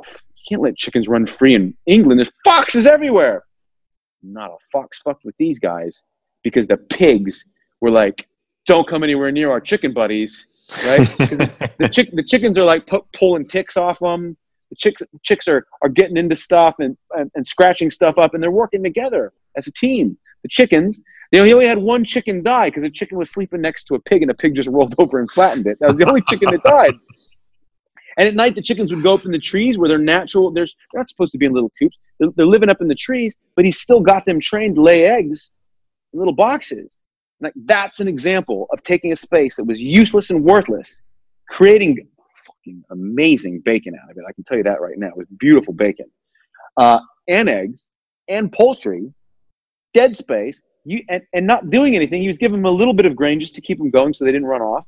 [0.48, 2.20] can't let chickens run free in England.
[2.20, 3.44] There's foxes everywhere.
[4.22, 6.02] Not a fox fucked with these guys
[6.44, 7.46] because the pigs
[7.82, 8.28] were like,
[8.66, 10.46] don't come anywhere near our chicken buddies,
[10.86, 11.00] right?
[11.80, 14.38] the chick, the chickens are like pu- pulling ticks off them.
[14.70, 18.34] The chicks, the chicks are, are getting into stuff and, and, and scratching stuff up,
[18.34, 20.18] and they're working together as a team.
[20.44, 21.00] The chickens,
[21.32, 23.96] they only- he only had one chicken die because the chicken was sleeping next to
[23.96, 25.78] a pig, and the pig just rolled over and flattened it.
[25.80, 26.94] That was the only chicken that died.
[28.18, 30.52] And at night, the chickens would go up in the trees where they're natural.
[30.52, 31.98] They're, they're not supposed to be in little coops.
[32.20, 35.06] They're, they're living up in the trees, but he's still got them trained to lay
[35.06, 35.52] eggs
[36.14, 36.92] in little boxes.
[37.42, 41.00] Like that's an example of taking a space that was useless and worthless,
[41.50, 42.08] creating
[42.46, 44.24] fucking amazing bacon out of it.
[44.28, 45.08] I can tell you that right now.
[45.08, 46.08] It was beautiful bacon,
[46.78, 47.88] uh, and eggs,
[48.28, 49.14] and poultry,
[49.94, 50.62] dead space.
[50.86, 52.22] You and, and not doing anything.
[52.22, 54.26] He was giving them a little bit of grain just to keep them going so
[54.26, 54.86] they didn't run off.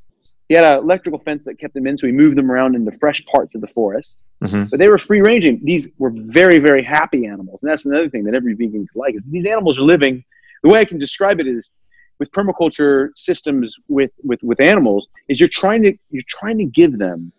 [0.51, 2.91] He had an electrical fence that kept them in, so he moved them around into
[2.99, 4.17] fresh parts of the forest.
[4.43, 4.69] Mhm.
[4.69, 5.61] But they were free ranging.
[5.63, 7.63] These were very, very happy animals.
[7.63, 10.25] And that's another thing that every vegan could like is these animals are living.
[10.61, 11.71] The way I can describe it is
[12.19, 16.97] with permaculture systems with, with, with animals is you're trying to you're trying to give
[16.97, 17.31] them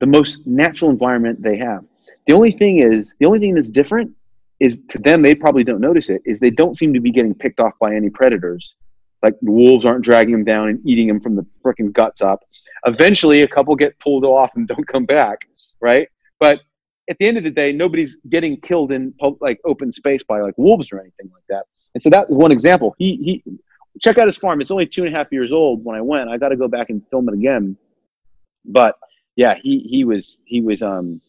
[0.00, 1.84] the most natural environment they have.
[2.26, 4.10] The only thing is the only thing that's different
[4.58, 7.34] is to them they probably don't notice it is they don't seem to be getting
[7.36, 8.74] picked off by any predators.
[9.22, 12.44] Like the wolves aren't dragging them down and eating them from the freaking guts up.
[12.86, 15.38] Eventually, a couple get pulled off and don't come back,
[15.80, 16.08] right?
[16.40, 16.60] But
[17.08, 20.54] at the end of the day, nobody's getting killed in like open space by like
[20.56, 21.64] wolves or anything like that.
[21.94, 22.94] And so that was one example.
[22.98, 23.58] He he
[24.00, 24.60] check out his farm.
[24.60, 26.30] It's only two and a half years old when I went.
[26.30, 27.76] I got to go back and film it again.
[28.64, 28.96] But
[29.36, 31.20] yeah, he he was he was um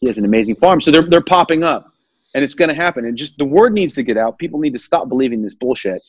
[0.00, 0.80] he has an amazing farm.
[0.80, 1.92] So they're they're popping up,
[2.34, 3.04] and it's going to happen.
[3.04, 4.38] And just the word needs to get out.
[4.38, 6.02] People need to stop believing this bullshit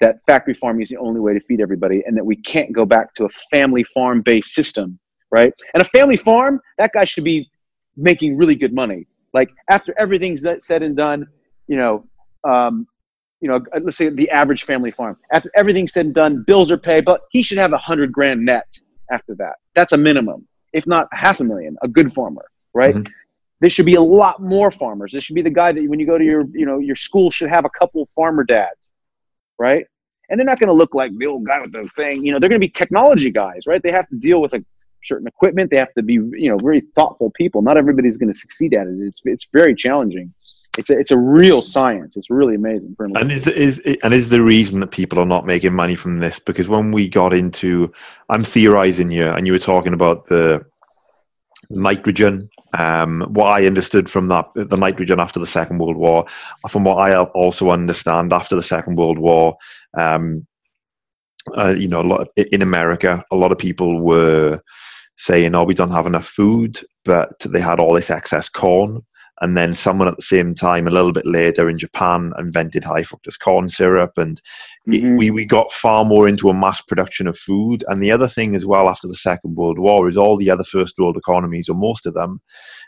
[0.00, 2.84] that factory farming is the only way to feed everybody, and that we can't go
[2.84, 4.98] back to a family farm based system,
[5.30, 5.52] right?
[5.74, 7.50] And a family farm, that guy should be
[7.96, 9.06] making really good money.
[9.34, 11.26] Like after everything's said and done,
[11.66, 12.04] you know,
[12.48, 12.86] um,
[13.40, 15.16] you know, let's say the average family farm.
[15.32, 18.44] After everything's said and done, bills are paid, but he should have a hundred grand
[18.44, 18.66] net
[19.10, 19.56] after that.
[19.74, 21.76] That's a minimum, if not half a million.
[21.82, 22.94] A good farmer, right?
[22.94, 23.08] Mhm.
[23.60, 25.12] There should be a lot more farmers.
[25.12, 27.30] There should be the guy that when you go to your, you know, your school
[27.30, 28.90] should have a couple farmer dads,
[29.58, 29.84] right?
[30.28, 32.24] And they're not going to look like the old guy with the thing.
[32.24, 33.82] You know, they're going to be technology guys, right?
[33.82, 34.64] They have to deal with a
[35.04, 35.70] certain equipment.
[35.70, 37.62] They have to be, you know, very thoughtful people.
[37.62, 38.94] Not everybody's going to succeed at it.
[39.00, 40.34] It's it's very challenging.
[40.76, 42.16] It's a, it's a real science.
[42.16, 42.94] It's really amazing.
[43.00, 46.38] And is, is and is the reason that people are not making money from this
[46.38, 47.92] because when we got into,
[48.28, 50.64] I'm theorizing here, and you were talking about the
[51.70, 52.48] nitrogen.
[52.76, 56.26] Um, what I understood from that, the nitrogen after the Second World War,
[56.68, 59.56] from what I also understand after the Second World War,
[59.94, 60.46] um,
[61.56, 64.60] uh, you know, lot in America, a lot of people were
[65.16, 69.02] saying, "Oh, we don't have enough food," but they had all this excess corn.
[69.40, 73.02] And then someone at the same time, a little bit later in Japan, invented high
[73.02, 74.40] fructose corn syrup, and
[74.86, 75.18] it- Mhm.
[75.18, 77.84] we we got far more into a mass production of food.
[77.88, 80.64] And the other thing as well after the Second World War is all the other
[80.64, 82.40] first world economies, or most of them,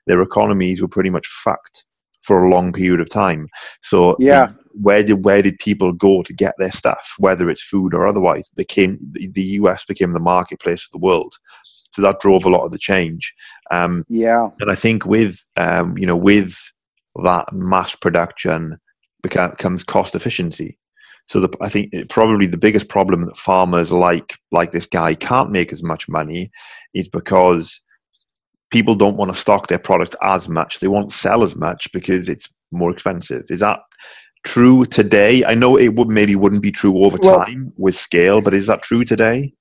[0.06, 1.84] their economies were pretty much fucked
[2.22, 3.48] for a long period of time.
[3.80, 4.48] So Yeah.
[4.72, 8.50] where did where did people go to get their stuff, whether it's food or otherwise?
[8.56, 8.98] They came.
[9.12, 9.84] The, the U.S.
[9.84, 11.34] became the marketplace of the world,
[11.90, 13.32] so that drove a lot of the change.
[13.70, 14.48] Um, Yeah.
[14.60, 16.56] and I think with um, you know with
[17.22, 18.76] that mass production
[19.22, 20.78] beca- comes cost efficiency.
[21.26, 25.14] So the, I think it, probably the biggest problem that farmers like like this guy
[25.14, 26.50] can't make as much money
[26.94, 27.80] is because
[28.70, 30.80] people don't want to stock their product as much.
[30.80, 33.42] They won't sell as much because it's more expensive.
[33.50, 33.80] Is that
[34.44, 35.44] true today?
[35.44, 38.66] I know it would maybe wouldn't be true over Well- time with scale, but is
[38.68, 39.52] that true today?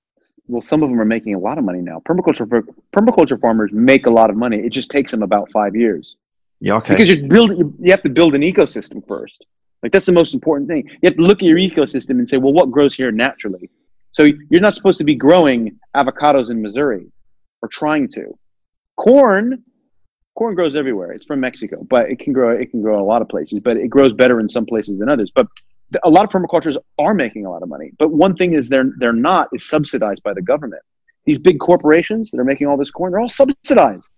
[0.50, 2.02] Well, some of them are making a lot of money now.
[2.10, 2.48] Permaculture
[2.92, 4.58] permaculture farmers make a lot of money.
[4.58, 6.16] It just takes them about five years
[6.60, 6.78] Yeah.
[6.78, 6.96] Okay.
[6.96, 7.76] because you're building.
[7.80, 9.46] You have to build an ecosystem first.
[9.84, 10.88] Like that's the most important thing.
[10.88, 13.70] You have to look at your ecosystem and say, well, what grows here naturally?
[14.12, 17.06] So you're not supposed to be growing avocados in Missouri,
[17.62, 18.36] or trying to.
[18.98, 19.64] Corn,
[20.36, 21.12] corn grows everywhere.
[21.12, 22.50] It's from Mexico, but it can grow.
[22.50, 24.98] It can grow in a lot of places, but it grows better in some places
[24.98, 25.32] than others.
[25.34, 25.48] But
[26.04, 27.92] a lot of permacultures are making a lot of money.
[27.98, 30.84] But one thing is they're they're not is subsidized by the government.
[31.26, 34.10] These big corporations that are making all this corn, they're all subsidized.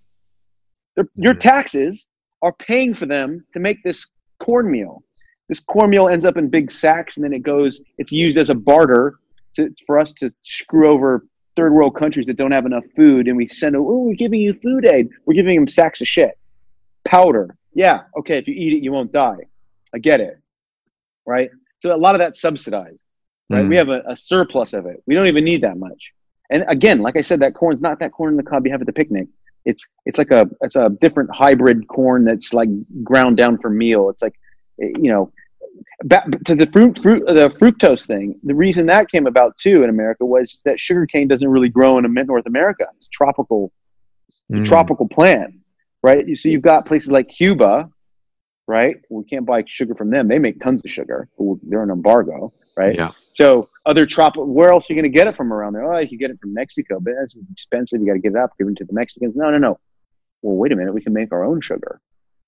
[0.95, 2.05] They're, your taxes
[2.41, 4.07] are paying for them to make this
[4.39, 5.03] cornmeal.
[5.47, 7.81] This cornmeal ends up in big sacks, and then it goes.
[7.97, 9.19] It's used as a barter
[9.55, 11.25] to, for us to screw over
[11.55, 13.75] third world countries that don't have enough food, and we send.
[13.75, 15.09] Oh, we're giving you food aid.
[15.25, 16.37] We're giving them sacks of shit,
[17.05, 17.57] powder.
[17.73, 18.37] Yeah, okay.
[18.37, 19.47] If you eat it, you won't die.
[19.93, 20.39] I get it,
[21.25, 21.49] right?
[21.81, 23.03] So a lot of that's subsidized,
[23.49, 23.65] right?
[23.65, 23.69] Mm.
[23.69, 25.01] We have a, a surplus of it.
[25.05, 26.13] We don't even need that much.
[26.49, 28.81] And again, like I said, that corn's not that corn in the cob you have
[28.81, 29.27] at the picnic.
[29.65, 32.69] It's it's like a it's a different hybrid corn that's like
[33.03, 34.09] ground down for meal.
[34.09, 34.35] It's like
[34.81, 35.31] eh, you know
[36.03, 38.39] back to the fruit fruit the fructose thing.
[38.43, 42.13] The reason that came about too in America was that sugarcane doesn't really grow in
[42.13, 42.87] North America.
[42.97, 43.71] It's tropical
[44.51, 44.65] Mm.
[44.65, 45.53] tropical plant,
[46.03, 46.25] right?
[46.37, 47.89] So you've got places like Cuba,
[48.71, 48.95] right?
[49.09, 50.29] We can't buy sugar from them.
[50.29, 51.27] They make tons of sugar.
[51.63, 52.95] They're an embargo, right?
[52.95, 53.11] Yeah.
[53.33, 55.93] So other tropical, where else are you going to get it from around there?
[55.93, 57.99] Oh, you can get it from Mexico, but that's expensive.
[57.99, 59.35] You got to get it up, give it to the Mexicans.
[59.35, 59.79] No, no, no.
[60.41, 60.93] Well, wait a minute.
[60.93, 61.99] We can make our own sugar.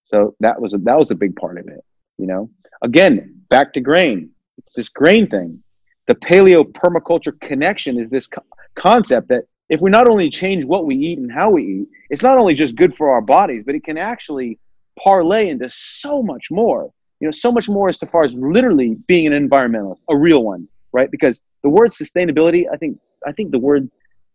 [0.06, 1.84] So that was a, that was a big part of it.
[2.18, 2.50] You know,
[2.82, 4.30] again, back to grain.
[4.58, 5.62] It's this grain thing.
[6.08, 8.46] The paleo permaculture connection is this co-
[8.76, 12.22] concept that if we not only change what we eat and how we eat, it's
[12.22, 14.60] not only just good for our bodies, but it can actually
[15.02, 16.92] parlay into so much more.
[17.20, 20.44] You know, so much more as to far as literally being an environmentalist, a real
[20.44, 21.10] one, right?
[21.10, 23.90] Because the word sustainability, I think, I think the word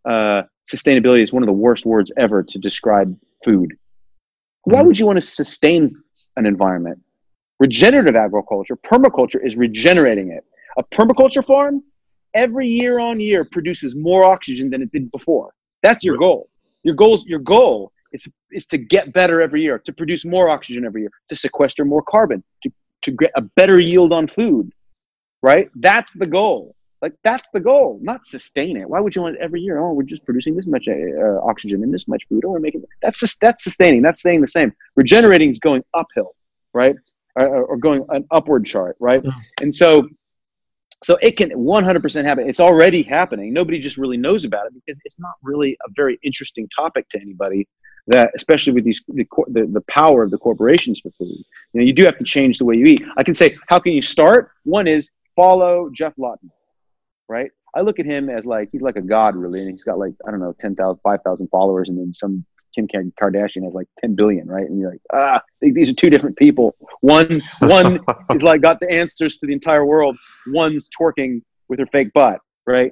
[0.05, 3.15] uh, sustainability is one of the worst words ever to describe
[3.45, 3.73] food.
[4.63, 4.85] Why Mhm.
[4.87, 5.95] would you want to sustain
[6.37, 6.99] an environment?
[7.59, 10.43] Regenerative agriculture, permaculture is regenerating it.
[10.77, 11.83] A permaculture farm,
[12.33, 15.53] every year on year, produces more oxygen than it did before.
[15.83, 16.49] That's your goal.
[16.83, 20.85] Your goals, your goal is, is to get better every year, to produce more oxygen
[20.85, 22.71] every year, to sequester more carbon, to,
[23.03, 24.71] to get a better yield on food.
[25.41, 25.69] Right?
[25.75, 26.75] That's the goal.
[27.01, 28.89] Like that's the goal, not sustain it.
[28.89, 29.79] Why would you want it every year?
[29.79, 32.43] Oh, we're just producing this much uh, uh oxygen and this much food.
[32.45, 34.01] Oh, we're making that's just that's sustaining.
[34.01, 34.73] That's staying the same.
[34.95, 36.35] Regenerating is going uphill,
[36.73, 36.95] right?
[37.35, 39.23] Or, or going an upward chart, right?
[39.23, 39.31] Yeah.
[39.61, 40.09] And so,
[41.03, 42.49] so it can 100% happen.
[42.49, 43.53] It's already happening.
[43.53, 47.21] Nobody just really knows about it because it's not really a very interesting topic to
[47.21, 47.65] anybody.
[48.09, 51.37] That especially with these the the, the power of the corporations for food.
[51.73, 53.03] You know, you do have to change the way you eat.
[53.17, 54.51] I can say, how can you start?
[54.63, 56.51] One is follow Geoff Lawton
[57.29, 57.51] right?
[57.75, 60.13] I look at him as like he's like a god, really, and he's got like
[60.27, 62.43] I don't know 10,000, 5,000 followers, and then some
[62.75, 64.67] Kim Kardashian has like 10 billion, right?
[64.67, 66.75] And you're like, ah, these are two different people.
[67.01, 67.99] One one
[68.33, 70.17] is like got the answers to the entire world.
[70.47, 72.91] One's twerking with her fake butt, right?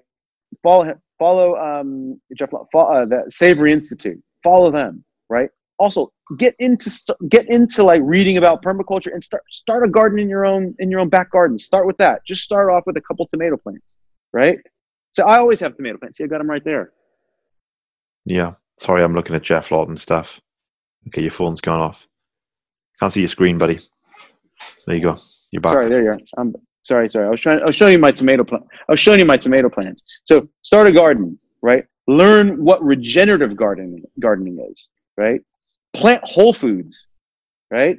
[0.64, 0.95] Follow.
[1.19, 2.52] Follow um, Geoff.
[2.72, 4.22] Follow, uh, the Savory Institute.
[4.44, 5.49] Follow them, right?
[5.79, 10.19] Also, get into st- get into like reading about permaculture and start start a garden
[10.19, 11.59] in your own in your own back garden.
[11.59, 12.25] Start with that.
[12.25, 13.97] Just start off with a couple tomato plants
[14.33, 14.59] right?
[15.13, 16.17] So I always have tomato plants.
[16.17, 16.91] See, I got them right there.
[18.25, 18.53] Yeah.
[18.77, 20.39] Sorry, I'm looking at Geoff Lawton stuff.
[21.07, 22.07] Okay, your phone's gone off.
[22.99, 23.79] Can't see your screen, buddy.
[24.85, 25.17] There you go.
[25.51, 25.73] You're back.
[25.73, 26.19] Sorry, there you are.
[26.37, 27.27] I'm sorry, sorry.
[27.27, 27.61] I was trying.
[27.61, 28.65] I was showing you my tomato plant.
[28.87, 30.03] I was showing you my tomato plants.
[30.25, 31.85] So start a garden, right?
[32.07, 35.41] Learn what regenerative gardening gardening is, right?
[35.94, 37.06] Plant whole foods,
[37.72, 37.98] right?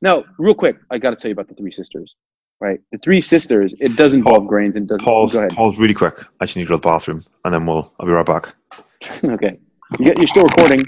[0.00, 2.14] Now, real quick, I got to tell you about the three sisters,
[2.60, 2.80] right?
[2.92, 3.74] The three sisters.
[3.80, 5.02] It does involve Paul- grains and does.
[5.02, 5.32] Pause.
[5.32, 5.50] Go ahead.
[5.56, 6.24] Pause really quick.
[6.40, 7.92] I just need to go to the bathroom, and then we'll.
[7.98, 8.54] I'll be right back.
[9.24, 9.58] okay.
[9.98, 10.80] You get, you're still recording.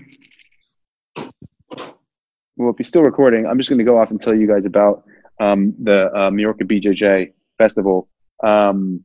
[2.57, 4.65] Well, if you're still recording, I'm just going to go off and tell you guys
[4.65, 5.05] about
[5.41, 8.09] um, the uh, Mallorca BJJ Festival.
[8.43, 9.05] Um,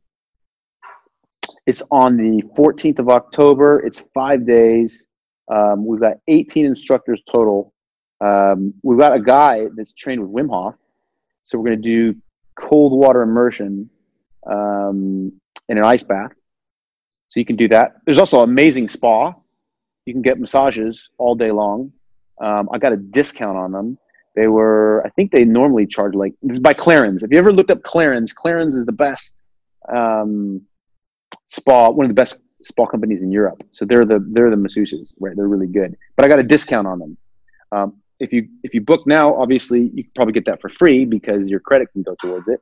[1.66, 3.80] it's on the 14th of October.
[3.84, 5.06] It's five days.
[5.50, 7.72] Um, we've got 18 instructors total.
[8.20, 10.74] Um, we've got a guy that's trained with Wim Hof.
[11.44, 12.18] So we're going to do
[12.54, 13.90] cold water immersion
[14.46, 15.32] um,
[15.68, 16.32] in an ice bath.
[17.28, 17.96] So you can do that.
[18.04, 19.34] There's also an amazing spa.
[20.06, 21.92] You can get massages all day long.
[22.40, 23.98] Um, I got a discount on them.
[24.34, 27.22] They were, I think they normally charge like this is by Clarence.
[27.22, 28.32] If you ever looked up Clarence?
[28.32, 29.42] Clarence is the best
[29.88, 30.62] um,
[31.46, 33.62] spa, one of the best spa companies in Europe.
[33.70, 35.34] So they're the they're the masseuses, right?
[35.36, 35.96] They're really good.
[36.16, 37.16] But I got a discount on them.
[37.72, 41.04] Um, if you if you book now, obviously you can probably get that for free
[41.04, 42.60] because your credit can go towards it.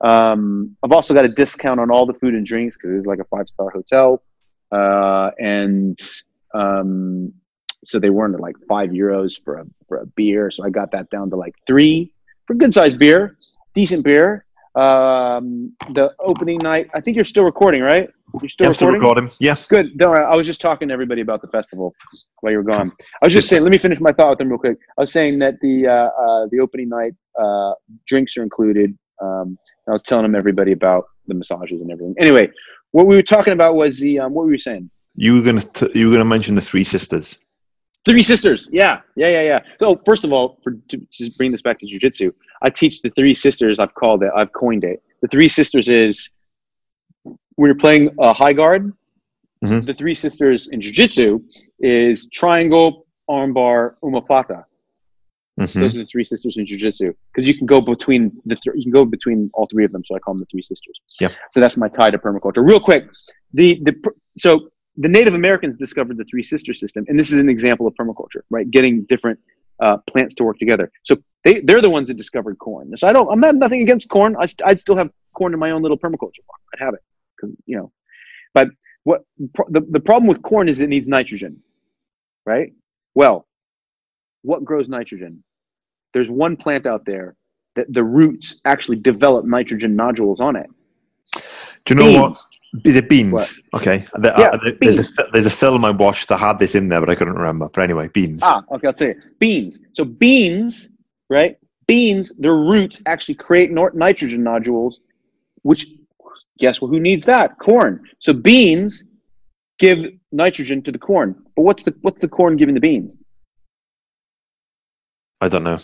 [0.00, 3.18] Um, I've also got a discount on all the food and drinks because it's like
[3.18, 4.22] a five star hotel,
[4.70, 5.98] uh, and
[6.54, 7.32] um,
[7.84, 10.50] so they weren't like five euros for a for a beer.
[10.50, 12.14] So I got that down to like three
[12.46, 13.36] for a good sized beer,
[13.74, 14.44] decent beer.
[14.74, 18.08] Um, the opening night, I think you're still recording, right?
[18.40, 19.30] You're still Yeah, still recording.
[19.38, 19.56] Yeah.
[19.68, 19.98] Good.
[19.98, 20.24] Don't worry.
[20.24, 21.94] I was just talking to everybody about the festival
[22.40, 22.90] while you were gone.
[23.00, 23.62] I was just saying.
[23.62, 24.78] Let me finish my thought with them real quick.
[24.98, 27.72] I was saying that the uh, uh, the opening night uh,
[28.06, 28.96] drinks are included.
[29.20, 29.58] Um,
[29.88, 32.14] I was telling them everybody about the massages and everything.
[32.18, 32.50] Anyway,
[32.92, 34.90] what we were talking about was the um, what were you saying?
[35.16, 35.60] You were gonna.
[35.60, 37.38] T- you were gonna mention the three sisters.
[38.04, 38.68] Three sisters.
[38.72, 39.60] Yeah, yeah, yeah, yeah.
[39.78, 43.10] So first of all, for to just bring this back to jujitsu, I teach the
[43.10, 43.78] three sisters.
[43.78, 44.30] I've called it.
[44.36, 45.02] I've coined it.
[45.20, 46.28] The three sisters is
[47.22, 48.92] when you're playing a high guard.
[49.64, 49.86] Mhm.
[49.86, 51.40] The three sisters in jujitsu
[51.78, 54.64] is triangle, armbar, omoplata.
[55.60, 55.72] Mhm.
[55.74, 58.82] Those are the three sisters in jujitsu because you can go between the th- you
[58.82, 60.02] can go between all three of them.
[60.06, 60.98] So I call them the three sisters.
[61.20, 61.28] Yeah.
[61.52, 62.66] So that's my tie to permaculture.
[62.66, 63.06] Real quick,
[63.54, 67.40] the the pr- so the Native Americans discovered the three sister system, and this is
[67.40, 68.70] an example of permaculture, right?
[68.70, 69.38] Getting different
[69.80, 70.90] uh, plants to work together.
[71.02, 72.96] So they they're the ones that discovered corn.
[72.96, 74.36] So I don't I'm not nothing against corn.
[74.36, 76.60] I, I'd still have corn in my own little permaculture farm.
[76.74, 77.00] I'd have it
[77.36, 77.92] because you know,
[78.54, 78.68] but
[79.04, 79.22] what
[79.68, 81.62] the the problem with corn is it needs nitrogen,
[82.46, 82.72] right?
[83.14, 83.46] Well,
[84.42, 85.42] what grows nitrogen?
[86.12, 87.36] There's one plant out there
[87.74, 90.68] that the roots actually develop nitrogen nodules on it.
[91.84, 92.28] Do you know what?
[92.28, 92.36] Beans.
[92.38, 92.51] Is
[92.96, 93.32] it beans?
[93.32, 93.52] What?
[93.74, 94.04] Okay.
[94.14, 96.88] The- Yeah, uh, there- there's, a, there's a film I watched that had this in
[96.88, 97.68] there, but I couldn't remember.
[97.72, 98.40] But anyway, beans.
[98.42, 99.20] Ah, okay, I'll tell you.
[99.38, 99.78] Beans.
[99.92, 100.88] So beans,
[101.28, 101.58] right?
[101.86, 105.00] Beans, their roots actually create nitrogen nodules,
[105.62, 105.86] which
[106.58, 107.58] guess what who needs that?
[107.58, 108.08] Corn.
[108.20, 109.04] So beans
[109.78, 111.34] give nitrogen to the corn.
[111.56, 113.14] But what's the what's the corn giving the beans?
[115.40, 115.78] I don't know.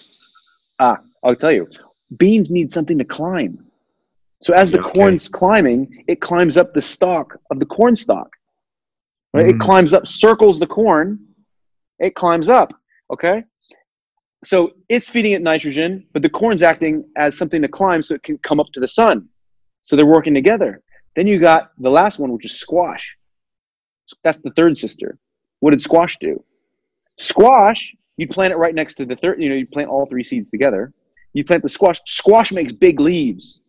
[0.79, 1.69] Ah, I'll tell you.
[2.17, 3.59] Beans need something to climb.
[4.41, 4.93] So as the okay.
[4.93, 8.31] corn's climbing, it climbs up the stalk of the corn stalk.
[9.35, 9.47] Right?
[9.47, 9.55] Mhm.
[9.55, 11.19] It climbs up, circles the corn.
[11.99, 12.73] It climbs up.
[13.11, 13.45] Okay.
[14.45, 18.23] So it's feeding it nitrogen, but the corn's acting as something to climb so it
[18.23, 19.29] can come up to the sun.
[19.83, 20.83] So they're working together.
[21.17, 23.17] Then you got the last one, which is squash.
[24.23, 25.19] That's the third sister.
[25.61, 26.45] What did squash do?
[27.17, 30.23] Squash, you plant it right next to the third, you know, you plant all three
[30.23, 30.93] seeds together.
[31.33, 32.01] You plant the squash.
[32.07, 33.61] Squash makes big leaves,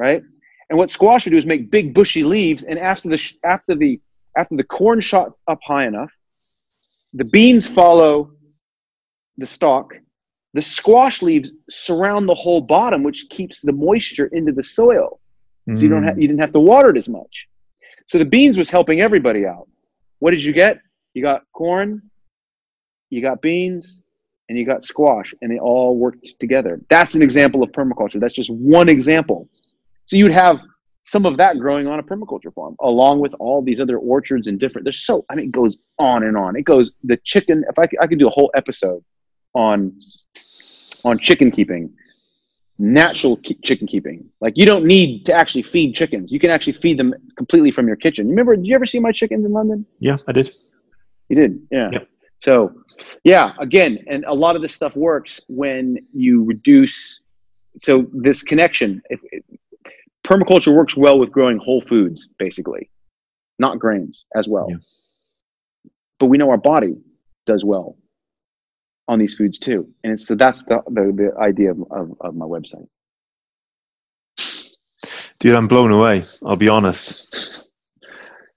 [0.00, 0.22] right?
[0.70, 2.62] And what squash would do is make big bushy leaves.
[2.64, 4.00] And after the after the
[4.36, 6.10] after the corn shot up high enough,
[7.12, 8.32] the beans follow
[9.36, 9.92] the stalk.
[10.54, 15.20] The squash leaves surround the whole bottom, which keeps the moisture into the soil.
[15.74, 16.08] So you don't Mm.
[16.08, 17.48] have you didn't have to water it as much.
[18.06, 19.68] So the beans was helping everybody out.
[20.18, 20.80] What did you get?
[21.14, 22.10] You got corn,
[23.10, 24.02] you got beans,
[24.48, 26.80] and you got squash, and they all worked together.
[26.88, 28.18] That's an example of permaculture.
[28.20, 29.48] That's just one example.
[30.10, 30.58] So you'd have
[31.04, 34.58] some of that growing on a permaculture farm, along with all these other orchards and
[34.58, 34.84] different.
[34.84, 36.56] There's so I mean, it goes on and on.
[36.56, 37.64] It goes the chicken.
[37.68, 39.04] If I could, I could do a whole episode
[39.54, 39.96] on
[41.04, 41.94] on chicken keeping
[42.80, 44.28] natural ki- chicken keeping.
[44.40, 46.32] Like you don't need to actually feed chickens.
[46.32, 48.28] You can actually feed them completely from your kitchen.
[48.28, 48.56] Remember?
[48.56, 49.86] Did you ever see my chickens in London?
[50.00, 50.50] Yeah, I did.
[51.28, 51.90] You did, yeah.
[51.92, 52.08] Yep.
[52.42, 52.72] So,
[53.22, 57.20] yeah, again, and a lot of this stuff works when you reduce.
[57.82, 59.20] So this connection, if
[60.30, 62.90] permaculture works well with growing whole foods, basically,
[63.58, 64.66] not grains as well.
[64.68, 64.76] Yeah.
[66.18, 66.96] But we know our body
[67.46, 67.96] does well
[69.08, 72.46] on these foods too, and so that's the, the the idea of, of, of my
[72.46, 72.86] website.
[75.40, 76.24] Dude, I'm blown away.
[76.44, 77.66] I'll be honest.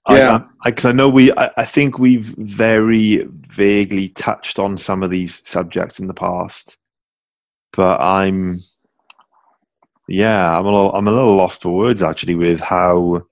[0.08, 0.44] Yeah.
[0.60, 5.10] I, because I, know we, I, I think we've very vaguely touched on some of
[5.10, 6.76] these subjects in the past,
[7.72, 8.60] but I'm,
[10.08, 13.22] yeah, I'm a little, I'm a little lost for words actually with how,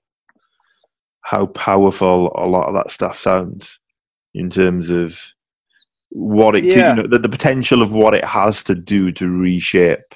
[1.21, 3.79] how powerful a lot of that stuff sounds
[4.33, 5.19] in terms of
[6.09, 6.89] what it, Yeah.
[6.95, 10.15] you know, the, the potential of what it has to do to reshape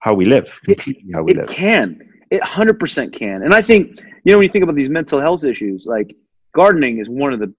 [0.00, 1.48] how we live, It- completely how we it live.
[1.48, 1.98] can
[2.30, 5.44] it 100% can and i think you know when you think about these mental health
[5.44, 6.16] issues like
[6.54, 7.52] gardening is one of the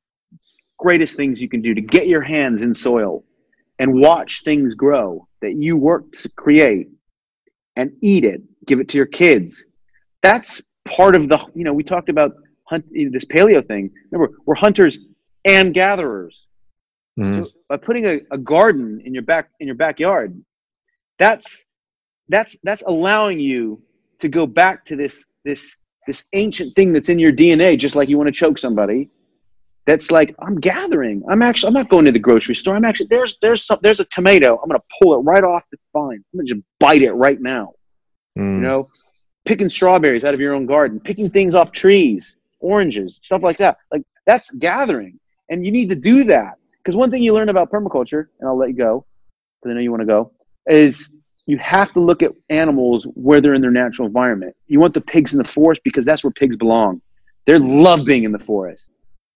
[0.80, 3.24] greatest things you can do to get your hands in soil
[3.80, 6.88] and watch things grow that you worked to create
[7.76, 9.66] and eat it give it to your kids
[10.22, 12.34] that's part of the you know we talked about
[12.64, 15.00] hunt this paleo thing remember we're hunters
[15.46, 16.46] and gatherers
[17.18, 17.46] Mm.
[17.46, 20.40] so by putting a, a garden in your back in your backyard,
[21.18, 21.64] that's
[22.28, 23.82] that's that's allowing you
[24.20, 25.78] to go back to this this
[26.08, 29.10] this ancient thing that's in your DNA, just like you want to choke somebody.
[29.86, 31.24] That's like I'm gathering.
[31.30, 32.76] I'm actually I'm not going to the grocery store.
[32.76, 34.60] I'm actually there's there's some there's a tomato.
[34.62, 36.24] I'm gonna pull it right off the vine.
[36.34, 37.74] I'm gonna just bite it right now.
[38.38, 38.56] Mm.
[38.56, 38.90] You know,
[39.46, 43.78] picking strawberries out of your own garden, picking things off trees, oranges, stuff like that.
[43.92, 47.70] Like that's gathering, and you need to do that because one thing you learn about
[47.70, 49.06] permaculture, and I'll let you go
[49.62, 50.32] because I know you want to go,
[50.68, 54.56] is you have to look at animals where they're in their natural environment.
[54.68, 57.02] You want the pigs in the forest because that's where pigs belong.
[57.46, 58.90] They love being in the forest.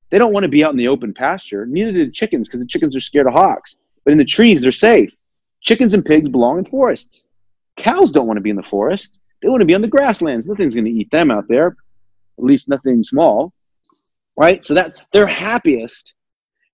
[0.09, 1.65] They don't want to be out in the open pasture.
[1.65, 3.75] Neither do the chickens because the chickens are scared of hawks.
[4.03, 5.13] But in the trees, they're safe.
[5.61, 7.27] Chickens and pigs belong in forests.
[7.77, 9.19] Cows don't want to be in the forest.
[9.41, 10.47] They want to be on the grasslands.
[10.47, 11.77] Nothing's going to eat them out there,
[12.37, 13.53] at least nothing small,
[14.35, 14.63] right?
[14.65, 16.13] So that they're happiest.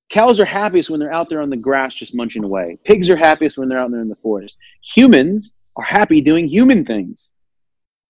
[0.10, 2.78] Cows are happiest when they're out there on the grass just munching away.
[2.84, 4.56] Pigs are happiest when they're out there in the forest.
[4.82, 7.30] Humans are happy doing human things,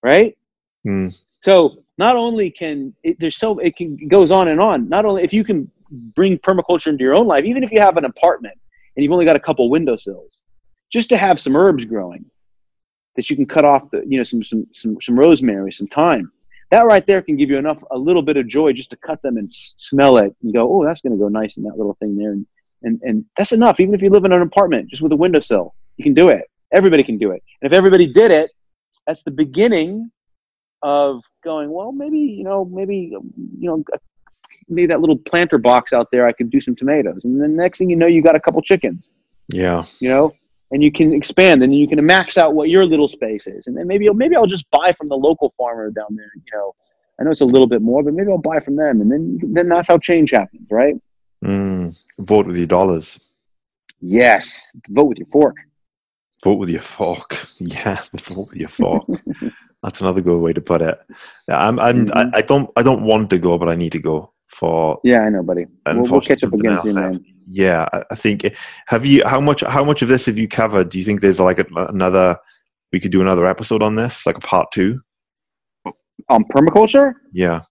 [0.04, 0.38] right?
[0.86, 1.18] Mm.
[1.42, 4.90] So not only can it, there's so it can it goes on and on.
[4.90, 7.98] Not only if you can bring permaculture into your own life, even if you have
[7.98, 8.58] an apartment
[8.96, 10.42] and you've only got a couple windowsills,
[10.92, 12.26] just to have some herbs growing
[13.16, 16.32] that you can cut off the you know some some some, some rosemary, some thyme.
[16.72, 19.22] That right there can give you enough a little bit of joy just to cut
[19.22, 21.96] them and smell it and go, oh, that's going to go nice in that little
[22.00, 22.46] thing there, and
[22.84, 23.80] and and that's enough.
[23.80, 26.50] Even if you live in an apartment just with a windowsill, you can do it.
[26.74, 27.42] Everybody can do it.
[27.62, 28.52] And if everybody did it,
[29.08, 30.12] that's the beginning
[30.86, 32.98] of going well maybe you know maybe
[33.64, 33.84] you know
[34.70, 37.80] maybe that little planter box out there i could do some tomatoes and then next
[37.80, 39.12] thing you know you got a couple chickens
[39.52, 39.84] Yeah.
[40.00, 40.32] you know
[40.72, 43.76] and you can expand and you can max out what your little space is and
[43.78, 46.68] then maybe maybe i'll just buy from the local farmer down there you know
[47.20, 49.24] i know it's a little bit more but maybe i'll buy from them and then
[49.58, 50.96] then that's how change happens right
[51.44, 51.96] Mm.
[52.20, 53.20] Vote with your dollars.
[54.02, 55.56] yes vote with your fork
[56.44, 57.30] Vote with your fork.
[57.60, 57.98] Yeah,
[58.30, 59.04] vote with your fork.
[59.86, 61.00] That's another good way to put it.
[61.48, 62.32] Yeah, I'm, I'm, Mhm.
[62.34, 65.00] I, I don't, I don't want to go, but I need to go for.
[65.04, 68.46] yeah i know buddy we'll, we'll catch up again soon man Yeah, I, I think.
[68.88, 69.24] Have you?
[69.26, 69.62] How much?
[69.62, 70.90] How much of this have you covered?
[70.90, 72.38] Do you think there's like a, another?
[72.92, 75.02] We could do another episode on this, like a part two.
[76.30, 77.62] on permaculture Yeah.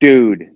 [0.00, 0.48] dude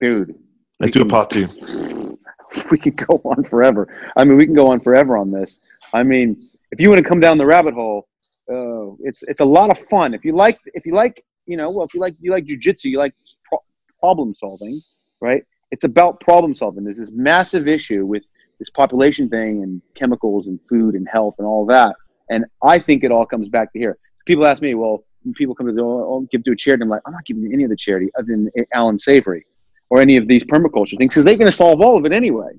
[0.00, 0.34] dude.
[0.78, 1.46] Let's do a part two.
[2.70, 3.88] we could go on forever.
[4.16, 5.60] I mean, we can go on forever on this.
[5.92, 8.08] I mean, if you want to come down the rabbit hole,
[8.50, 10.14] uh, it's it's a lot of fun.
[10.14, 12.86] If you like, if you like, you know, well, if you like, you like jujitsu,
[12.86, 13.14] you like
[13.48, 13.62] pro-
[13.98, 14.80] problem solving,
[15.20, 15.44] right?
[15.70, 16.84] It's about problem solving.
[16.84, 18.24] There's this massive issue with
[18.58, 21.94] this population thing and chemicals and food and health and all that.
[22.28, 23.98] And I think it all comes back to here.
[24.26, 26.88] People ask me, well, when people come to the, oh, give to a charity, I'm
[26.88, 29.44] like, I'm not giving any of the charity other than Allan Savory
[29.90, 32.50] or any of these permaculture things because they're going to solve all of it anyway.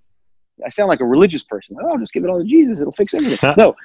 [0.65, 1.77] I sound like a religious person.
[1.81, 3.53] Oh, just give it all to Jesus; it'll fix everything.
[3.57, 3.76] no,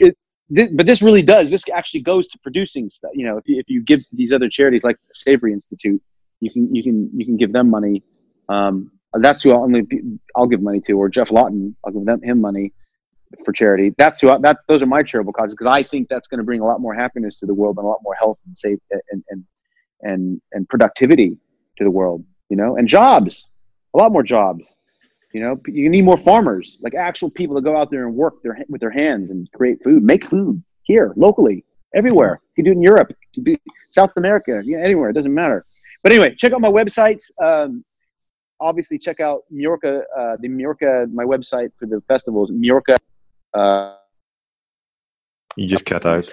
[0.00, 0.16] it,
[0.50, 1.50] this, but this really does.
[1.50, 3.12] This actually goes to producing stuff.
[3.14, 6.00] You know, if you, if you give these other charities like the Savory Institute,
[6.40, 8.02] you can you can you can give them money.
[8.48, 9.86] Um, that's who I'll, only
[10.36, 11.76] I'll give money to, or Geoff Lawton.
[11.84, 12.72] I'll give them him money
[13.44, 13.94] for charity.
[13.96, 14.30] That's who.
[14.30, 16.66] I, that's those are my charitable causes because I think that's going to bring a
[16.66, 18.78] lot more happiness to the world and a lot more health and safe
[19.10, 19.44] and and
[20.02, 21.38] and and productivity
[21.78, 23.46] to the world you know, and jobs,
[23.94, 24.76] a lot more jobs.
[25.34, 28.40] You know, you need more farmers, like actual people to go out there and work
[28.44, 32.40] their with their hands and create food, make food here locally, everywhere.
[32.56, 33.56] You can do it in Europe, you can do
[33.88, 35.10] South America, yeah, anywhere.
[35.10, 35.66] It doesn't matter.
[36.04, 37.24] But anyway, check out my websites.
[37.42, 37.84] Um,
[38.60, 42.94] obviously, check out Mallorca, uh, the Mallorca, my website for the festivals, Mallorca.
[43.52, 43.96] Uh,
[45.56, 46.32] you just cut out.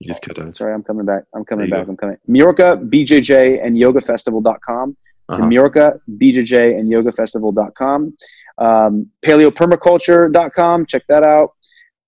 [0.00, 0.54] You just cut out.
[0.54, 1.24] Sorry, I'm coming back.
[1.34, 1.86] I'm coming back.
[1.86, 1.92] Go.
[1.92, 2.18] I'm coming.
[2.26, 4.98] Mallorca, BJJ, and YogaFestival.com
[5.28, 5.42] uh-huh.
[5.42, 8.16] to Mallorca, BJJ, and YogaFestival.com.
[8.58, 10.86] Um, PaleoPermaculture.com.
[10.86, 11.54] Check that out.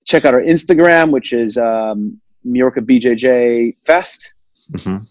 [0.05, 4.33] Check out our Instagram, which is um, BJJ Fest.
[4.73, 5.05] Mm-hmm.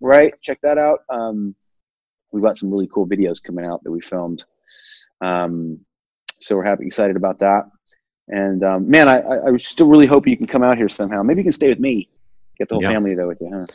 [0.00, 0.34] Right?
[0.42, 1.00] Check that out.
[1.10, 1.54] Um,
[2.32, 4.44] we've got some really cool videos coming out that we filmed.
[5.20, 5.80] Um,
[6.40, 7.64] so we're happy, excited about that.
[8.28, 11.22] And um, man, I, I, I still really hope you can come out here somehow.
[11.22, 12.08] Maybe you can stay with me.
[12.58, 12.90] Get the whole yeah.
[12.90, 13.66] family there with you, huh?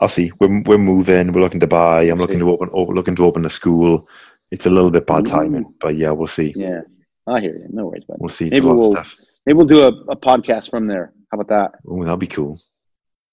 [0.00, 0.32] I'll see.
[0.38, 1.32] We're, we're moving.
[1.32, 2.02] We're looking to buy.
[2.02, 4.08] I'm looking to open, oh, open looking to open a school.
[4.50, 6.52] It's a little bit bad timing, but yeah, we'll see.
[6.54, 6.82] Yeah,
[7.26, 7.66] I hear you.
[7.70, 8.50] No worries, but We'll see.
[8.50, 9.16] Maybe we'll stuff.
[9.46, 11.12] maybe we'll do a, a podcast from there.
[11.32, 11.80] How about that?
[11.88, 12.60] Oh, that'd be cool.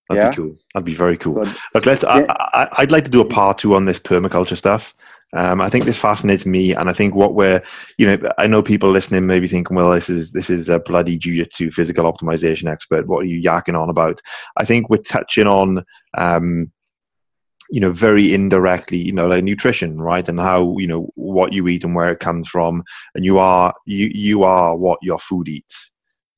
[0.10, 0.30] That'd yeah?
[0.30, 0.58] be cool.
[0.74, 1.36] That'd be very cool.
[1.36, 1.56] Good.
[1.76, 2.04] Look, let's.
[2.04, 2.26] Yeah.
[2.30, 4.96] I, I, would like to do a part two on this permaculture stuff.
[5.34, 7.64] Um, I think this fascinates me, and I think what we're,
[7.98, 11.18] you know, I know people listening maybe thinking, well, this is this is a bloody
[11.18, 13.08] jiu-jitsu physical optimization expert.
[13.08, 14.22] What are you yakking on about?
[14.58, 15.86] I think we're touching on
[16.18, 16.72] um,
[17.72, 21.68] you know very indirectly you know like nutrition right and how you know what you
[21.70, 22.84] eat and where it comes from
[23.16, 25.90] and you are you you are what your food eats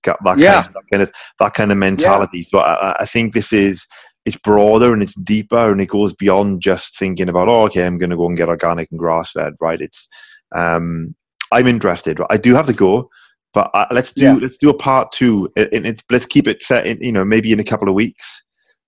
[0.04, 0.64] Got that yeah.
[0.64, 2.44] kind of, that kind of that kind of mentality yeah.
[2.44, 3.88] so I, I think this is
[4.26, 7.98] it's broader and it's deeper and it goes beyond just thinking about oh okay i'm
[7.98, 10.08] going to go and get organic and grass fed right it's
[10.56, 11.16] um
[11.52, 13.10] i'm interested i do have to go
[13.54, 14.34] but uh, let's do yeah.
[14.34, 17.52] let's do a part two and it's let's keep it set in you know maybe
[17.52, 18.44] in a couple of weeks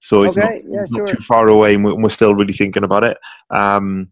[0.06, 0.99] so it's, okay, not, yeah, it's sure.
[0.99, 3.18] not, too far away, and we're, still really thinking about it.
[3.49, 4.12] Um,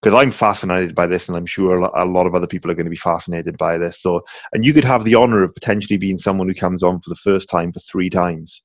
[0.00, 2.86] because I'm fascinated by this, and I'm sure a lot of other people are going
[2.86, 4.00] to be fascinated by this.
[4.00, 4.22] So,
[4.52, 7.16] and you could have the honor of potentially being someone who comes on for the
[7.16, 8.62] first time for three times,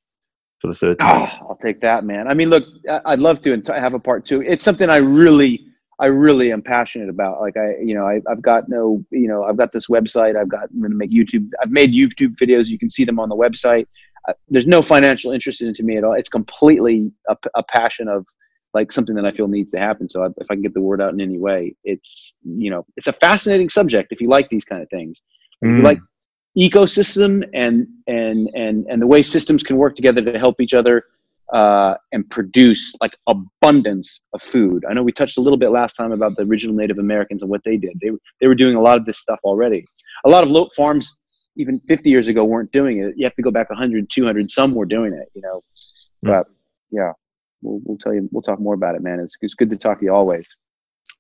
[0.60, 1.30] for the third time.
[1.30, 2.28] Oh, I'll take that, man.
[2.28, 2.66] I mean, look,
[3.06, 4.42] I'd love to have a part two.
[4.42, 5.66] It's something I really,
[6.00, 7.42] I really am passionate about.
[7.42, 10.40] Like I, you know, I, have got no, you know, I've got this website.
[10.40, 11.50] I've got, I'm going to make YouTube.
[11.62, 12.68] I've made YouTube videos.
[12.68, 13.88] You can see them on the website
[14.50, 16.14] there's no financial interest into me at all.
[16.14, 18.26] It's completely a, a, passion of
[18.74, 20.10] like something that I feel needs to happen.
[20.10, 23.08] So if I can get the word out in any way, it's you know it's
[23.08, 25.22] a fascinating subject if you like these kind of things.
[25.64, 25.78] Mm.
[25.78, 26.00] you like
[26.58, 31.04] ecosystem and and and and the way systems can work together to help each other
[31.54, 34.84] uh, and produce like abundance of food.
[34.90, 37.50] I know we touched a little bit last time about the original Native Americans and
[37.50, 38.00] what they did.
[38.02, 38.12] They
[38.42, 39.86] they were doing a lot of this stuff already.
[40.26, 41.18] A lot of low farms
[41.58, 43.14] even 50 years ago weren't doing it.
[43.18, 44.52] You have to go back 100, 200.
[44.52, 45.64] Some were doing it, you know.
[46.24, 46.30] Mm.
[46.30, 46.48] But
[46.92, 47.14] yeah,
[47.62, 48.30] we'll, we'll tell you.
[48.32, 49.20] We'll talk more about it, man.
[49.20, 50.48] It's, it's good to talk to you always.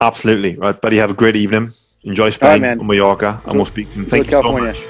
[0.01, 0.97] Absolutely, right, buddy.
[0.97, 1.73] Have a great evening.
[2.03, 3.93] Enjoy Spain right, and Mallorca, and we'll speak.
[3.95, 4.85] And thank you so much.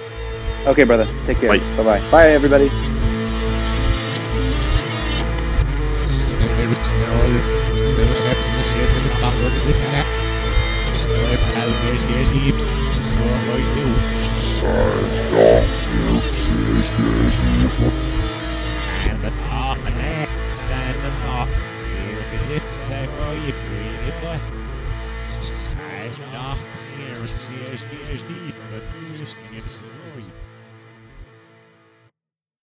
[0.68, 1.06] Okay, brother.
[1.26, 1.50] Take care.
[1.50, 2.12] Bye bye.
[2.12, 2.70] Bye, everybody.